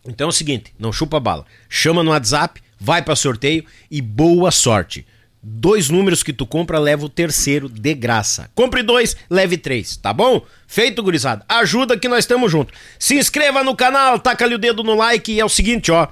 [0.07, 1.45] Então é o seguinte, não chupa bala.
[1.69, 5.07] Chama no WhatsApp, vai para sorteio e boa sorte.
[5.45, 8.49] Dois números que tu compra, leva o terceiro de graça.
[8.55, 10.45] Compre dois, leve três, tá bom?
[10.69, 11.45] Feito, gurizada.
[11.49, 12.79] Ajuda que nós estamos juntos.
[12.97, 16.07] Se inscreva no canal, taca ali o dedo no like e é o seguinte, ó.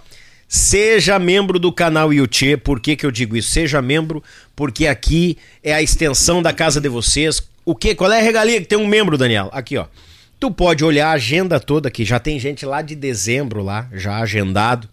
[0.49, 2.57] Seja membro do canal Yuchê.
[2.57, 3.51] Por que, que eu digo isso?
[3.51, 4.21] Seja membro,
[4.57, 7.41] porque aqui é a extensão da casa de vocês.
[7.65, 7.95] O que?
[7.95, 9.49] Qual é a regalia que tem um membro, Daniel?
[9.53, 9.87] Aqui, ó.
[10.41, 12.03] Tu pode olhar a agenda toda aqui.
[12.03, 14.89] Já tem gente lá de dezembro lá, já agendado.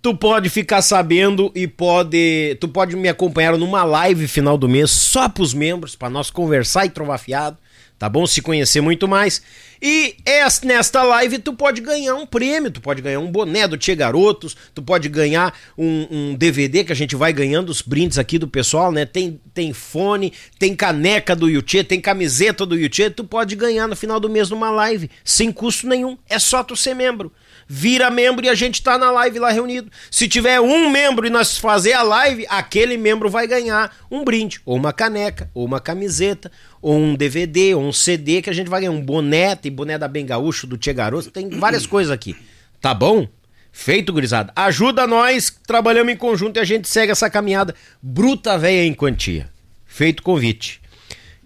[0.00, 2.56] Tu pode ficar sabendo e pode.
[2.58, 6.86] Tu pode me acompanhar numa live final do mês só pros membros, para nós conversar
[6.86, 7.58] e trovar fiado
[8.00, 8.26] tá bom?
[8.26, 9.42] Se conhecer muito mais.
[9.82, 10.16] E
[10.64, 14.56] nesta live tu pode ganhar um prêmio, tu pode ganhar um boné do Tia Garotos,
[14.74, 18.48] tu pode ganhar um, um, DVD que a gente vai ganhando os brindes aqui do
[18.48, 19.04] pessoal, né?
[19.04, 23.94] Tem, tem fone, tem caneca do Yuchê, tem camiseta do Yuchê, tu pode ganhar no
[23.94, 26.16] final do mês numa live, sem custo nenhum.
[26.26, 27.30] É só tu ser membro
[27.72, 29.92] vira membro e a gente tá na live lá reunido.
[30.10, 34.60] Se tiver um membro e nós fazer a live, aquele membro vai ganhar um brinde,
[34.66, 36.50] ou uma caneca, ou uma camiseta,
[36.82, 39.98] ou um DVD, ou um CD que a gente vai ganhar um boné, tem boné
[39.98, 42.36] da Bem Gaúcho, do Tia Garoto, tem várias coisas aqui.
[42.80, 43.28] Tá bom?
[43.72, 44.52] Feito, gurizada.
[44.56, 49.48] Ajuda nós, trabalhamos em conjunto e a gente segue essa caminhada bruta velha em quantia.
[49.86, 50.80] Feito convite.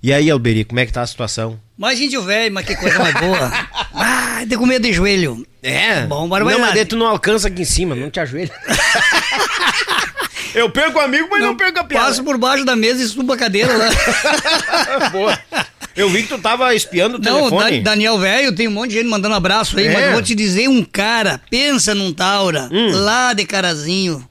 [0.02, 1.58] E aí, Alberi, como é que tá a situação?
[1.76, 3.50] Mais índio velho, mas que coisa mais boa.
[3.96, 5.46] Ah, de comer de joelho.
[5.62, 6.04] É?
[6.06, 8.50] Bom, bora Não, mas tu não alcança aqui em cima, não te ajoelha.
[10.54, 12.06] Eu perco o amigo, mas não, não perco a piada.
[12.06, 13.90] Passo por baixo da mesa e subo a cadeira lá.
[15.10, 15.38] Boa.
[15.96, 17.80] Eu vi que tu tava espiando o não, telefone.
[17.80, 19.92] Da, Daniel Velho, tem um monte de gente mandando abraço aí, é.
[19.92, 22.90] mas eu vou te dizer um cara, pensa num Taura, hum.
[22.92, 24.28] lá de Carazinho.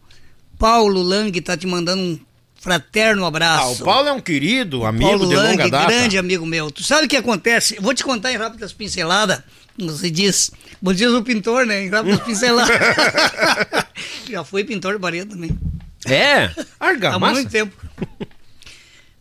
[0.59, 2.19] Paulo Lang tá te mandando um
[2.63, 3.65] fraterno abraço.
[3.65, 5.87] Ah, o Paulo é um querido amigo Paulo de Lang, longa data.
[5.87, 6.71] grande amigo meu.
[6.71, 7.77] Tu sabe o que acontece?
[7.79, 9.41] vou te contar em rápidas pinceladas.
[9.77, 10.51] Você diz,
[10.81, 11.83] bom dias o pintor, né?
[11.83, 12.77] Em rápidas pinceladas.
[14.29, 15.51] Já fui pintor de parede também.
[16.05, 16.53] É?
[16.79, 17.25] Argamassa?
[17.25, 17.75] Há muito tempo.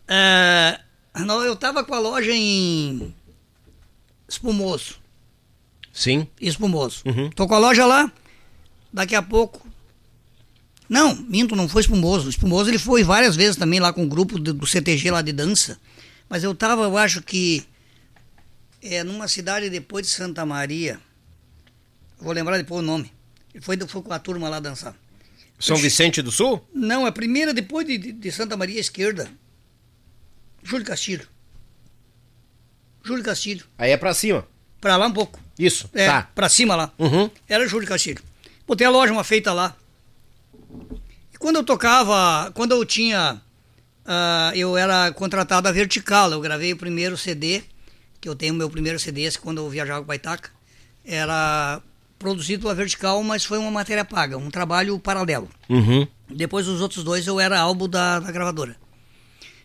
[0.07, 0.79] É,
[1.25, 3.13] não, eu tava com a loja em
[4.27, 4.95] Espumoso.
[5.91, 6.27] Sim.
[6.41, 7.03] Espumoso.
[7.05, 7.29] Uhum.
[7.29, 8.11] Tô com a loja lá.
[8.91, 9.63] Daqui a pouco
[10.93, 12.29] não, minto, não foi espumoso.
[12.29, 15.31] Espumoso ele foi várias vezes também lá com o grupo do, do CTG lá de
[15.31, 15.79] dança.
[16.29, 17.65] Mas eu tava, eu acho que
[18.81, 20.99] é numa cidade depois de Santa Maria.
[22.19, 23.11] Vou lembrar depois o nome.
[23.53, 24.95] Ele foi, foi com a turma lá dançar.
[25.63, 26.61] São Vicente do Sul?
[26.73, 29.29] Não, a primeira depois de, de Santa Maria esquerda.
[30.61, 31.25] Júlio Castilho.
[33.01, 33.65] Júlio Castilho.
[33.77, 34.45] Aí é pra cima.
[34.81, 35.39] Pra lá um pouco.
[35.57, 36.23] Isso, é, tá.
[36.35, 36.91] Pra cima lá.
[36.99, 37.29] Uhum.
[37.47, 38.21] Era Júlio Castilho.
[38.67, 39.73] Botei a loja uma feita lá.
[41.33, 43.41] E quando eu tocava, quando eu tinha.
[44.05, 47.63] Uh, eu era contratado a vertical, eu gravei o primeiro CD,
[48.19, 50.49] que eu tenho meu primeiro CD, quando eu viajava com Baitaca.
[51.05, 51.81] Era
[52.23, 55.49] produzido pela vertical, mas foi uma matéria paga, um trabalho paralelo.
[55.69, 56.07] Uhum.
[56.29, 58.77] Depois os outros dois eu era álbum da, da gravadora.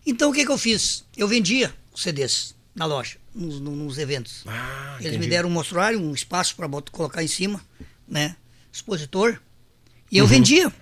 [0.05, 1.05] Então o que, que eu fiz?
[1.17, 4.43] Eu vendia os CDs na loja, nos, nos eventos.
[4.47, 7.61] Ah, Eles me deram um mostruário, um espaço para colocar em cima,
[8.07, 8.35] né?
[8.73, 9.41] Expositor.
[10.11, 10.31] E eu uhum.
[10.31, 10.73] vendia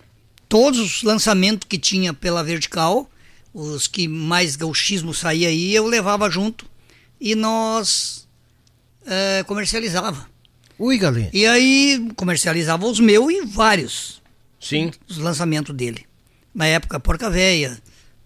[0.48, 3.10] todos os lançamentos que tinha pela vertical,
[3.52, 6.66] os que mais gauchismo saía aí, eu levava junto
[7.20, 8.26] e nós
[9.04, 10.26] é, comercializava.
[10.78, 11.30] Ui, galera.
[11.32, 14.22] E aí comercializava os meus e vários.
[14.60, 14.90] Sim.
[15.08, 16.04] Os lançamentos dele.
[16.54, 17.78] Na época, Porca Véia.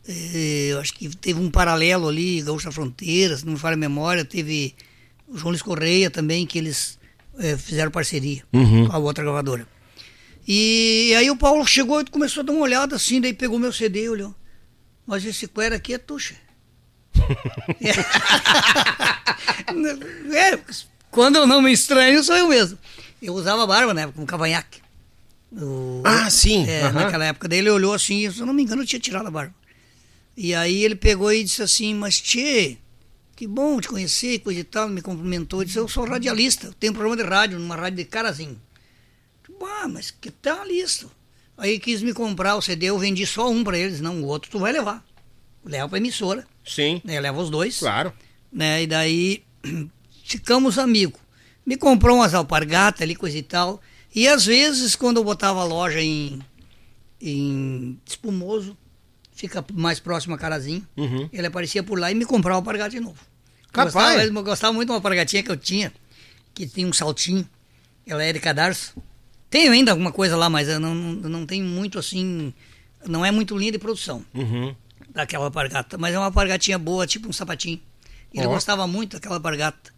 [0.09, 4.25] É, acho que teve um paralelo ali, Gaúcha Fronteira, se não me falha a memória.
[4.25, 4.75] Teve
[5.29, 6.99] o João Luiz Correia também, que eles
[7.39, 8.89] é, fizeram parceria uhum.
[8.89, 9.67] com a outra gravadora.
[10.47, 13.73] E aí o Paulo chegou e começou a dar uma olhada assim, daí pegou meu
[13.73, 14.35] CD e olhou.
[15.07, 16.35] Mas esse cuero aqui é tuxa.
[20.33, 20.59] é,
[21.11, 22.79] quando eu não me estranho, sou eu mesmo.
[23.21, 24.81] Eu usava barba na época, um cavanhaque.
[25.53, 26.69] O, ah, sim.
[26.69, 26.93] É, uhum.
[26.93, 29.31] Naquela época dele, ele olhou assim, se eu não me engano, eu tinha tirado a
[29.31, 29.55] barba.
[30.37, 32.79] E aí ele pegou e disse assim, mas Tchê,
[33.37, 35.65] que bom te conhecer, coisa e tal, me cumprimentou.
[35.65, 38.61] Disse, eu sou radialista, eu tenho um programa de rádio, numa rádio de Carazinho.
[39.63, 41.11] Ah, mas que tal isso?
[41.57, 44.01] Aí quis me comprar o CD, eu vendi só um para eles.
[44.01, 45.05] Não, o outro tu vai levar.
[45.65, 46.47] Leva pra emissora.
[46.65, 47.03] Sim.
[47.05, 47.79] Né, leva os dois.
[47.79, 48.13] Claro.
[48.51, 49.43] Né, e daí
[50.31, 51.21] ficamos amigos.
[51.67, 53.81] Me comprou umas alpargatas ali, coisa e tal.
[54.15, 56.41] E às vezes, quando eu botava a loja em,
[57.21, 58.77] em Espumoso,
[59.33, 61.29] fica mais próximo a Carazinho, uhum.
[61.33, 63.19] ele aparecia por lá e me comprava alpargata de novo.
[63.73, 63.93] Capaz.
[63.93, 65.93] Gostava, eu gostava muito de uma alpargatinha que eu tinha,
[66.55, 67.47] que tinha um saltinho.
[68.07, 68.95] Ela era de cadarço.
[69.49, 72.55] Tenho ainda alguma coisa lá, mas eu não, não tenho muito assim.
[73.07, 74.75] Não é muito linha de produção uhum.
[75.11, 75.99] daquela alpargata.
[75.99, 77.81] Mas é uma alpargatinha boa, tipo um sapatinho.
[78.33, 78.51] Ele oh.
[78.51, 79.93] gostava muito daquela alpargata.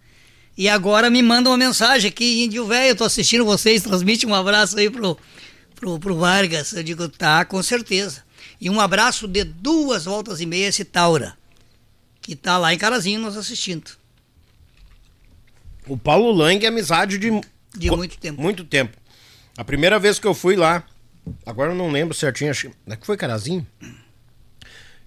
[0.56, 4.78] E agora me manda uma mensagem aqui, Índio Velho, tô assistindo vocês, transmite um abraço
[4.78, 5.16] aí pro,
[5.74, 6.72] pro, pro Vargas.
[6.72, 8.22] Eu digo, tá, com certeza.
[8.60, 11.36] E um abraço de duas voltas e meia esse Taura,
[12.20, 13.90] que tá lá em Carazinho nos assistindo.
[15.86, 17.30] O Paulo Lang é amizade de...
[17.74, 18.40] De muito tempo.
[18.40, 18.96] Muito tempo.
[19.56, 20.84] A primeira vez que eu fui lá,
[21.46, 23.66] agora eu não lembro certinho, acho é que foi Carazinho.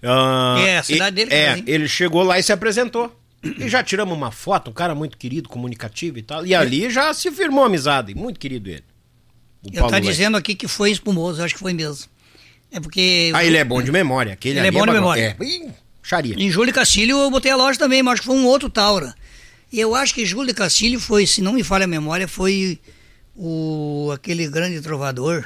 [0.02, 1.34] Uh, é, a cidade e, dele.
[1.34, 3.16] É, ele chegou lá e se apresentou.
[3.42, 6.46] E já tiramos uma foto, um cara muito querido, comunicativo e tal.
[6.46, 8.84] E ali já se firmou amizade, muito querido ele.
[9.64, 12.06] Ele tá dizendo aqui que foi espumoso, acho que foi mesmo.
[12.70, 13.32] É porque.
[13.34, 14.32] Ah, ele é bom de memória.
[14.32, 15.36] Aquele ele é bom é de memória.
[15.38, 15.44] É.
[15.44, 15.72] Ih.
[16.36, 19.12] Em Júlio Castilho eu botei a loja também, mas acho que foi um outro Taura.
[19.72, 22.78] E eu acho que Júlio Castilho foi, se não me falha a memória, foi
[23.34, 25.44] o aquele grande trovador.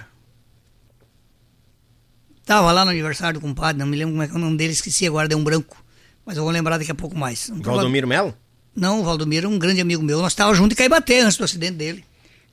[2.45, 4.59] Tava lá no aniversário do compadre, não me lembro como é que é o nome
[4.59, 5.80] dele, esqueci agora, deu um branco.
[6.31, 7.51] Mas eu vou lembrar daqui a pouco mais.
[7.51, 8.33] Um Valdomiro Melo?
[8.73, 10.23] Não, o Valdomiro é um grande amigo meu.
[10.23, 12.05] Nós estávamos juntos em Caibaté antes do acidente dele.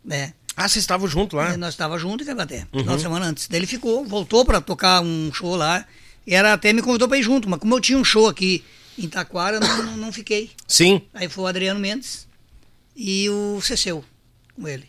[0.04, 0.34] Né?
[0.56, 1.54] Ah, vocês estavam juntos lá?
[1.54, 2.82] É, nós estávamos juntos em Caibaté, uhum.
[2.82, 3.48] uma semana antes.
[3.48, 5.86] Daí ele ficou, voltou para tocar um show lá.
[6.26, 8.66] E era, até me convidou para ir junto, mas como eu tinha um show aqui
[8.98, 10.50] em Taquara, não, não, não fiquei.
[10.68, 11.04] Sim.
[11.14, 12.28] Aí foi o Adriano Mendes
[12.96, 14.04] e o Ceceu
[14.56, 14.88] com ele.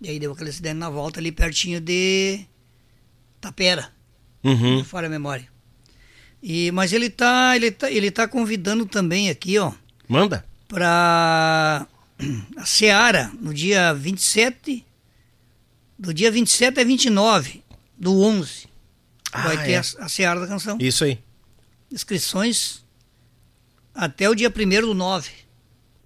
[0.00, 2.40] E aí deu aquele acidente na volta ali pertinho de
[3.38, 3.92] Tapera.
[4.42, 4.82] Uhum.
[4.82, 5.52] Fora a memória.
[6.46, 9.72] E, mas ele tá, ele tá, ele tá convidando também aqui, ó.
[10.06, 10.44] Manda.
[10.68, 11.86] Pra
[12.58, 14.84] a Seara, no dia 27.
[15.98, 17.64] Do dia 27 a 29
[17.96, 18.68] do 11.
[19.32, 19.78] Ah, vai ter é.
[19.78, 20.76] a, a Seara da canção.
[20.78, 21.18] Isso aí.
[21.90, 22.84] Inscrições
[23.94, 25.30] até o dia 1 do 9.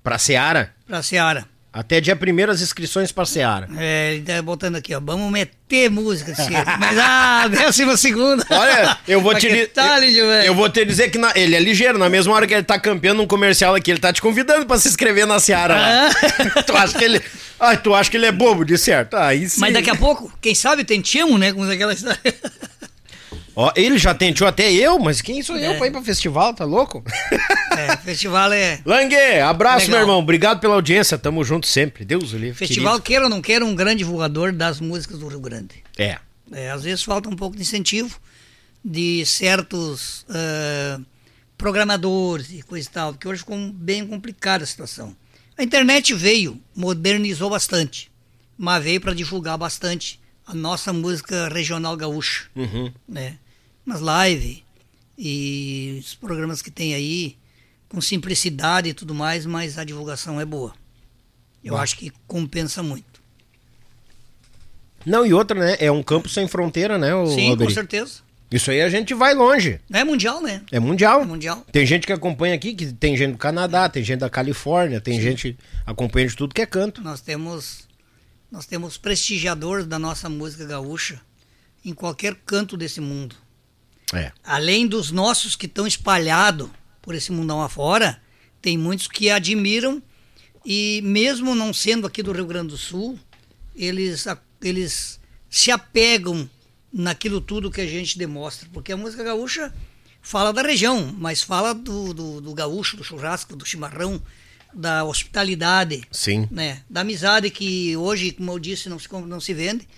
[0.05, 0.73] Pra Seara?
[0.87, 1.49] Pra Seara.
[1.79, 3.69] Até dia primeiro as inscrições para Seara.
[3.77, 5.01] É, ele tá botando aqui, ó.
[5.01, 6.35] Vamos meter música
[6.77, 8.45] Mas, ah, décima segunda.
[8.51, 9.71] Olha, eu vou te dizer.
[10.17, 11.97] eu, eu vou te dizer que na, ele é ligeiro.
[11.97, 14.77] Na mesma hora que ele tá campeando um comercial aqui, ele tá te convidando para
[14.77, 15.77] se inscrever na Seara.
[15.79, 16.63] Ah.
[16.67, 17.23] tu acha que ele.
[17.61, 19.17] Ah, tu acha que ele é bobo, de certo?
[19.17, 19.61] Aí sim.
[19.61, 21.53] Mas daqui a pouco, quem sabe tem Timo, né?
[21.53, 22.19] Com aquela história.
[23.61, 25.67] Ó, ele já tentou até eu, mas quem sou é.
[25.67, 27.03] eu pra ir pra festival, tá louco?
[27.77, 28.81] É, festival é.
[28.87, 29.91] Langue, abraço, Legal.
[29.91, 30.19] meu irmão.
[30.21, 31.19] Obrigado pela audiência.
[31.19, 32.05] Tamo junto sempre.
[32.05, 32.57] Deus o livre.
[32.57, 33.05] Festival, querido.
[33.05, 35.83] queira ou não queira, um grande divulgador das músicas do Rio Grande.
[35.97, 36.19] É.
[36.53, 38.21] é às vezes falta um pouco de incentivo
[38.85, 41.05] de certos uh,
[41.57, 45.17] programadores e coisa e tal, porque hoje ficou bem complicada a situação.
[45.57, 48.09] A internet veio, modernizou bastante,
[48.57, 52.45] mas veio para divulgar bastante a nossa música regional gaúcha.
[52.55, 52.93] Uhum.
[53.09, 53.37] Né?
[53.89, 54.63] Nas lives
[55.17, 57.37] e os programas que tem aí,
[57.89, 60.75] com simplicidade e tudo mais, mas a divulgação é boa.
[61.65, 63.21] Eu acho que compensa muito.
[65.05, 65.77] Não, e outra, né?
[65.81, 67.15] É um campo sem fronteira, né?
[67.15, 67.69] O Sim, Alberi?
[67.69, 68.21] com certeza.
[68.51, 69.81] Isso aí a gente vai longe.
[69.91, 70.63] É mundial, né?
[70.71, 71.23] É mundial.
[71.23, 71.67] É mundial.
[71.71, 75.17] Tem gente que acompanha aqui, que tem gente do Canadá, tem gente da Califórnia, tem
[75.17, 75.23] Sim.
[75.23, 77.03] gente acompanha de tudo que é canto.
[77.03, 77.87] Nós temos
[78.51, 81.21] nós temos prestigiadores da nossa música gaúcha
[81.85, 83.37] em qualquer canto desse mundo.
[84.13, 84.33] É.
[84.45, 86.69] Além dos nossos que estão espalhados
[87.03, 88.21] por esse mundão afora,
[88.61, 90.03] tem muitos que admiram
[90.65, 93.19] e mesmo não sendo aqui do Rio Grande do Sul,
[93.75, 94.27] eles,
[94.63, 96.49] eles se apegam
[96.93, 99.73] naquilo tudo que a gente demonstra, porque a música gaúcha
[100.21, 104.21] fala da região, mas fala do, do, do gaúcho, do churrasco, do chimarrão,
[104.75, 106.47] da hospitalidade, Sim.
[106.51, 106.83] Né?
[106.89, 109.89] da amizade que hoje, como eu disse, não se, não se vende,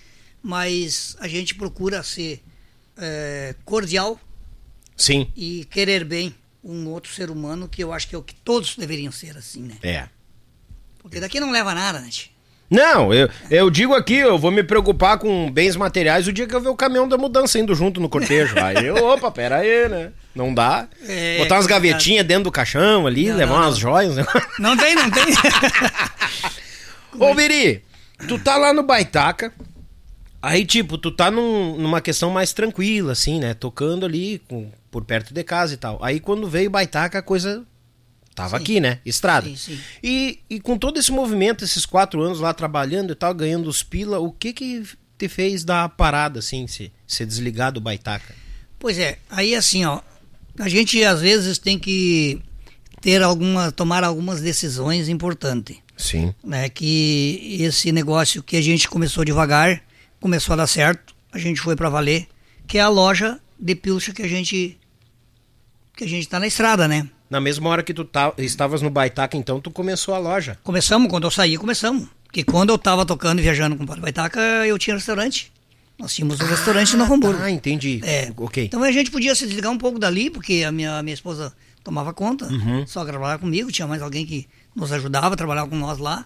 [0.43, 2.43] mas a gente procura ser
[3.01, 4.19] é, cordial
[4.97, 5.31] Sim.
[5.37, 8.77] e querer bem um outro ser humano, que eu acho que é o que todos
[8.77, 9.75] deveriam ser assim, né?
[9.83, 10.09] É.
[10.99, 12.11] Porque daqui não leva nada, né?
[12.71, 16.55] Não, eu, eu digo aqui, eu vou me preocupar com bens materiais o dia que
[16.55, 18.55] eu ver o caminhão da mudança indo junto no cortejo.
[18.63, 20.13] aí eu, opa, pera aí, né?
[20.33, 20.87] Não dá.
[21.09, 23.81] É, Botar umas gavetinhas dentro do caixão ali, não, levar não, umas não.
[23.81, 24.15] joias.
[24.15, 24.25] Né?
[24.61, 25.25] Não tem, não tem.
[27.19, 27.83] Ô, Biri,
[28.29, 29.53] tu tá lá no Baitaca,
[30.43, 33.53] Aí, tipo, tu tá num, numa questão mais tranquila, assim, né?
[33.53, 36.03] Tocando ali com, por perto de casa e tal.
[36.03, 37.65] Aí quando veio Baitaca, a coisa
[38.35, 38.63] tava sim.
[38.63, 39.01] aqui, né?
[39.05, 39.47] Estrada.
[39.47, 39.79] Sim, sim.
[40.03, 43.83] E, e com todo esse movimento, esses quatro anos lá trabalhando e tal, ganhando os
[43.83, 44.83] pila, o que que
[45.19, 48.35] te fez dar a parada, assim, se, se desligar do Baitaca?
[48.79, 50.01] Pois é, aí assim, ó,
[50.59, 52.41] a gente às vezes tem que
[53.03, 55.77] ter alguma, tomar algumas decisões importantes.
[55.99, 56.35] Sim.
[56.43, 59.83] Né, que esse negócio que a gente começou devagar,
[60.21, 62.29] começou a dar certo, a gente foi para valer,
[62.67, 64.79] que é a loja de pilcha que a gente
[65.97, 67.09] que a gente tá na estrada, né?
[67.29, 70.59] Na mesma hora que tu tá, estavas no Baitaca, então tu começou a loja.
[70.65, 72.09] Começamos, quando eu saí, começamos.
[72.25, 75.53] Porque quando eu tava tocando e viajando com o Baitaca, eu tinha restaurante.
[75.99, 77.43] Nós tínhamos um ah, restaurante no Hamburgo.
[77.43, 78.01] Ah, entendi.
[78.03, 78.33] É.
[78.37, 78.65] Ok.
[78.65, 81.53] Então a gente podia se desligar um pouco dali, porque a minha, a minha esposa
[81.85, 82.87] tomava conta, uhum.
[82.87, 86.25] só trabalhava comigo, tinha mais alguém que nos ajudava, trabalhava com nós lá.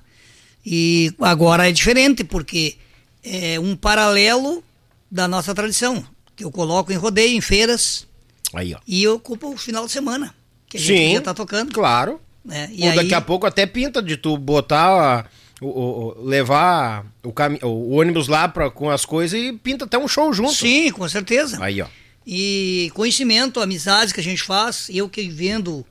[0.64, 2.76] E agora é diferente, porque
[3.24, 4.62] é um paralelo
[5.10, 6.04] da nossa tradição,
[6.36, 8.06] que eu coloco em rodeio, em feiras.
[8.52, 8.78] Aí, ó.
[8.86, 10.34] E eu ocupo o final de semana,
[10.68, 11.72] que a gente Sim, já tá tocando.
[11.72, 12.20] Claro.
[12.44, 12.68] Né?
[12.72, 12.96] E Ou aí...
[12.96, 15.28] daqui a pouco até pinta de tu botar
[15.60, 17.58] o, o, levar o, cam...
[17.62, 20.52] o ônibus lá pra, com as coisas e pinta até um show junto.
[20.52, 21.62] Sim, com certeza.
[21.62, 21.86] Aí, ó.
[22.26, 25.84] E conhecimento, amizades que a gente faz, eu que vendo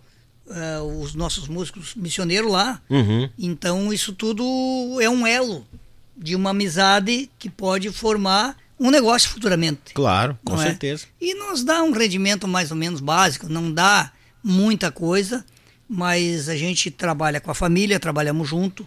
[0.47, 2.81] uh, os nossos músicos missioneiros lá.
[2.89, 3.29] Uhum.
[3.37, 4.43] Então, isso tudo
[4.99, 5.65] é um elo
[6.15, 9.93] de uma amizade que pode formar um negócio futuramente.
[9.93, 10.65] Claro, com é?
[10.65, 11.05] certeza.
[11.19, 14.11] E nos dá um rendimento mais ou menos básico, não dá
[14.43, 15.45] muita coisa,
[15.87, 18.85] mas a gente trabalha com a família, trabalhamos junto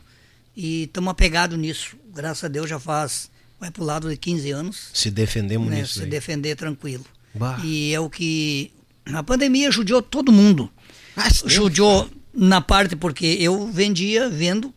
[0.57, 1.97] e estamos apegados nisso.
[2.15, 4.91] Graças a Deus já faz, vai para o lado de 15 anos.
[4.93, 5.81] Se defendemos né?
[5.81, 5.95] nisso.
[5.95, 6.11] Se aí.
[6.11, 7.05] defender tranquilo.
[7.35, 7.61] Bah.
[7.65, 8.73] E é o que.
[9.07, 10.71] A pandemia judiou todo mundo.
[11.17, 14.75] Ah, judiou na parte porque eu vendia, vendo,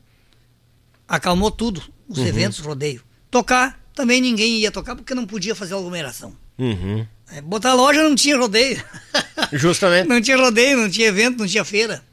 [1.07, 2.25] acalmou tudo, os Uhum.
[2.25, 3.01] eventos, rodeio.
[3.31, 6.35] Tocar, também ninguém ia tocar porque não podia fazer aglomeração.
[6.57, 7.05] Uhum.
[7.31, 8.83] É, botar loja não tinha rodeio.
[9.53, 10.07] Justamente.
[10.09, 12.03] não tinha rodeio, não tinha evento, não tinha feira.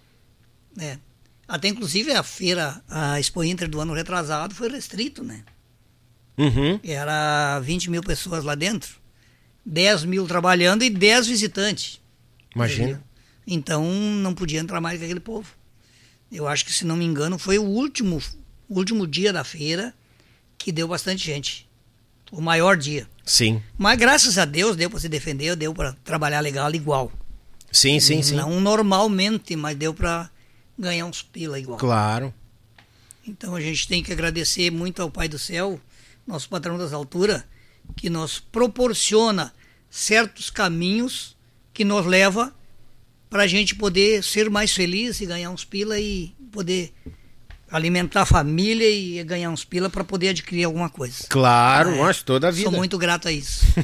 [0.79, 0.99] É.
[1.49, 5.43] Até inclusive a feira, a Expo Inter do ano retrasado foi restrito, né?
[6.37, 6.79] Uhum.
[6.85, 8.97] Era 20 mil pessoas lá dentro.
[9.65, 12.01] 10 mil trabalhando e 10 visitantes.
[12.55, 13.03] Imagina.
[13.47, 15.49] Então não podia entrar mais aquele povo.
[16.31, 18.21] Eu acho que, se não me engano, foi o último,
[18.69, 19.95] último dia da feira
[20.59, 21.69] que deu bastante gente.
[22.33, 23.07] O maior dia.
[23.25, 23.63] Sim.
[23.79, 27.13] Mas graças a Deus deu para se defender, deu para trabalhar legal igual.
[27.71, 28.35] Sim, sim, sim.
[28.35, 30.31] Não normalmente, mas deu para
[30.79, 31.79] ganhar uns pila igual.
[31.79, 32.33] Claro.
[33.27, 35.81] Então a gente tem que agradecer muito ao Pai do Céu,
[36.27, 37.45] nosso patrão das alturas,
[37.97, 39.53] que nos proporciona
[39.91, 41.37] certos caminhos
[41.73, 42.55] que nos leva
[43.29, 46.93] para a gente poder ser mais feliz e ganhar uns pila e poder
[47.71, 51.25] alimentar a família e ganhar uns pila para poder adquirir alguma coisa.
[51.29, 52.71] Claro, É, mas toda a vida.
[52.71, 53.65] Sou muito grato a isso.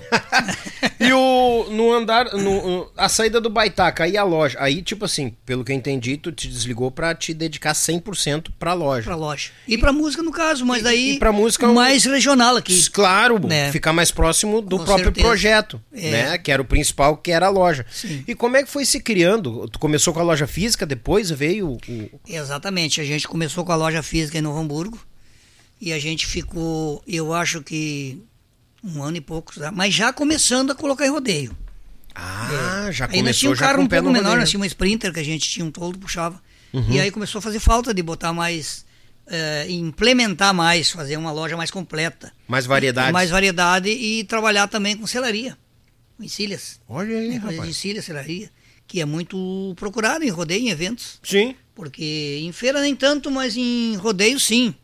[1.00, 5.34] E o no andar, no, a saída do Baitaca e a loja, aí tipo assim,
[5.44, 9.02] pelo que eu entendi, tu te desligou pra te dedicar 100% pra loja.
[9.04, 9.50] Pra loja.
[9.66, 12.88] E pra música, no caso, mas E- daí e pra música, mais regional aqui.
[12.90, 13.72] Claro, Né?
[13.72, 15.26] ficar mais próximo do Com próprio certeza.
[15.26, 16.10] projeto, É.
[16.10, 16.38] né?
[16.38, 17.84] Que era o principal, que era a loja.
[17.90, 18.22] Sim.
[18.26, 19.68] E como é que foi se criando?
[19.68, 21.78] Tu começou com a loja física, depois veio o...
[22.28, 23.00] Exatamente.
[23.00, 24.98] A gente começou com a loja física em Novo Hamburgo
[25.80, 28.22] e a gente ficou, eu acho que
[28.82, 31.56] um ano e pouco, mas já começando a colocar em rodeio.
[32.14, 34.40] Ah, já Aí nós começou tínhamos um já carro um pouco no menor, rodeio.
[34.40, 36.40] nós tínhamos uma Sprinter que a gente tinha um toldo, puxava.
[36.72, 36.90] Uhum.
[36.90, 38.84] E aí começou a fazer falta de botar mais,
[39.26, 42.32] eh, implementar mais, fazer uma loja mais completa.
[42.48, 43.12] Mais variedades.
[43.12, 45.56] Mais variedade e trabalhar também com selaria,
[46.16, 46.80] com encilhas.
[46.88, 47.68] Olha aí, É, de rapaz.
[47.68, 48.50] encilha, selaria,
[48.86, 51.18] que é muito procurado em rodeio, em eventos.
[51.22, 51.54] Sim.
[51.74, 54.74] Porque em feira nem tanto, mas em rodeio sim.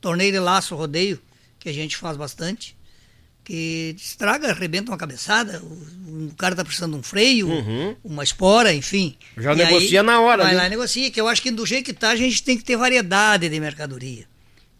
[0.00, 1.20] Torneio de laço, rodeio,
[1.58, 2.76] que a gente faz bastante.
[3.42, 7.96] Que estraga, arrebenta uma cabeçada, o, o cara tá precisando de um freio, Uhum.
[8.02, 9.16] uma espora, enfim.
[9.36, 10.56] Já E negocia na hora Vai ali.
[10.60, 12.64] lá e negocia, que eu acho que do jeito que tá, a gente tem que
[12.64, 14.26] ter variedade de mercadoria.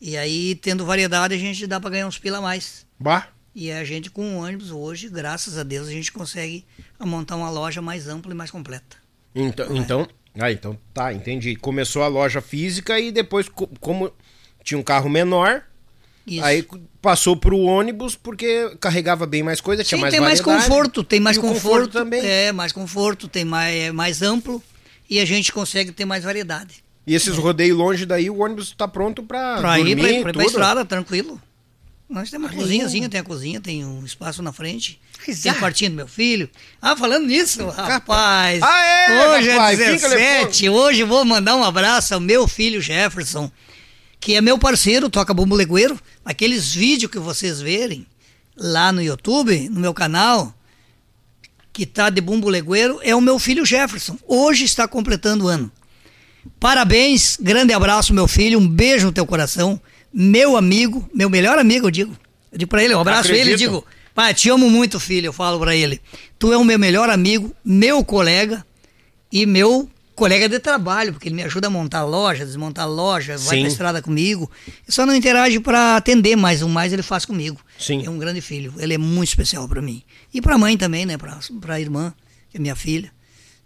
[0.01, 2.84] E aí, tendo variedade, a gente dá para ganhar uns pila a mais.
[2.98, 3.28] Bah.
[3.55, 6.64] E a gente com o ônibus hoje, graças a Deus, a gente consegue
[7.01, 8.97] montar uma loja mais ampla e mais completa.
[9.34, 11.56] Então, então, ah, então tá, entendi.
[11.56, 14.12] Começou a loja física e depois, co- como
[14.62, 15.62] tinha um carro menor,
[16.26, 16.44] Isso.
[16.44, 16.66] aí
[17.00, 21.20] passou pro ônibus porque carregava bem mais coisa, tinha Sim, mais tem mais conforto, tem
[21.20, 22.20] mais E o conforto, também.
[22.24, 24.62] É, mais conforto, tem mais, é mais amplo
[25.08, 26.84] e a gente consegue ter mais variedade.
[27.06, 30.84] E esses rodeios longe daí, o ônibus tá pronto pra, Pra dormir, ir pra, estrada,
[30.84, 31.40] tranquilo.
[32.08, 35.54] Nós temos uma cozinhazinha, tem a cozinha, tem um espaço na frente, Pois tem é.
[35.54, 36.48] o quartinho do meu filho.
[36.80, 41.64] Ah, falando nisso, rapaz, Ah, é, hoje rapaz, é fica 17, hoje vou mandar um
[41.64, 43.50] abraço ao meu filho Jefferson,
[44.20, 45.98] que é meu parceiro, toca bumbo legueiro.
[46.24, 48.06] Aqueles vídeos que vocês verem
[48.56, 50.54] lá no YouTube, no meu canal,
[51.72, 54.16] que tá de bumbo legueiro, é o meu filho Jefferson.
[54.26, 55.70] Hoje está completando o ano.
[56.60, 59.80] Parabéns, grande abraço, meu filho, um beijo no teu coração.
[60.18, 62.16] Meu amigo, meu melhor amigo, eu digo.
[62.51, 63.59] Eu digo pra ele, um abraço ele e Acredito.
[63.59, 63.84] digo,
[64.14, 66.01] pai, te amo muito, filho, eu falo pra ele.
[66.38, 68.64] Tu é o meu melhor amigo, meu colega
[69.30, 73.56] e meu colega de trabalho, porque ele me ajuda a montar loja, desmontar loja, vai
[73.59, 73.60] Sim.
[73.64, 74.51] pra estrada comigo.
[74.88, 77.60] Só não interage pra atender, mas o mais ele faz comigo.
[77.78, 78.06] Sim.
[78.06, 80.02] É um grande filho, ele é muito especial pra mim.
[80.32, 82.14] E pra mãe também, né, pra, pra irmã,
[82.48, 83.12] que é minha filha.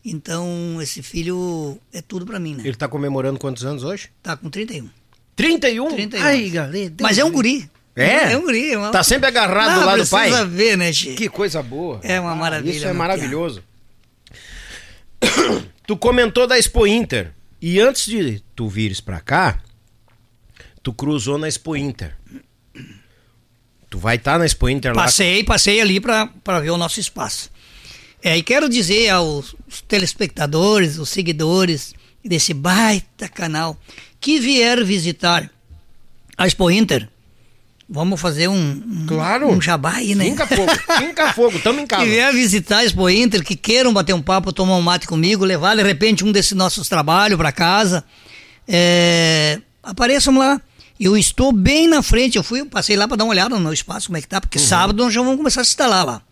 [0.05, 2.63] Então, esse filho é tudo pra mim, né?
[2.67, 4.09] Ele tá comemorando quantos anos hoje?
[4.21, 4.89] Tá com 31.
[5.41, 5.89] 31?
[5.91, 6.23] 31.
[6.25, 6.93] Ai, galera.
[7.01, 7.71] Mas é um guri.
[7.97, 8.33] É?
[8.33, 8.73] É um guri.
[8.73, 10.29] é uma- Tá sempre agarrado Ah, lá do pai?
[10.29, 11.15] precisa ver, né, Tchê?
[11.15, 12.01] Que coisa boa.
[12.03, 13.63] É uma maravilha, Isso é meu maravilhoso.
[15.87, 17.33] tu comentou da Expo Inter.
[17.61, 19.59] E antes de tu vires pra cá,
[20.83, 22.17] tu cruzou na Expo Inter.
[23.91, 25.03] Tu vai estar na Expo Inter lá.
[25.05, 27.51] Passei, passei ali para ver o nosso espaço.
[28.23, 29.55] É, e quero dizer aos
[29.89, 31.95] telespectadores, os seguidores
[32.25, 33.79] desse baita canal
[34.21, 35.51] que vier visitar
[36.37, 37.09] A Expo Inter.
[37.93, 39.49] Vamos fazer um, um, claro.
[39.49, 40.25] um jabá aí, né?
[40.27, 42.05] Finca fogo, finca fogo, tamo em casa.
[42.05, 45.45] Que vier visitar a Expo Inter, que queiram bater um papo, tomar um mate comigo,
[45.45, 48.05] levar de repente um desses nossos trabalhos para casa.
[48.69, 50.61] É, apareçam lá.
[51.01, 54.09] Eu estou bem na frente, eu fui, passei lá para dar uma olhada no espaço,
[54.09, 54.65] como é que tá, porque uhum.
[54.65, 56.23] sábado nós já vamos começar a se instalar lá.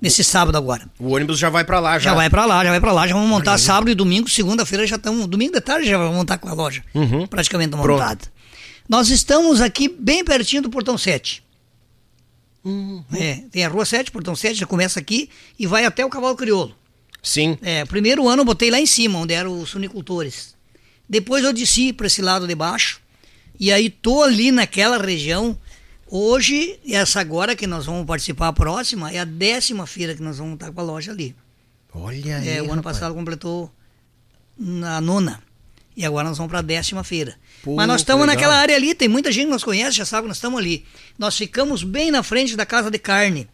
[0.00, 0.88] Nesse sábado agora.
[0.98, 2.10] O ônibus já vai para lá, já.
[2.10, 4.86] Já vai para lá, já vai para lá, já vamos montar sábado e domingo, segunda-feira
[4.86, 7.26] já estamos, domingo de tarde já vamos montar com a loja, uhum.
[7.26, 8.20] praticamente montada.
[8.88, 11.42] Nós estamos aqui bem pertinho do Portão 7.
[12.64, 13.04] Uhum.
[13.12, 15.28] É, tem a Rua 7, Portão 7, já começa aqui
[15.58, 16.74] e vai até o Cavalo Crioulo.
[17.22, 17.58] Sim.
[17.62, 20.54] É, primeiro ano eu botei lá em cima, onde eram os sunicultores.
[21.08, 23.00] Depois eu desci para esse lado de baixo,
[23.58, 25.58] e aí tô ali naquela região.
[26.12, 30.38] Hoje, essa agora que nós vamos participar a próxima, é a décima feira que nós
[30.38, 31.36] vamos estar com a loja ali.
[31.94, 32.48] Olha aí.
[32.48, 33.70] É, o ano passado completou
[34.58, 35.40] na nona.
[35.96, 37.36] E agora nós vamos para a décima feira.
[37.62, 40.22] Pô, Mas nós estamos naquela área ali, tem muita gente que nos conhece, já sabe
[40.22, 40.84] que nós estamos ali.
[41.16, 43.48] Nós ficamos bem na frente da casa de carne.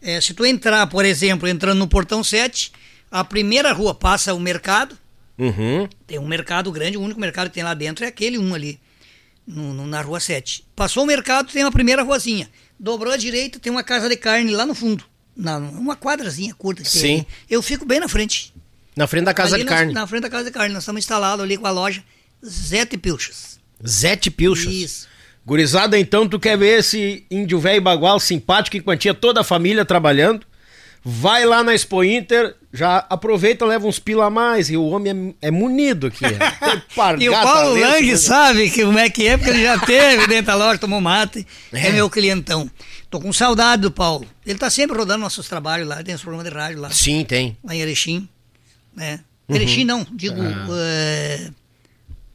[0.00, 2.72] É, se tu entrar, por exemplo, entrando no portão 7,
[3.10, 4.98] a primeira rua passa o mercado.
[5.38, 5.88] Uhum.
[6.06, 8.78] Tem um mercado grande, o único mercado que tem lá dentro é aquele um ali
[9.46, 10.64] no, no, na rua 7.
[10.74, 12.48] Passou o mercado, tem uma primeira ruazinha.
[12.78, 15.04] Dobrou à direita, tem uma casa de carne lá no fundo.
[15.36, 17.00] Na, uma quadrazinha curta que Sim.
[17.00, 17.26] tem.
[17.48, 18.52] Eu fico bem na frente.
[18.94, 19.92] Na frente da casa ali de carne.
[19.92, 20.74] Na frente da casa de carne.
[20.74, 22.04] Nós estamos instalados ali com a loja
[22.44, 23.58] Zete Pilchas.
[23.86, 24.72] Zete Pilchas.
[24.72, 25.08] Isso.
[25.44, 29.84] Gurizada, então, tu quer ver esse índio velho bagual simpático que mantinha toda a família
[29.84, 30.46] trabalhando?
[31.04, 34.70] Vai lá na Expo Inter, já aproveita, leva uns pila a mais.
[34.70, 36.24] E o homem é, é munido aqui.
[37.18, 40.46] e o Paulo Lang sabe que, como é que é, porque ele já teve dentro
[40.46, 41.44] da loja, tomou mate.
[41.72, 41.88] É.
[41.88, 42.70] é meu clientão.
[43.10, 44.26] Tô com saudade do Paulo.
[44.46, 46.90] Ele tá sempre rodando nossos trabalhos lá, tem os programas de rádio lá.
[46.90, 47.56] Sim, tem.
[47.64, 48.28] Lá em Erechim.
[48.94, 49.20] Né?
[49.48, 49.56] Uhum.
[49.56, 50.40] Erechim não, digo.
[50.40, 50.68] Ah.
[50.78, 51.50] É...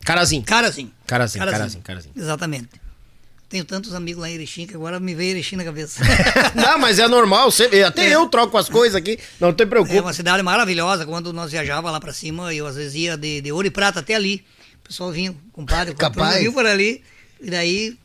[0.04, 0.42] Carazim.
[0.42, 0.92] Carazim.
[1.06, 2.10] Carazim, Carazim, Carazim.
[2.16, 2.70] Exatamente.
[3.50, 6.04] Tenho tantos amigos lá em Erechim que agora me veio Erechim na cabeça.
[6.54, 7.50] não, mas é normal,
[7.88, 8.16] até é.
[8.16, 9.98] eu troco as coisas aqui, não te preocupe.
[9.98, 13.40] É uma cidade maravilhosa, quando nós viajava lá para cima, eu às vezes ia de,
[13.40, 14.44] de ouro e prata até ali.
[14.84, 16.40] O pessoal vinha, compadre, Capaz.
[16.40, 17.02] vinha por ali,
[17.40, 17.98] e daí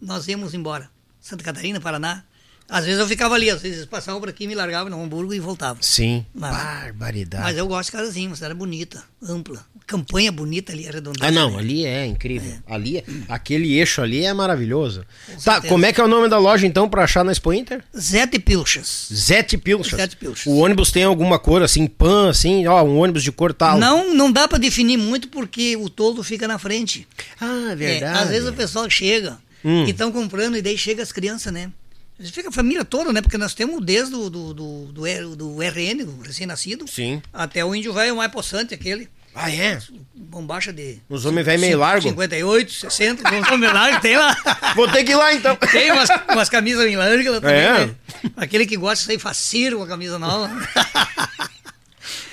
[0.00, 0.90] nós íamos embora.
[1.20, 2.24] Santa Catarina, Paraná.
[2.68, 5.38] Às vezes eu ficava ali, às vezes passavam por aqui, me largavam no Hamburgo e
[5.38, 5.78] voltava.
[5.82, 6.24] Sim.
[6.34, 7.44] Mas, Barbaridade.
[7.44, 9.64] Mas eu gosto de Carazinho, uma cidade bonita, ampla.
[9.86, 11.26] Campanha bonita ali, arredondada.
[11.26, 12.50] Ah, não, ali é incrível.
[12.66, 12.74] É.
[12.74, 15.04] Ali, é, aquele eixo ali é maravilhoso.
[15.26, 15.68] Com tá, certeza.
[15.68, 17.84] como é que é o nome da loja então para achar na Expo Inter?
[17.94, 19.08] Zete Pilchas.
[19.12, 20.00] Zete Pilchas.
[20.00, 20.46] Zete Pilchas.
[20.46, 23.78] O ônibus tem alguma cor assim, pan, assim, ó, um ônibus de cor tal?
[23.78, 27.06] Não, não dá para definir muito porque o toldo fica na frente.
[27.38, 28.18] Ah, é verdade.
[28.18, 29.84] É, às vezes o pessoal chega hum.
[29.84, 31.70] e estão comprando e daí chega as crianças, né?
[32.32, 33.20] Fica a família toda, né?
[33.20, 36.84] Porque nós temos desde o do, do, do, do RN, do recém-nascido,
[37.32, 39.08] até o índio velho mais possante, aquele.
[39.34, 39.80] Ah, é?
[40.14, 41.00] Bombacha de.
[41.08, 42.08] Os homens velho meio largo?
[42.08, 44.36] 58, 60, os homens largos, tem lá.
[44.76, 45.56] Vou ter que ir lá então.
[45.56, 47.56] Tem umas, umas camisas em larga também.
[47.56, 47.86] É.
[47.86, 47.94] Né?
[48.36, 50.48] Aquele que gosta de sair faceiro com a camisa nova.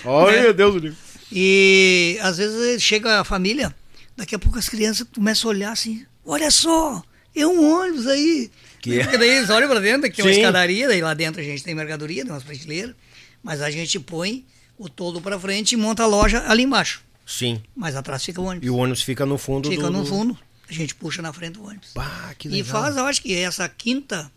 [0.06, 0.42] Olha, né?
[0.44, 0.94] meu Deus
[1.32, 3.74] E às vezes chega a família,
[4.16, 7.02] daqui a pouco as crianças começam a olhar assim: olha só,
[7.36, 8.52] é um ônibus aí.
[8.82, 9.00] Que?
[9.00, 11.64] Porque daí eles olham pra dentro, aqui é uma escadaria, daí lá dentro a gente
[11.64, 12.96] tem mercadoria, tem umas prateleiras,
[13.44, 14.44] mas a gente põe
[14.78, 17.04] o toldo para frente e monta a loja ali embaixo.
[17.26, 17.62] Sim.
[17.76, 18.66] Mas atrás fica o ônibus.
[18.66, 19.92] E o ônibus fica no fundo Fica do...
[19.92, 20.38] no fundo,
[20.68, 21.92] a gente puxa na frente do ônibus.
[21.94, 22.66] Bah, que legal.
[22.66, 24.32] E faz, eu acho que é essa quinta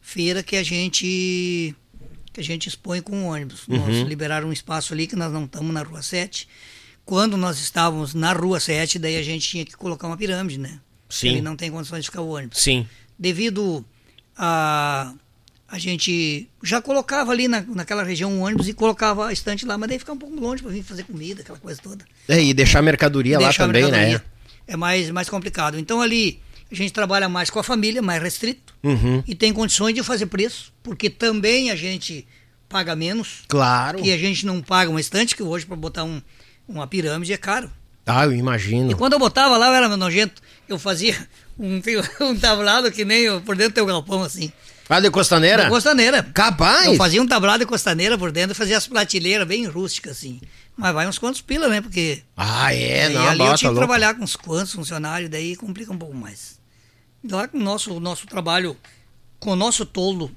[0.00, 1.74] feira que a gente
[2.32, 3.66] que a gente expõe com o ônibus.
[3.66, 3.78] Uhum.
[3.78, 6.48] Nós liberaram um espaço ali que nós não estamos na Rua 7.
[7.04, 10.78] Quando nós estávamos na Rua 7, daí a gente tinha que colocar uma pirâmide, né?
[11.08, 11.28] Sim.
[11.28, 12.58] Ele não tem condições de ficar o ônibus.
[12.58, 12.86] Sim.
[13.18, 13.84] Devido
[14.36, 15.12] a
[15.70, 19.76] a gente já colocava ali na, naquela região um ônibus e colocava a estante lá,
[19.76, 22.02] mas daí ficava um pouco longe para vir fazer comida, aquela coisa toda.
[22.26, 23.90] É, e deixar mercadoria deixar lá também, né?
[23.90, 24.18] mercadoria.
[24.18, 24.24] né?
[24.66, 25.78] É mais, mais complicado.
[25.78, 26.40] Então ali
[26.72, 29.22] a gente trabalha mais com a família, mais restrito, uhum.
[29.26, 32.26] e tem condições de fazer preço, porque também a gente
[32.66, 33.42] paga menos.
[33.46, 34.00] Claro.
[34.02, 36.22] E a gente não paga uma estante, que hoje para botar um,
[36.66, 37.70] uma pirâmide é caro.
[38.06, 38.90] Ah, eu imagino.
[38.90, 40.40] E quando eu botava lá, eu era nojento.
[40.66, 41.14] Eu fazia
[41.58, 41.80] um,
[42.20, 44.52] um tablado que nem eu, por dentro do teu galpão, assim.
[44.88, 45.64] Ah, de costaneira?
[45.64, 46.22] De costaneira.
[46.22, 46.86] Capaz?
[46.86, 50.40] Eu fazia um tablado de costaneira por dentro, fazia as prateleiras bem rústicas, assim.
[50.76, 51.80] Mas vai uns quantos pila, né?
[51.80, 52.22] Porque.
[52.36, 53.78] Ah, é, não, E ali bota, eu tinha que louco.
[53.80, 56.58] trabalhar com uns quantos funcionários, daí complica um pouco mais.
[57.28, 58.76] Lá com o nosso, nosso trabalho,
[59.40, 60.30] com o nosso toldo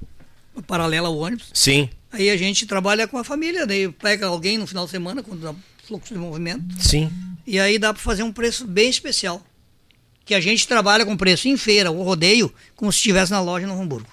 [0.67, 1.49] paralelo ao ônibus.
[1.53, 1.89] Sim.
[2.11, 5.41] Aí a gente trabalha com a família, daí pega alguém no final de semana, quando
[5.41, 5.55] dá
[5.87, 6.63] fluxo de movimento.
[6.79, 7.09] Sim.
[7.47, 9.41] E aí dá para fazer um preço bem especial.
[10.25, 13.67] Que a gente trabalha com preço em feira, o rodeio, como se estivesse na loja
[13.67, 14.09] no Hamburgo.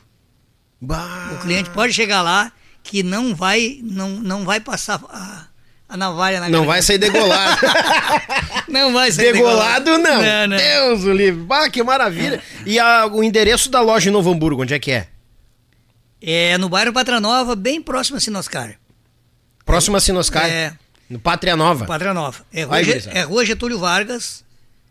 [0.81, 1.31] Bah.
[1.35, 2.53] O cliente pode chegar lá
[2.83, 5.47] que não vai, não, não vai passar a,
[5.89, 7.61] a navalha na Não vai sair degolado.
[8.69, 9.87] Não vai ser degolado.
[9.87, 10.23] Degolado, não.
[10.23, 10.57] não, não.
[10.59, 11.47] Deus o livre.
[11.49, 12.43] Ah, que maravilha.
[12.67, 15.09] E a, o endereço da loja em Novo Hamburgo, onde é que é?
[16.21, 18.75] É no bairro Pátria Nova, bem próximo a Sinoscar.
[19.65, 20.51] Próximo a Sinoscar?
[20.51, 20.75] É.
[21.09, 21.87] No Pátria Nova?
[21.87, 22.45] Pátria Nova.
[22.53, 24.45] É Rua, Vai, é Rua Getúlio Vargas,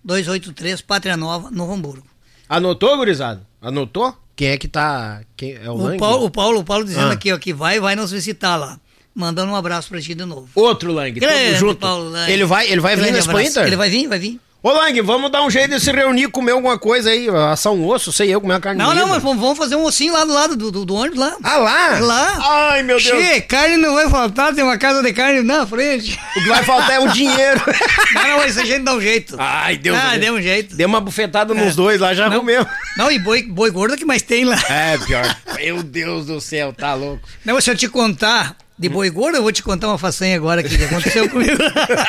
[0.04, 2.08] 283, Pátria Nova, Novo Hamburgo.
[2.50, 3.42] Anotou, gurizada?
[3.62, 4.16] Anotou?
[4.36, 5.22] Quem é que tá.
[5.36, 7.14] Quem, é o, o Paulo, o Paulo, o Paulo dizendo ah.
[7.14, 8.80] aqui, ó, que vai vai nos visitar lá.
[9.14, 10.48] Mandando um abraço pra ti de novo.
[10.54, 11.80] Outro Lang, Grande, junto.
[11.80, 12.32] Paulo Lang.
[12.32, 14.40] Ele vai, ele vai vir na Espanha, Ele vai vir, vai vir.
[14.64, 17.88] Ô Lang, vamos dar um jeito de se reunir, comer alguma coisa aí, assar um
[17.88, 20.34] osso, sei eu, comer uma carne Não, não, mas vamos fazer um ossinho lá do
[20.34, 21.38] lado do, do, do ônibus lá.
[21.44, 22.00] Ah, lá?
[22.00, 22.72] Lá.
[22.72, 23.24] Ai, meu Deus.
[23.24, 26.20] Che, carne não vai faltar, tem uma casa de carne na frente.
[26.36, 27.62] O que vai faltar é o dinheiro.
[28.16, 29.36] não, não, mas a gente dá um jeito.
[29.38, 29.96] Ai, Deus.
[29.96, 30.76] Ah, deu um jeito.
[30.76, 31.64] Deu uma bufetada é.
[31.64, 32.66] nos dois lá, já não, comeu.
[32.98, 34.58] Não, e boi, boi gordo que mais tem lá.
[34.70, 35.38] É, pior.
[35.56, 37.22] meu Deus do céu, tá louco.
[37.46, 40.62] Não, se eu te contar de boi gordo, eu vou te contar uma façanha agora
[40.62, 41.58] que aconteceu comigo.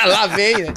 [0.05, 0.73] Lá vem, né?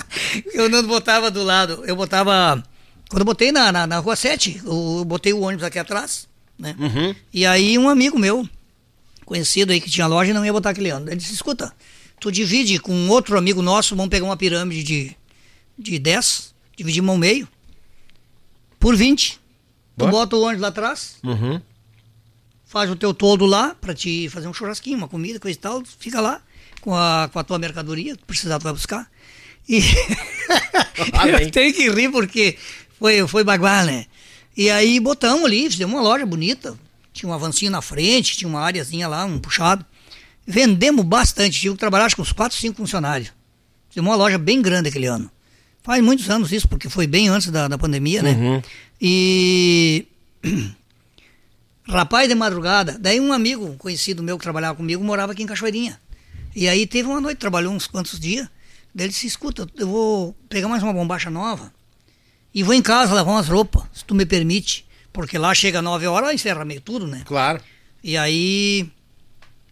[0.52, 2.62] Eu não botava do lado, eu botava.
[3.10, 6.26] Quando eu botei na, na, na rua 7, eu botei o ônibus aqui atrás,
[6.58, 6.74] né?
[6.78, 7.14] Uhum.
[7.32, 8.48] E aí um amigo meu,
[9.26, 11.08] conhecido aí que tinha loja, não ia botar aquele ano.
[11.08, 11.72] Ele disse: escuta,
[12.18, 15.16] tu divide com outro amigo nosso, vamos pegar uma pirâmide de,
[15.78, 17.46] de 10, dividimos ao meio,
[18.80, 19.40] por 20.
[19.98, 21.16] Tu bota o ônibus lá atrás.
[21.22, 21.60] Uhum
[22.72, 25.82] faz o teu todo lá para te fazer um churrasquinho, uma comida, coisa e tal,
[25.98, 26.40] fica lá
[26.80, 29.06] com a, com a tua mercadoria, precisar tu vai buscar.
[29.68, 29.82] E
[31.12, 32.56] ah, eu tenho que rir porque
[32.98, 34.06] foi, foi bagual, né?
[34.56, 36.74] E aí botamos ali, fizemos uma loja bonita,
[37.12, 39.84] tinha um avancinho na frente, tinha uma áreazinha lá, um puxado.
[40.46, 43.34] Vendemos bastante, tive que trabalhar acho, com uns 4, 5 funcionários.
[43.90, 45.30] Fizemos uma loja bem grande aquele ano.
[45.82, 48.32] Faz muitos anos isso, porque foi bem antes da, da pandemia, né?
[48.32, 48.62] Uhum.
[48.98, 50.06] E
[51.88, 52.96] Rapaz de madrugada.
[52.98, 56.00] Daí um amigo conhecido meu que trabalhava comigo morava aqui em Cachoeirinha.
[56.54, 58.48] E aí teve uma noite, trabalhou uns quantos dias.
[58.94, 61.72] Daí ele disse: Escuta, eu vou pegar mais uma bombacha nova
[62.54, 64.86] e vou em casa lavar umas roupas, se tu me permite.
[65.12, 67.22] Porque lá chega nove horas, encerra meio tudo, né?
[67.24, 67.60] Claro.
[68.02, 68.90] E aí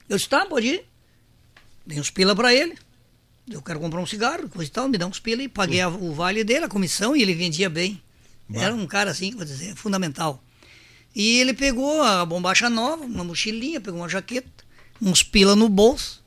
[0.08, 0.84] eu disse: Tá, pode ir.
[1.86, 2.76] Dei uns pila pra ele.
[3.50, 6.12] Eu quero comprar um cigarro, coisa e tal, me dá uns pila e paguei o
[6.12, 8.00] vale dele, a comissão, e ele vendia bem.
[8.48, 8.62] Bah.
[8.62, 10.42] Era um cara assim, vou dizer, fundamental.
[11.14, 14.64] E ele pegou a bombacha nova, uma mochilinha, pegou uma jaqueta,
[15.02, 16.22] uns pila no bolso,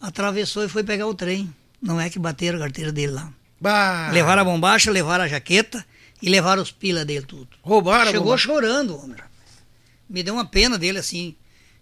[0.00, 1.52] atravessou e foi pegar o trem.
[1.80, 3.30] Não é que bateram a carteira dele lá.
[3.60, 4.10] Bah.
[4.12, 5.84] Levaram a bombacha, levaram a jaqueta
[6.22, 7.48] e levaram os pila dele tudo.
[7.62, 9.16] Roubaram Chegou chorando, homem.
[10.08, 11.34] Me deu uma pena dele assim.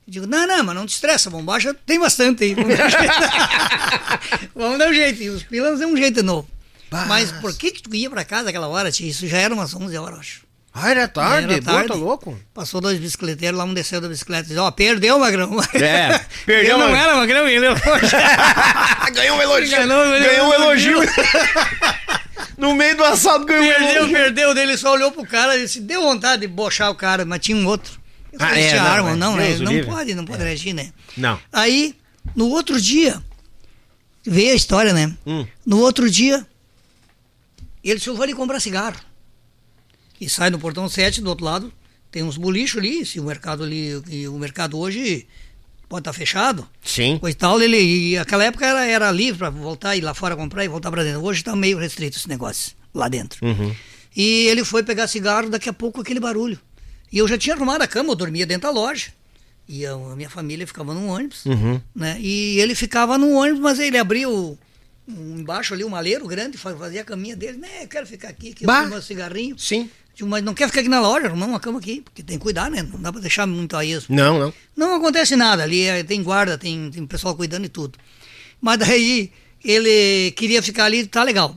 [0.06, 2.54] Eu digo, não, não, mas não te estressa, bombacha tem bastante aí.
[2.54, 3.14] Vamos dar um jeito.
[4.54, 5.22] Vamos dar um jeito.
[5.22, 6.48] E os pilas deu um jeito novo.
[6.90, 7.06] Bah.
[7.06, 9.08] Mas por que, que tu ia para casa aquela hora, tia?
[9.08, 10.44] Isso já era umas 11 horas, acho.
[10.76, 11.52] Ah, era tarde?
[11.52, 11.86] Era tarde.
[11.86, 12.40] Pô, tá louco?
[12.52, 15.56] Passou dois bicicleteiros lá, um desceu da bicicleta e disse, ó, oh, perdeu, Magrão.
[15.72, 16.74] É, perdeu.
[16.74, 17.66] Ele não era Magrão, ele
[19.14, 19.70] Ganhou um elogio.
[19.70, 20.98] Ganhou, ganhou um elogio.
[22.58, 24.12] no meio do assado ganhou perdeu, um elogio.
[24.14, 24.62] Perdeu, perdeu.
[24.64, 27.56] Ele só olhou pro cara e disse, deu vontade de bochar o cara, mas tinha
[27.56, 28.00] um outro.
[28.36, 29.56] Ah, é, não, arma, não, né?
[29.58, 30.46] Não pode, não pode é.
[30.46, 30.90] reagir, né?
[31.16, 31.38] Não.
[31.52, 31.94] Aí,
[32.34, 33.22] no outro dia,
[34.26, 35.14] veio a história, né?
[35.24, 35.46] Hum.
[35.64, 36.44] No outro dia,
[37.84, 38.96] ele disse, eu vou ali comprar cigarro
[40.24, 41.72] e sai no portão 7 do outro lado,
[42.10, 43.94] tem uns bolichos ali, se o mercado ali,
[44.28, 45.26] o mercado hoje
[45.88, 46.68] pode estar tá fechado.
[46.82, 47.18] Sim.
[47.18, 50.64] Coisa tal, ele, e aquela época era, era livre para voltar, ir lá fora comprar
[50.64, 51.22] e voltar para dentro.
[51.22, 53.44] Hoje está meio restrito esse negócio lá dentro.
[53.44, 53.74] Uhum.
[54.16, 56.58] E ele foi pegar cigarro, daqui a pouco aquele barulho.
[57.10, 59.12] E eu já tinha arrumado a cama, eu dormia dentro da loja.
[59.68, 61.80] E a, minha família ficava no ônibus, uhum.
[61.94, 62.16] né?
[62.20, 64.58] E ele ficava no ônibus, mas ele abriu
[65.08, 67.82] um, embaixo ali, um maleiro grande, fazia a caminha dele, né?
[67.82, 69.58] Eu quero ficar aqui, que eu fumo um cigarrinho.
[69.58, 69.90] Sim.
[70.22, 72.70] Mas não quer ficar aqui na loja, arrumar uma cama aqui, porque tem que cuidar,
[72.70, 72.82] né?
[72.82, 74.12] Não dá pra deixar muito a isso.
[74.12, 74.54] Não, não.
[74.76, 77.98] Não acontece nada, ali é, tem guarda, tem, tem pessoal cuidando e tudo.
[78.60, 79.32] Mas daí
[79.64, 81.56] ele queria ficar ali, tá legal.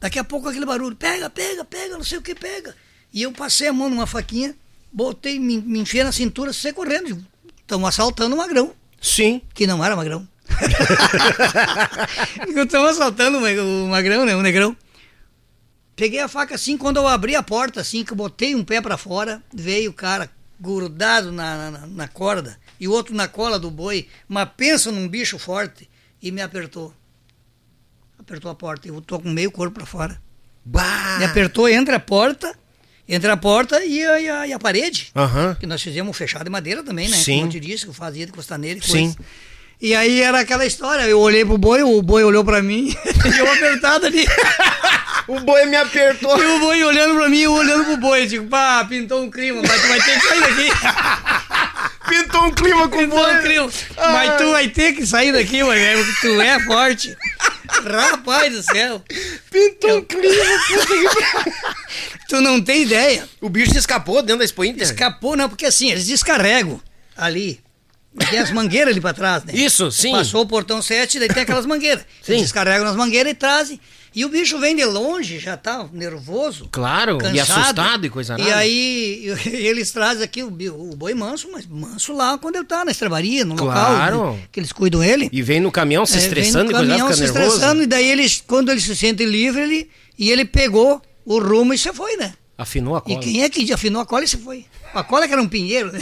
[0.00, 2.74] Daqui a pouco aquele barulho, pega, pega, pega, não sei o que, pega.
[3.12, 4.54] E eu passei a mão numa faquinha,
[4.92, 7.22] botei, me, me enfiei na cintura, saí correndo.
[7.60, 8.72] Estão assaltando o magrão.
[9.00, 9.42] Sim.
[9.54, 10.26] Que não era magrão.
[12.56, 14.36] Estão assaltando o magrão, né?
[14.36, 14.76] O negrão.
[15.96, 18.82] Peguei a faca assim, quando eu abri a porta, assim, que eu botei um pé
[18.82, 23.58] para fora, veio o cara grudado na, na, na, corda e o outro na cola
[23.58, 25.88] do boi, mas pensa num bicho forte,
[26.22, 26.92] e me apertou.
[28.18, 30.20] Apertou a porta, eu tô com meio corpo para fora.
[30.64, 31.16] Bah.
[31.18, 32.54] Me apertou entre a porta,
[33.08, 35.12] entre a porta e a, e a, e a parede.
[35.14, 35.54] Uhum.
[35.54, 37.16] Que nós fizemos fechado de madeira também, né?
[37.16, 37.36] Sim.
[37.36, 39.12] Como eu te disse, que eu fazia de costaneira e coisa.
[39.12, 39.16] Sim.
[39.80, 43.38] E aí era aquela história, eu olhei pro boi, o boi olhou pra mim, e
[43.38, 44.26] eu apertado ali.
[45.28, 46.42] o boi me apertou.
[46.42, 49.60] E o boi olhando pra mim, eu olhando pro boi, digo, pá, pintou um clima,
[49.60, 50.70] mas tu vai ter que sair daqui.
[52.08, 53.34] pintou um clima com o boi.
[53.34, 53.70] Um clima.
[53.98, 54.12] Ah.
[54.12, 57.16] Mas tu vai ter que sair daqui, mano, tu é forte.
[57.84, 59.02] Rapaz do céu.
[59.50, 59.96] Pintou eu...
[59.98, 60.44] um clima.
[62.28, 63.28] tu não tem ideia.
[63.42, 64.82] O bicho se escapou dentro da Expo Inter?
[64.82, 66.80] Escapou, não, porque assim, eles descarregam
[67.16, 67.60] ali.
[68.30, 69.52] Tem as mangueiras ali pra trás, né?
[69.54, 70.12] Isso, sim.
[70.12, 72.04] Passou o portão 7, daí tem aquelas mangueiras.
[72.22, 72.32] Sim.
[72.32, 73.80] Eles descarregam nas mangueiras e trazem.
[74.14, 76.70] E o bicho vem de longe, já tá nervoso.
[76.72, 78.48] Claro, cansado, e assustado e coisa nada.
[78.48, 82.82] E aí eles trazem aqui o, o, boi manso, mas manso lá quando ele tá
[82.82, 84.18] na estrebaria, no claro.
[84.18, 85.28] local que eles cuidam ele.
[85.30, 87.56] E vem no caminhão se estressando é, vem no caminhão e coisa, se nervoso.
[87.56, 91.74] estressando, e daí eles, quando ele se sente livre, ele, e ele pegou o rumo
[91.74, 92.32] e você foi, né?
[92.56, 93.18] Afinou a cola.
[93.18, 94.64] E quem é que afinou a cola e você foi?
[94.96, 96.00] A cola que era um pinheiro, né?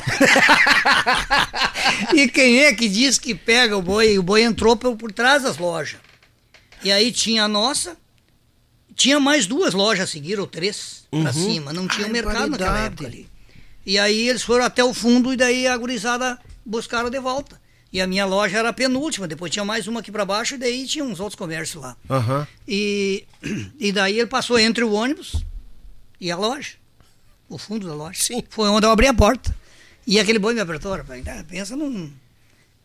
[2.15, 4.17] e quem é que diz que pega o boi?
[4.19, 5.99] O boi entrou por, por trás das lojas.
[6.83, 7.97] E aí tinha a nossa,
[8.95, 11.23] tinha mais duas lojas a seguir, ou três, uhum.
[11.23, 11.73] pra cima.
[11.73, 13.29] Não tinha Ai, mercado naquela época ali.
[13.85, 17.61] E aí eles foram até o fundo e daí a gurizada buscaram de volta.
[17.93, 20.59] E a minha loja era a penúltima, depois tinha mais uma aqui para baixo e
[20.59, 21.97] daí tinha uns outros comércios lá.
[22.09, 22.47] Uhum.
[22.67, 23.25] E,
[23.79, 25.45] e daí ele passou entre o ônibus
[26.21, 26.84] e a loja.
[27.49, 28.23] O fundo da loja.
[28.23, 28.43] Sim.
[28.49, 29.55] Foi onde eu abri a porta.
[30.07, 31.23] E aquele boi me apertou, rapaz.
[31.49, 32.11] Pensa num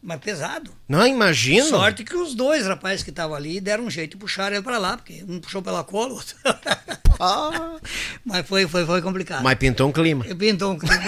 [0.02, 0.72] mas pesado.
[0.88, 1.68] Não, imagino.
[1.68, 4.78] Sorte que os dois rapazes que estavam ali deram um jeito de puxar ele para
[4.78, 6.36] lá, porque um puxou pela cola, outro.
[7.22, 7.76] Ah.
[8.24, 9.44] Mas foi, foi, foi complicado.
[9.44, 10.24] Mas pintou um clima.
[10.24, 10.96] Pintou um clima.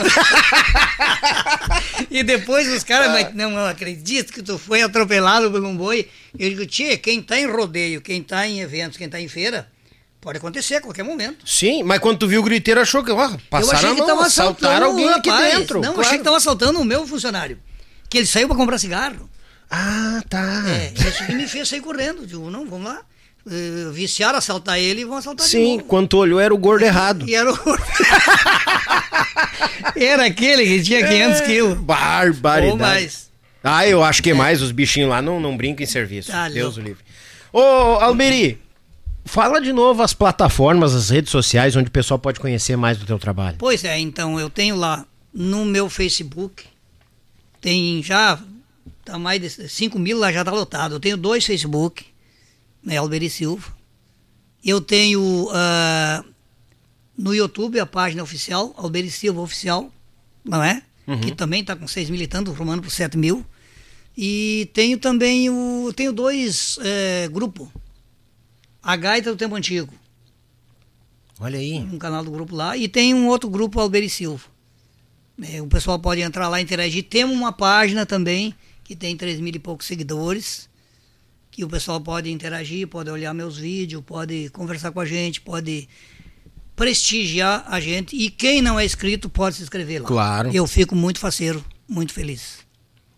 [2.12, 6.10] e depois os caras, mas não, não acredito que tu foi atropelado por um boi.
[6.38, 9.72] Eu digo, tia, quem tá em rodeio, quem tá em eventos, quem tá em feira,
[10.22, 11.50] Pode acontecer a qualquer momento.
[11.50, 14.26] Sim, mas quando tu viu o griteiro, achou que, ó, passaram eu achei que tava
[14.26, 15.58] assaltaram alguém aqui rapaz.
[15.58, 15.82] dentro.
[15.82, 16.02] Não, claro.
[16.02, 17.58] achei que tava assaltando o meu funcionário
[18.12, 19.30] que ele saiu para comprar cigarro.
[19.70, 20.64] Ah, tá.
[20.68, 22.28] É, isso que me fez sair correndo.
[22.28, 23.02] Digo, não, vamos lá.
[23.46, 27.28] Uh, viciaram assaltar ele e vão assaltar Sim, quando tu olhou era o gordo errado.
[27.28, 27.84] E era o gordo.
[29.96, 31.78] era aquele que tinha 500 é, quilos.
[31.78, 32.72] Barbaridade.
[32.72, 33.32] Ou mais.
[33.64, 34.34] Ah, eu acho que é.
[34.34, 34.62] mais.
[34.62, 36.32] Os bichinhos lá não, não brincam em serviço.
[36.34, 37.02] Tá Deus o livre.
[37.54, 38.60] Ô, Alberi,
[39.26, 43.06] fala de novo as plataformas, as redes sociais, onde o pessoal pode conhecer mais do
[43.06, 43.58] teu trabalho.
[43.60, 46.64] Pois é, então, eu tenho lá no meu Facebook,
[47.60, 48.40] tem já
[49.04, 50.96] tá mais de 5 mil lá já tá lotado.
[50.96, 52.06] Eu tenho dois Facebook,
[52.84, 53.72] né, Alberi Silva.
[54.64, 56.26] Eu tenho uh,
[57.18, 59.92] no YouTube a página oficial, Alberi Silva Oficial,
[60.44, 60.84] não é?
[61.08, 61.20] Uhum.
[61.20, 63.46] Que também está com 6 mil e tanto, formando por 7 mil.
[64.16, 65.92] E tenho também o.
[65.96, 67.70] Tenho dois é, grupos.
[68.82, 69.94] A Gaita do Tempo Antigo.
[71.40, 71.80] Olha aí.
[71.80, 72.78] Um canal do grupo lá.
[72.78, 74.46] E tem um outro grupo, Alberi Silva.
[75.42, 77.04] É, o pessoal pode entrar lá e interagir.
[77.04, 78.54] Temos uma página também
[78.84, 80.70] que tem 3 mil e poucos seguidores,
[81.50, 85.88] que o pessoal pode interagir, pode olhar meus vídeos, pode conversar com a gente, pode
[86.76, 88.16] prestigiar a gente.
[88.16, 90.08] E quem não é inscrito pode se inscrever lá.
[90.08, 90.52] Claro.
[90.54, 92.61] Eu fico muito faceiro, muito feliz.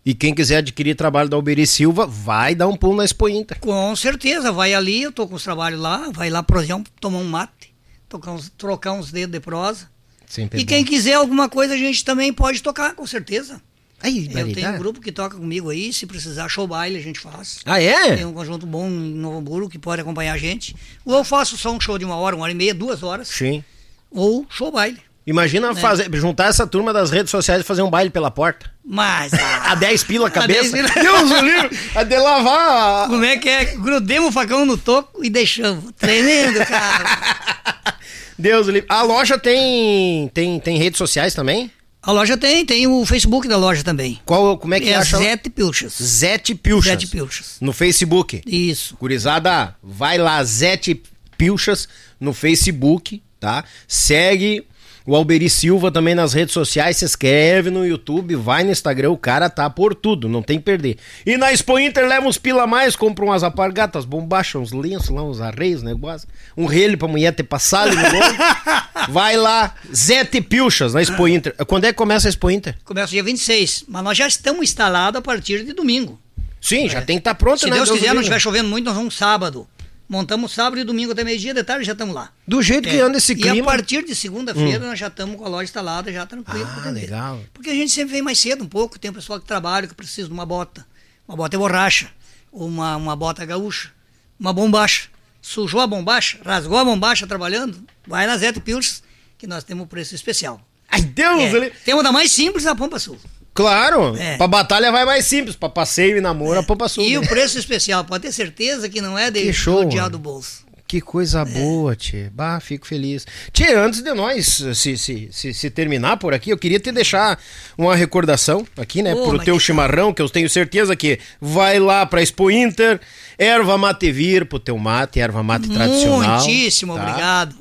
[0.04, 3.58] E quem quiser adquirir trabalho da Alberi Silva, vai dar um pulo na Expo Inter.
[3.58, 7.18] Com certeza, vai ali, eu tô com os trabalhos lá, vai lá, por exemplo, tomar
[7.18, 7.74] um mate,
[8.08, 9.88] trocar uns, trocar uns dedos de prosa
[10.26, 10.68] Sempre e bom.
[10.68, 13.62] quem quiser alguma coisa, a gente também pode tocar, com certeza.
[14.02, 17.18] Aí, eu tenho um grupo que toca comigo aí, se precisar show baile a gente
[17.18, 17.60] faz.
[17.64, 18.16] Ah, é?
[18.16, 20.76] Tem um conjunto bom em Novo Hamburgo que pode acompanhar a gente.
[21.06, 23.28] Ou eu faço só um show de uma hora, uma hora e meia, duas horas.
[23.28, 23.64] Sim.
[24.10, 25.00] Ou show baile.
[25.26, 25.80] Imagina né?
[25.80, 28.70] fazer, juntar essa turma das redes sociais e fazer um baile pela porta.
[28.84, 29.32] Mas.
[29.64, 30.76] a 10 pila a cabeça.
[30.76, 31.70] A Deus o livro.
[31.94, 33.08] A de lavar.
[33.08, 33.64] Como é que é?
[33.76, 35.92] Grudemos o facão no toco e deixamos.
[35.98, 37.96] Tremendo, cara.
[38.38, 38.86] Deus livre.
[38.88, 41.70] A loja tem, tem, tem redes sociais também?
[42.02, 44.20] A loja tem, tem o Facebook da loja também.
[44.26, 44.96] Qual, como é que é?
[44.96, 45.16] acha?
[45.16, 45.94] Zete Pilchas.
[46.02, 46.90] Zete Pilchas.
[46.92, 47.56] Zete Pilchas.
[47.62, 48.42] No Facebook.
[48.44, 48.94] Isso.
[48.96, 51.02] Curizada, vai lá, Zete
[51.38, 51.88] Pilchas
[52.20, 53.64] no Facebook, tá?
[53.88, 54.66] Segue
[55.06, 59.18] o Alberi Silva também nas redes sociais, se inscreve no YouTube, vai no Instagram, o
[59.18, 60.96] cara tá por tudo, não tem que perder.
[61.26, 65.22] E na Expo Inter leva uns pila mais, compra umas apargatas, bombachas, uns lenços lá,
[65.22, 66.26] uns arreios, negócio.
[66.56, 68.38] Um relho pra mulher ter passado no nome.
[69.10, 71.54] Vai lá, Zete Pilchas na Expo Inter.
[71.66, 72.74] Quando é que começa a Expo Inter?
[72.82, 76.18] Começa dia 26, mas nós já estamos instalados a partir de domingo.
[76.62, 76.88] Sim, é.
[76.88, 77.76] já tem que estar tá pronto, Se né?
[77.76, 79.68] Deus, Deus quiser, não estiver chovendo muito, nós vamos sábado.
[80.08, 82.30] Montamos sábado e domingo até meio-dia, de tarde já estamos lá.
[82.46, 82.92] Do jeito é.
[82.92, 83.56] que anda esse clima.
[83.56, 84.88] E a partir de segunda-feira hum.
[84.88, 86.68] nós já estamos com a loja instalada, já tranquilo.
[86.84, 87.40] Ah, legal.
[87.54, 89.94] Porque a gente sempre vem mais cedo um pouco, tem um pessoal que trabalha, que
[89.94, 90.86] precisa de uma bota.
[91.26, 92.10] Uma bota é borracha,
[92.52, 93.90] uma, uma bota gaúcha,
[94.38, 95.08] uma bombacha.
[95.40, 99.02] Sujou a bombacha, rasgou a bombacha trabalhando, vai na Zete Pills,
[99.38, 100.60] que nós temos um preço especial.
[100.88, 101.40] Ai, Deus!
[101.40, 101.52] É.
[101.52, 101.70] Ele...
[101.84, 103.18] Temos da mais simples a Pampa Sul.
[103.54, 104.36] Claro, é.
[104.36, 106.58] pra batalha vai mais simples, pra passeio e namoro é.
[106.58, 107.04] a Pampa Sul.
[107.04, 110.64] E o preço especial, pode ter certeza que não é de que show, do bolso.
[110.86, 111.44] Que coisa é.
[111.44, 112.30] boa, Tchê.
[112.30, 113.26] Bah, fico feliz.
[113.52, 117.38] Tchê, antes de nós se, se, se, se, terminar por aqui, eu queria te deixar
[117.78, 119.14] uma recordação aqui, né?
[119.14, 123.00] Oh, pro teu chimarrão, que eu tenho certeza que vai lá pra Expo Inter,
[123.38, 126.38] erva mate vir pro teu mate, erva mate tradicional.
[126.38, 127.02] Muitíssimo tá?
[127.02, 127.56] obrigado.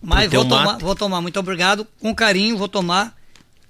[0.00, 1.86] Mas vou tomar, vou tomar, muito obrigado.
[2.00, 3.17] Com carinho, vou tomar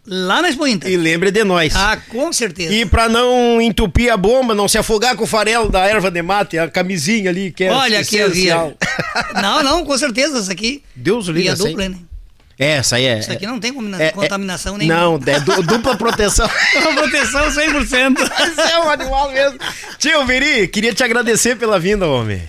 [0.09, 0.91] lá na Expo Inter.
[0.91, 1.75] E lembre de nós.
[1.77, 2.73] Ah, com certeza.
[2.73, 6.23] E para não entupir a bomba, não se afogar com o farelo da erva de
[6.23, 8.31] mate, a camisinha ali, que é Olha aqui, eu
[9.41, 10.83] não, não, com certeza, essa aqui.
[10.97, 11.49] Deus o livre.
[11.49, 11.97] E a dupla, né?
[12.59, 13.21] É, essa aí é.
[13.21, 15.01] Isso aqui não tem é, é, contaminação é, nenhuma.
[15.01, 16.49] Não, é du, dupla proteção.
[16.95, 18.19] proteção 100%.
[18.51, 19.59] Esse é um animal mesmo.
[19.97, 22.43] Tio Viri, queria te agradecer pela vinda, homem.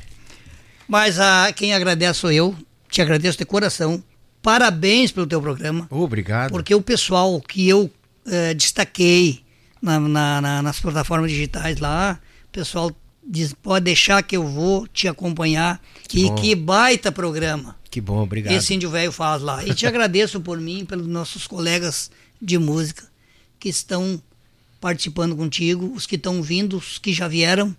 [0.88, 2.56] Mas a, quem agradece sou eu.
[2.90, 4.04] Te agradeço de coração
[4.42, 5.88] parabéns pelo teu programa.
[5.90, 6.52] Obrigado.
[6.52, 7.90] Porque o pessoal que eu
[8.26, 9.44] eh, destaquei
[9.82, 12.92] na, na, na, nas plataformas digitais lá, o pessoal
[13.26, 15.82] diz, pode deixar que eu vou te acompanhar.
[16.08, 17.76] Que, que baita programa.
[17.92, 18.54] Que bom, obrigado.
[18.54, 19.66] Esse índio velho faz lá.
[19.66, 22.10] E te agradeço por mim, pelos nossos colegas
[22.42, 23.08] de música
[23.60, 24.22] que estão
[24.80, 27.76] participando contigo, os que estão vindo, os que já vieram.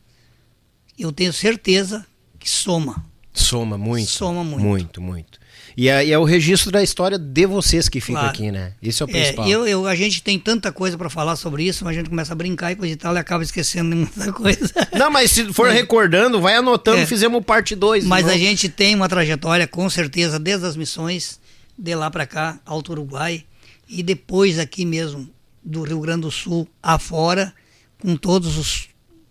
[0.99, 2.07] Eu tenho certeza
[2.39, 3.05] que soma.
[3.33, 4.11] Soma muito.
[4.11, 4.65] Soma muito.
[4.65, 5.40] Muito, muito.
[5.77, 8.29] E é, e é, o registro da história de vocês que fica claro.
[8.29, 8.75] aqui, né?
[8.83, 9.47] Isso é o principal.
[9.47, 12.11] É, eu, eu, a gente tem tanta coisa para falar sobre isso, mas a gente
[12.11, 14.73] começa a brincar e coisa e tal e acaba esquecendo muita coisa.
[14.99, 17.07] Não, mas se for recordando, vai anotando, é.
[17.07, 18.05] fizemos parte 2.
[18.05, 21.41] Mas a gente tem uma trajetória, com certeza, desde as missões,
[21.79, 23.45] de lá para cá, Alto Uruguai,
[23.89, 25.29] e depois aqui mesmo,
[25.65, 27.53] do Rio Grande do Sul afora,
[27.99, 28.91] com todos os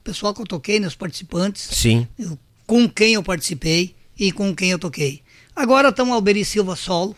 [0.09, 1.69] pessoal que eu toquei, né, os participantes.
[1.71, 2.07] Sim.
[2.17, 5.21] Eu, com quem eu participei e com quem eu toquei.
[5.55, 7.15] Agora estamos Alberi Silva solo.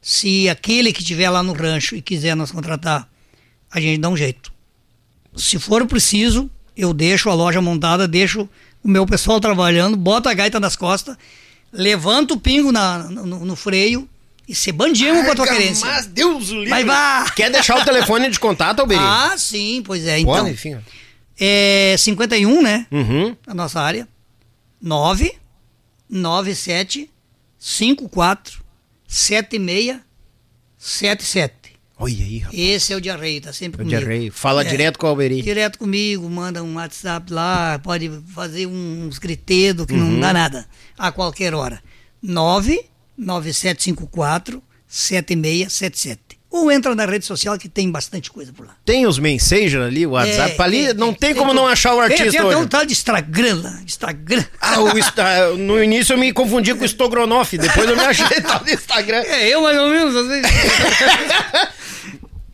[0.00, 3.08] Se aquele que estiver lá no rancho e quiser nos contratar,
[3.70, 4.52] a gente dá um jeito.
[5.36, 8.48] Se for preciso, eu deixo a loja montada, deixo
[8.82, 11.16] o meu pessoal trabalhando, boto a gaita nas costas,
[11.72, 14.08] levanto o pingo na, no, no freio
[14.48, 15.86] e se bandimos com a tua querência.
[15.86, 16.70] Mas Deus o livre.
[16.70, 17.30] Vai, vá.
[17.30, 19.00] Quer deixar o telefone de contato, Alberi?
[19.00, 20.18] Ah, sim, pois é.
[20.18, 20.78] Então, Pode, enfim.
[21.38, 22.86] É 51, né?
[22.90, 23.36] Uhum.
[23.46, 24.08] A nossa área.
[24.82, 25.34] 9
[26.08, 27.09] 97
[27.60, 28.64] 54
[29.06, 30.00] 76
[30.78, 31.54] 77.
[31.98, 32.58] Olha aí, rapaz.
[32.58, 34.00] Esse é o Diarreio, tá sempre é o comigo.
[34.00, 34.32] Diarreio.
[34.32, 35.42] Fala é, direto com o Alberi.
[35.42, 40.12] Direto comigo, manda um WhatsApp lá, pode fazer uns gritedos que uhum.
[40.12, 40.66] não dá nada.
[40.96, 41.82] A qualquer hora.
[42.22, 46.29] 99754 7677.
[46.50, 48.74] Ou entra na rede social que tem bastante coisa por lá.
[48.84, 52.00] Tem os mensagers ali, o WhatsApp é, ali, não tem, tem como não achar o
[52.00, 52.48] artista tem.
[52.48, 54.44] Tem um tal de Instagram lá, Instagram.
[54.60, 58.64] Ah, o, no início eu me confundi com o Stogronoff, depois eu me achei tal
[58.64, 59.22] de Instagram.
[59.26, 60.50] É, eu mais ou menos, vezes.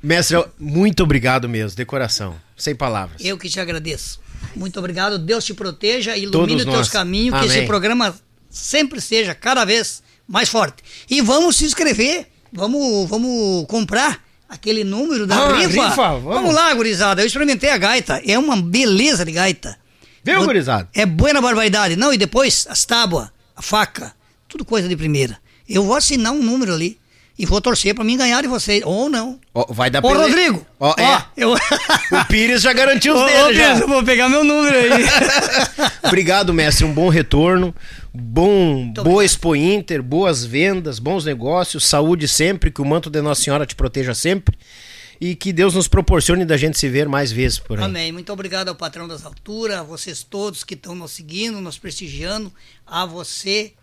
[0.02, 3.24] Mestre, muito obrigado mesmo, de coração, sem palavras.
[3.24, 4.20] Eu que te agradeço.
[4.55, 7.48] Muito obrigado, Deus te proteja, ilumine os teus caminhos, Amém.
[7.48, 8.14] que esse programa
[8.51, 10.82] sempre seja cada vez mais forte.
[11.09, 15.88] E vamos se inscrever Vamos, vamos comprar aquele número da ah, rifa.
[15.88, 16.24] rifa vamos.
[16.24, 16.54] vamos.
[16.54, 17.20] lá, gurizada.
[17.20, 18.22] Eu experimentei a gaita.
[18.26, 19.78] É uma beleza de gaita.
[20.24, 20.88] Viu, gurizada?
[20.94, 21.96] É boa na barbaridade.
[21.96, 24.14] Não, e depois as tábuas, a faca,
[24.48, 25.38] tudo coisa de primeira.
[25.68, 26.98] Eu vou assinar um número ali.
[27.38, 28.82] E vou torcer para mim ganhar de vocês.
[28.84, 29.38] Ou não.
[29.52, 30.20] Oh, vai dar Ô, pele...
[30.20, 30.66] Rodrigo!
[30.80, 31.24] Oh, é.
[31.36, 31.52] eu...
[32.12, 33.42] o Pires já garantiu os dedos.
[33.42, 35.04] Ô, Pires, eu vou pegar meu número aí.
[36.02, 36.86] Obrigado, mestre.
[36.86, 37.74] Um bom retorno.
[38.14, 43.42] Bom, boa Expo Inter, boas vendas, bons negócios, saúde sempre, que o manto de Nossa
[43.42, 44.56] Senhora te proteja sempre
[45.20, 47.84] e que Deus nos proporcione da gente se ver mais vezes por aí.
[47.84, 48.12] Amém.
[48.12, 52.52] Muito obrigado ao patrão das alturas, a vocês todos que estão nos seguindo, nos prestigiando,
[52.86, 53.74] a você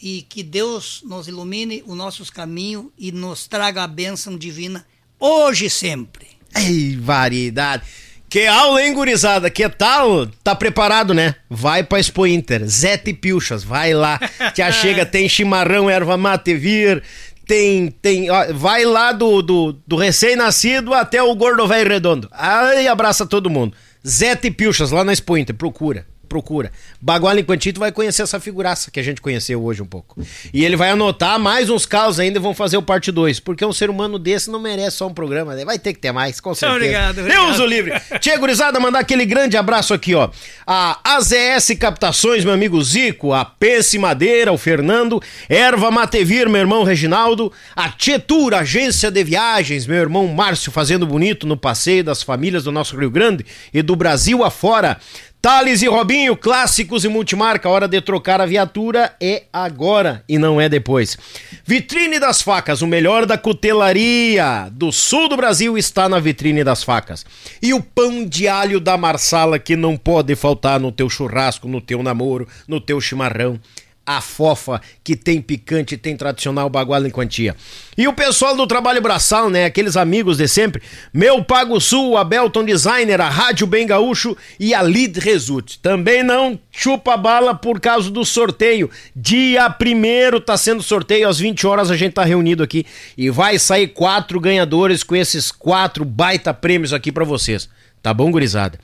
[0.00, 4.84] e que Deus nos ilumine os nossos caminhos e nos traga a bênção divina
[5.18, 6.26] hoje e sempre.
[6.54, 7.84] Ei, variedade.
[8.28, 9.48] Que aula, hein, gurizada?
[9.48, 10.26] Que tal?
[10.44, 11.34] Tá preparado, né?
[11.48, 12.66] Vai pra Expo Inter.
[12.66, 14.20] Zete Pilchas, vai lá.
[14.54, 17.02] Te achega, tem chimarrão, erva mate, vir.
[17.46, 22.28] Tem, tem, ó, vai lá do, do, do recém-nascido até o gordo velho redondo.
[22.30, 23.74] Aí abraça todo mundo.
[24.06, 26.70] Zete Pilchas, lá na Expo Inter, procura procura.
[27.00, 30.20] Baguala enquanto tu vai conhecer essa figuraça que a gente conheceu hoje um pouco.
[30.52, 33.40] E ele vai anotar mais uns casos ainda e vão fazer o parte 2.
[33.40, 35.54] Porque um ser humano desse não merece só um programa.
[35.54, 35.64] Né?
[35.64, 36.76] Vai ter que ter mais, com certeza.
[36.76, 37.46] Obrigado, obrigado.
[37.46, 37.92] Deus o livre.
[38.20, 40.30] Tia Gurizada, mandar aquele grande abraço aqui, ó.
[40.66, 46.84] A AZS Captações, meu amigo Zico, a Pense Madeira, o Fernando, Erva Matevir, meu irmão
[46.84, 52.64] Reginaldo, a Tietur, Agência de Viagens, meu irmão Márcio, fazendo bonito no passeio das famílias
[52.64, 54.98] do nosso Rio Grande e do Brasil afora.
[55.40, 57.68] Thales e Robinho, clássicos e multimarca.
[57.68, 61.16] Hora de trocar a viatura é agora e não é depois.
[61.64, 66.82] Vitrine das Facas, o melhor da cutelaria do sul do Brasil está na Vitrine das
[66.82, 67.24] Facas.
[67.62, 71.80] E o pão de alho da Marsala que não pode faltar no teu churrasco, no
[71.80, 73.60] teu namoro, no teu chimarrão
[74.08, 77.54] a fofa que tem picante, tem tradicional baguala em quantia.
[77.94, 79.66] E o pessoal do Trabalho Braçal, né?
[79.66, 80.82] Aqueles amigos de sempre.
[81.12, 85.76] Meu Pago Sul, a Belton Designer, a Rádio Bem Gaúcho e a Lead Result.
[85.82, 88.90] Também não chupa bala por causa do sorteio.
[89.14, 93.58] Dia primeiro tá sendo sorteio, às 20 horas a gente tá reunido aqui e vai
[93.58, 97.68] sair quatro ganhadores com esses quatro baita prêmios aqui para vocês.
[98.02, 98.78] Tá bom, gurizada?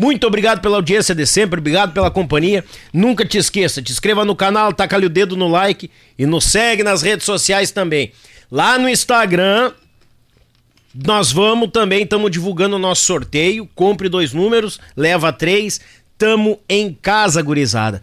[0.00, 2.64] Muito obrigado pela audiência de sempre, obrigado pela companhia.
[2.92, 6.44] Nunca te esqueça, te inscreva no canal, taca ali o dedo no like e nos
[6.44, 8.12] segue nas redes sociais também.
[8.48, 9.72] Lá no Instagram,
[10.94, 13.68] nós vamos também, estamos divulgando o nosso sorteio.
[13.74, 15.80] Compre dois números, leva três.
[16.16, 18.00] Tamo em casa, gurizada.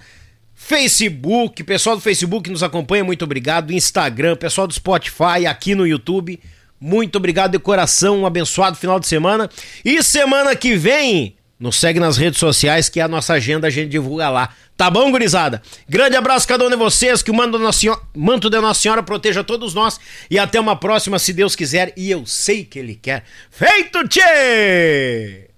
[0.53, 3.72] Facebook, pessoal do Facebook nos acompanha, muito obrigado.
[3.72, 6.41] Instagram, pessoal do Spotify, aqui no YouTube.
[6.77, 9.49] Muito obrigado de coração, um abençoado final de semana.
[9.85, 13.69] E semana que vem nos segue nas redes sociais, que é a nossa agenda, a
[13.69, 14.49] gente divulga lá.
[14.76, 15.61] Tá bom, gurizada?
[15.88, 18.60] Grande abraço a cada um de vocês, que o manto da Nossa Senhora, manto da
[18.60, 19.98] Nossa Senhora proteja todos nós.
[20.30, 21.94] E até uma próxima, se Deus quiser.
[21.95, 23.23] E eu sei que Ele quer.
[23.49, 25.49] Feito, tchê!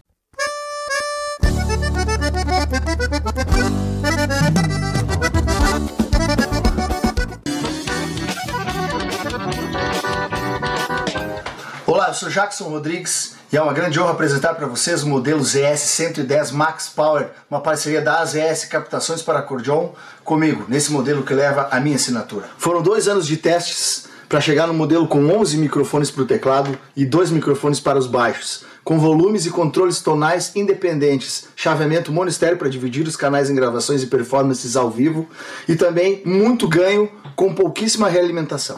[12.08, 15.44] Olá, eu sou Jackson Rodrigues e é uma grande honra apresentar para vocês o modelo
[15.44, 19.90] ZS 110 Max Power, uma parceria da AZS Captações para Acordeon
[20.24, 22.46] comigo, nesse modelo que leva a minha assinatura.
[22.58, 26.80] Foram dois anos de testes para chegar no modelo com 11 microfones para o teclado
[26.96, 32.70] e dois microfones para os baixos, com volumes e controles tonais independentes, chaveamento monistério para
[32.70, 35.28] dividir os canais em gravações e performances ao vivo
[35.68, 38.78] e também muito ganho com pouquíssima realimentação.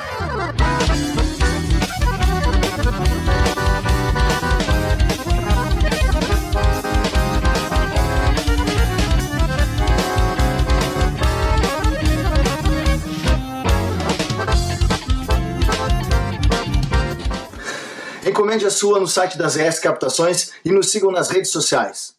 [18.50, 22.16] Encomende a sua no site das ES Captações e nos sigam nas redes sociais.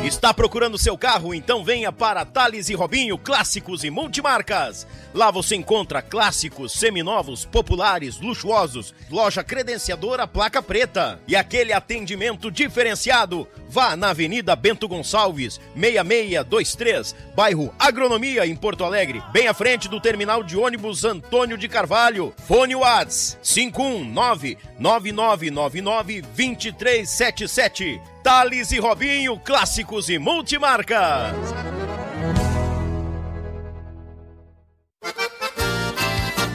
[0.06, 1.34] Está procurando seu carro?
[1.34, 4.86] Então venha para Thales e Robinho Clássicos e Multimarcas.
[5.12, 13.48] Lá você encontra clássicos, seminovos, populares, luxuosos, loja credenciadora placa preta e aquele atendimento diferenciado.
[13.68, 20.00] Vá na Avenida Bento Gonçalves, 6623, bairro Agronomia, em Porto Alegre, bem à frente do
[20.00, 22.32] terminal de ônibus Antônio de Carvalho.
[22.48, 28.15] Fone Whats 519 9999 2377.
[28.26, 31.36] Thales e Robinho, clássicos e multimarcas.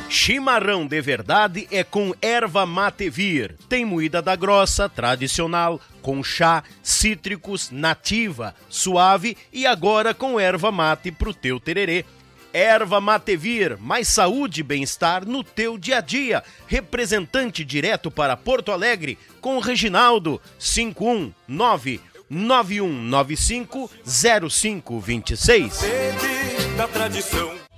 [0.08, 3.56] Chimarrão de verdade é com erva mate vir.
[3.68, 11.12] Tem moída da grossa, tradicional, com chá, cítricos, nativa, suave e agora com erva mate
[11.12, 12.04] pro teu tererê.
[12.52, 16.42] Erva Matevir, mais saúde e bem-estar no teu dia a dia.
[16.66, 25.80] Representante direto para Porto Alegre com Reginaldo 519 9195 0526.
[26.76, 27.69] da tradição.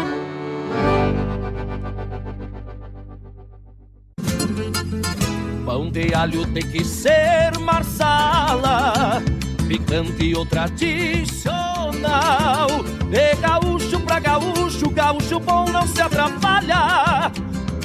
[5.64, 9.22] Pão de alho tem que ser marsala,
[9.68, 12.68] picante ou tradicional.
[13.10, 17.30] De gaúcho pra gaúcho, gaúcho bom não se atrapalha.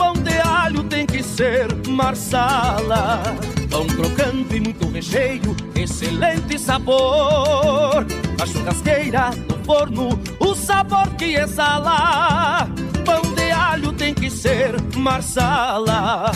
[0.01, 3.21] Pão de alho tem que ser marsala.
[3.69, 8.03] Pão crocante e muito recheio, excelente sabor.
[8.41, 12.67] A churrasqueira, no forno, o sabor que exala.
[13.05, 16.31] Pão de alho tem que ser marsala.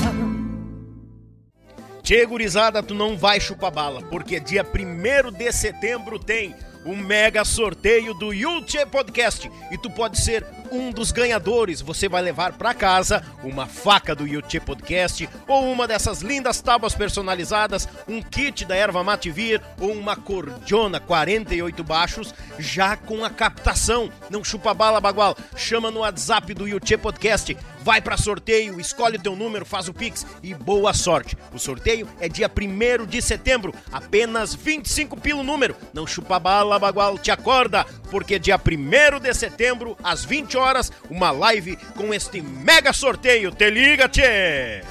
[2.04, 6.54] Tchê, gurizada, tu não vai chupar bala, porque dia 1 de setembro tem
[6.86, 11.82] um mega sorteio do Yulche Podcast e tu pode ser um dos ganhadores.
[11.82, 16.96] Você vai levar para casa uma faca do Yuchê Podcast ou uma dessas lindas tábuas
[16.96, 23.30] personalizadas, um kit da Erva Mate Vir ou uma cordiona 48 baixos já com a
[23.30, 24.12] captação.
[24.30, 25.38] Não chupa bala, bagual.
[25.56, 27.56] Chama no WhatsApp do Yuchê Podcast.
[27.86, 31.38] Vai para sorteio, escolhe o teu número, faz o Pix e boa sorte.
[31.54, 35.76] O sorteio é dia 1 de setembro, apenas 25 pelo número.
[35.94, 41.32] Não chupa bala, bagual, te acorda, porque dia 1 de setembro, às 20 horas, uma
[41.32, 43.52] live com este mega sorteio.
[43.52, 44.82] Te liga, tchê!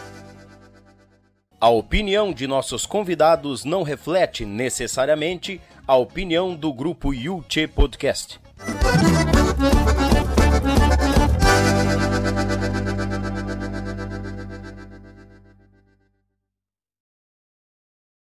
[1.60, 8.38] A opinião de nossos convidados não reflete necessariamente a opinião do grupo Yuchê Podcast.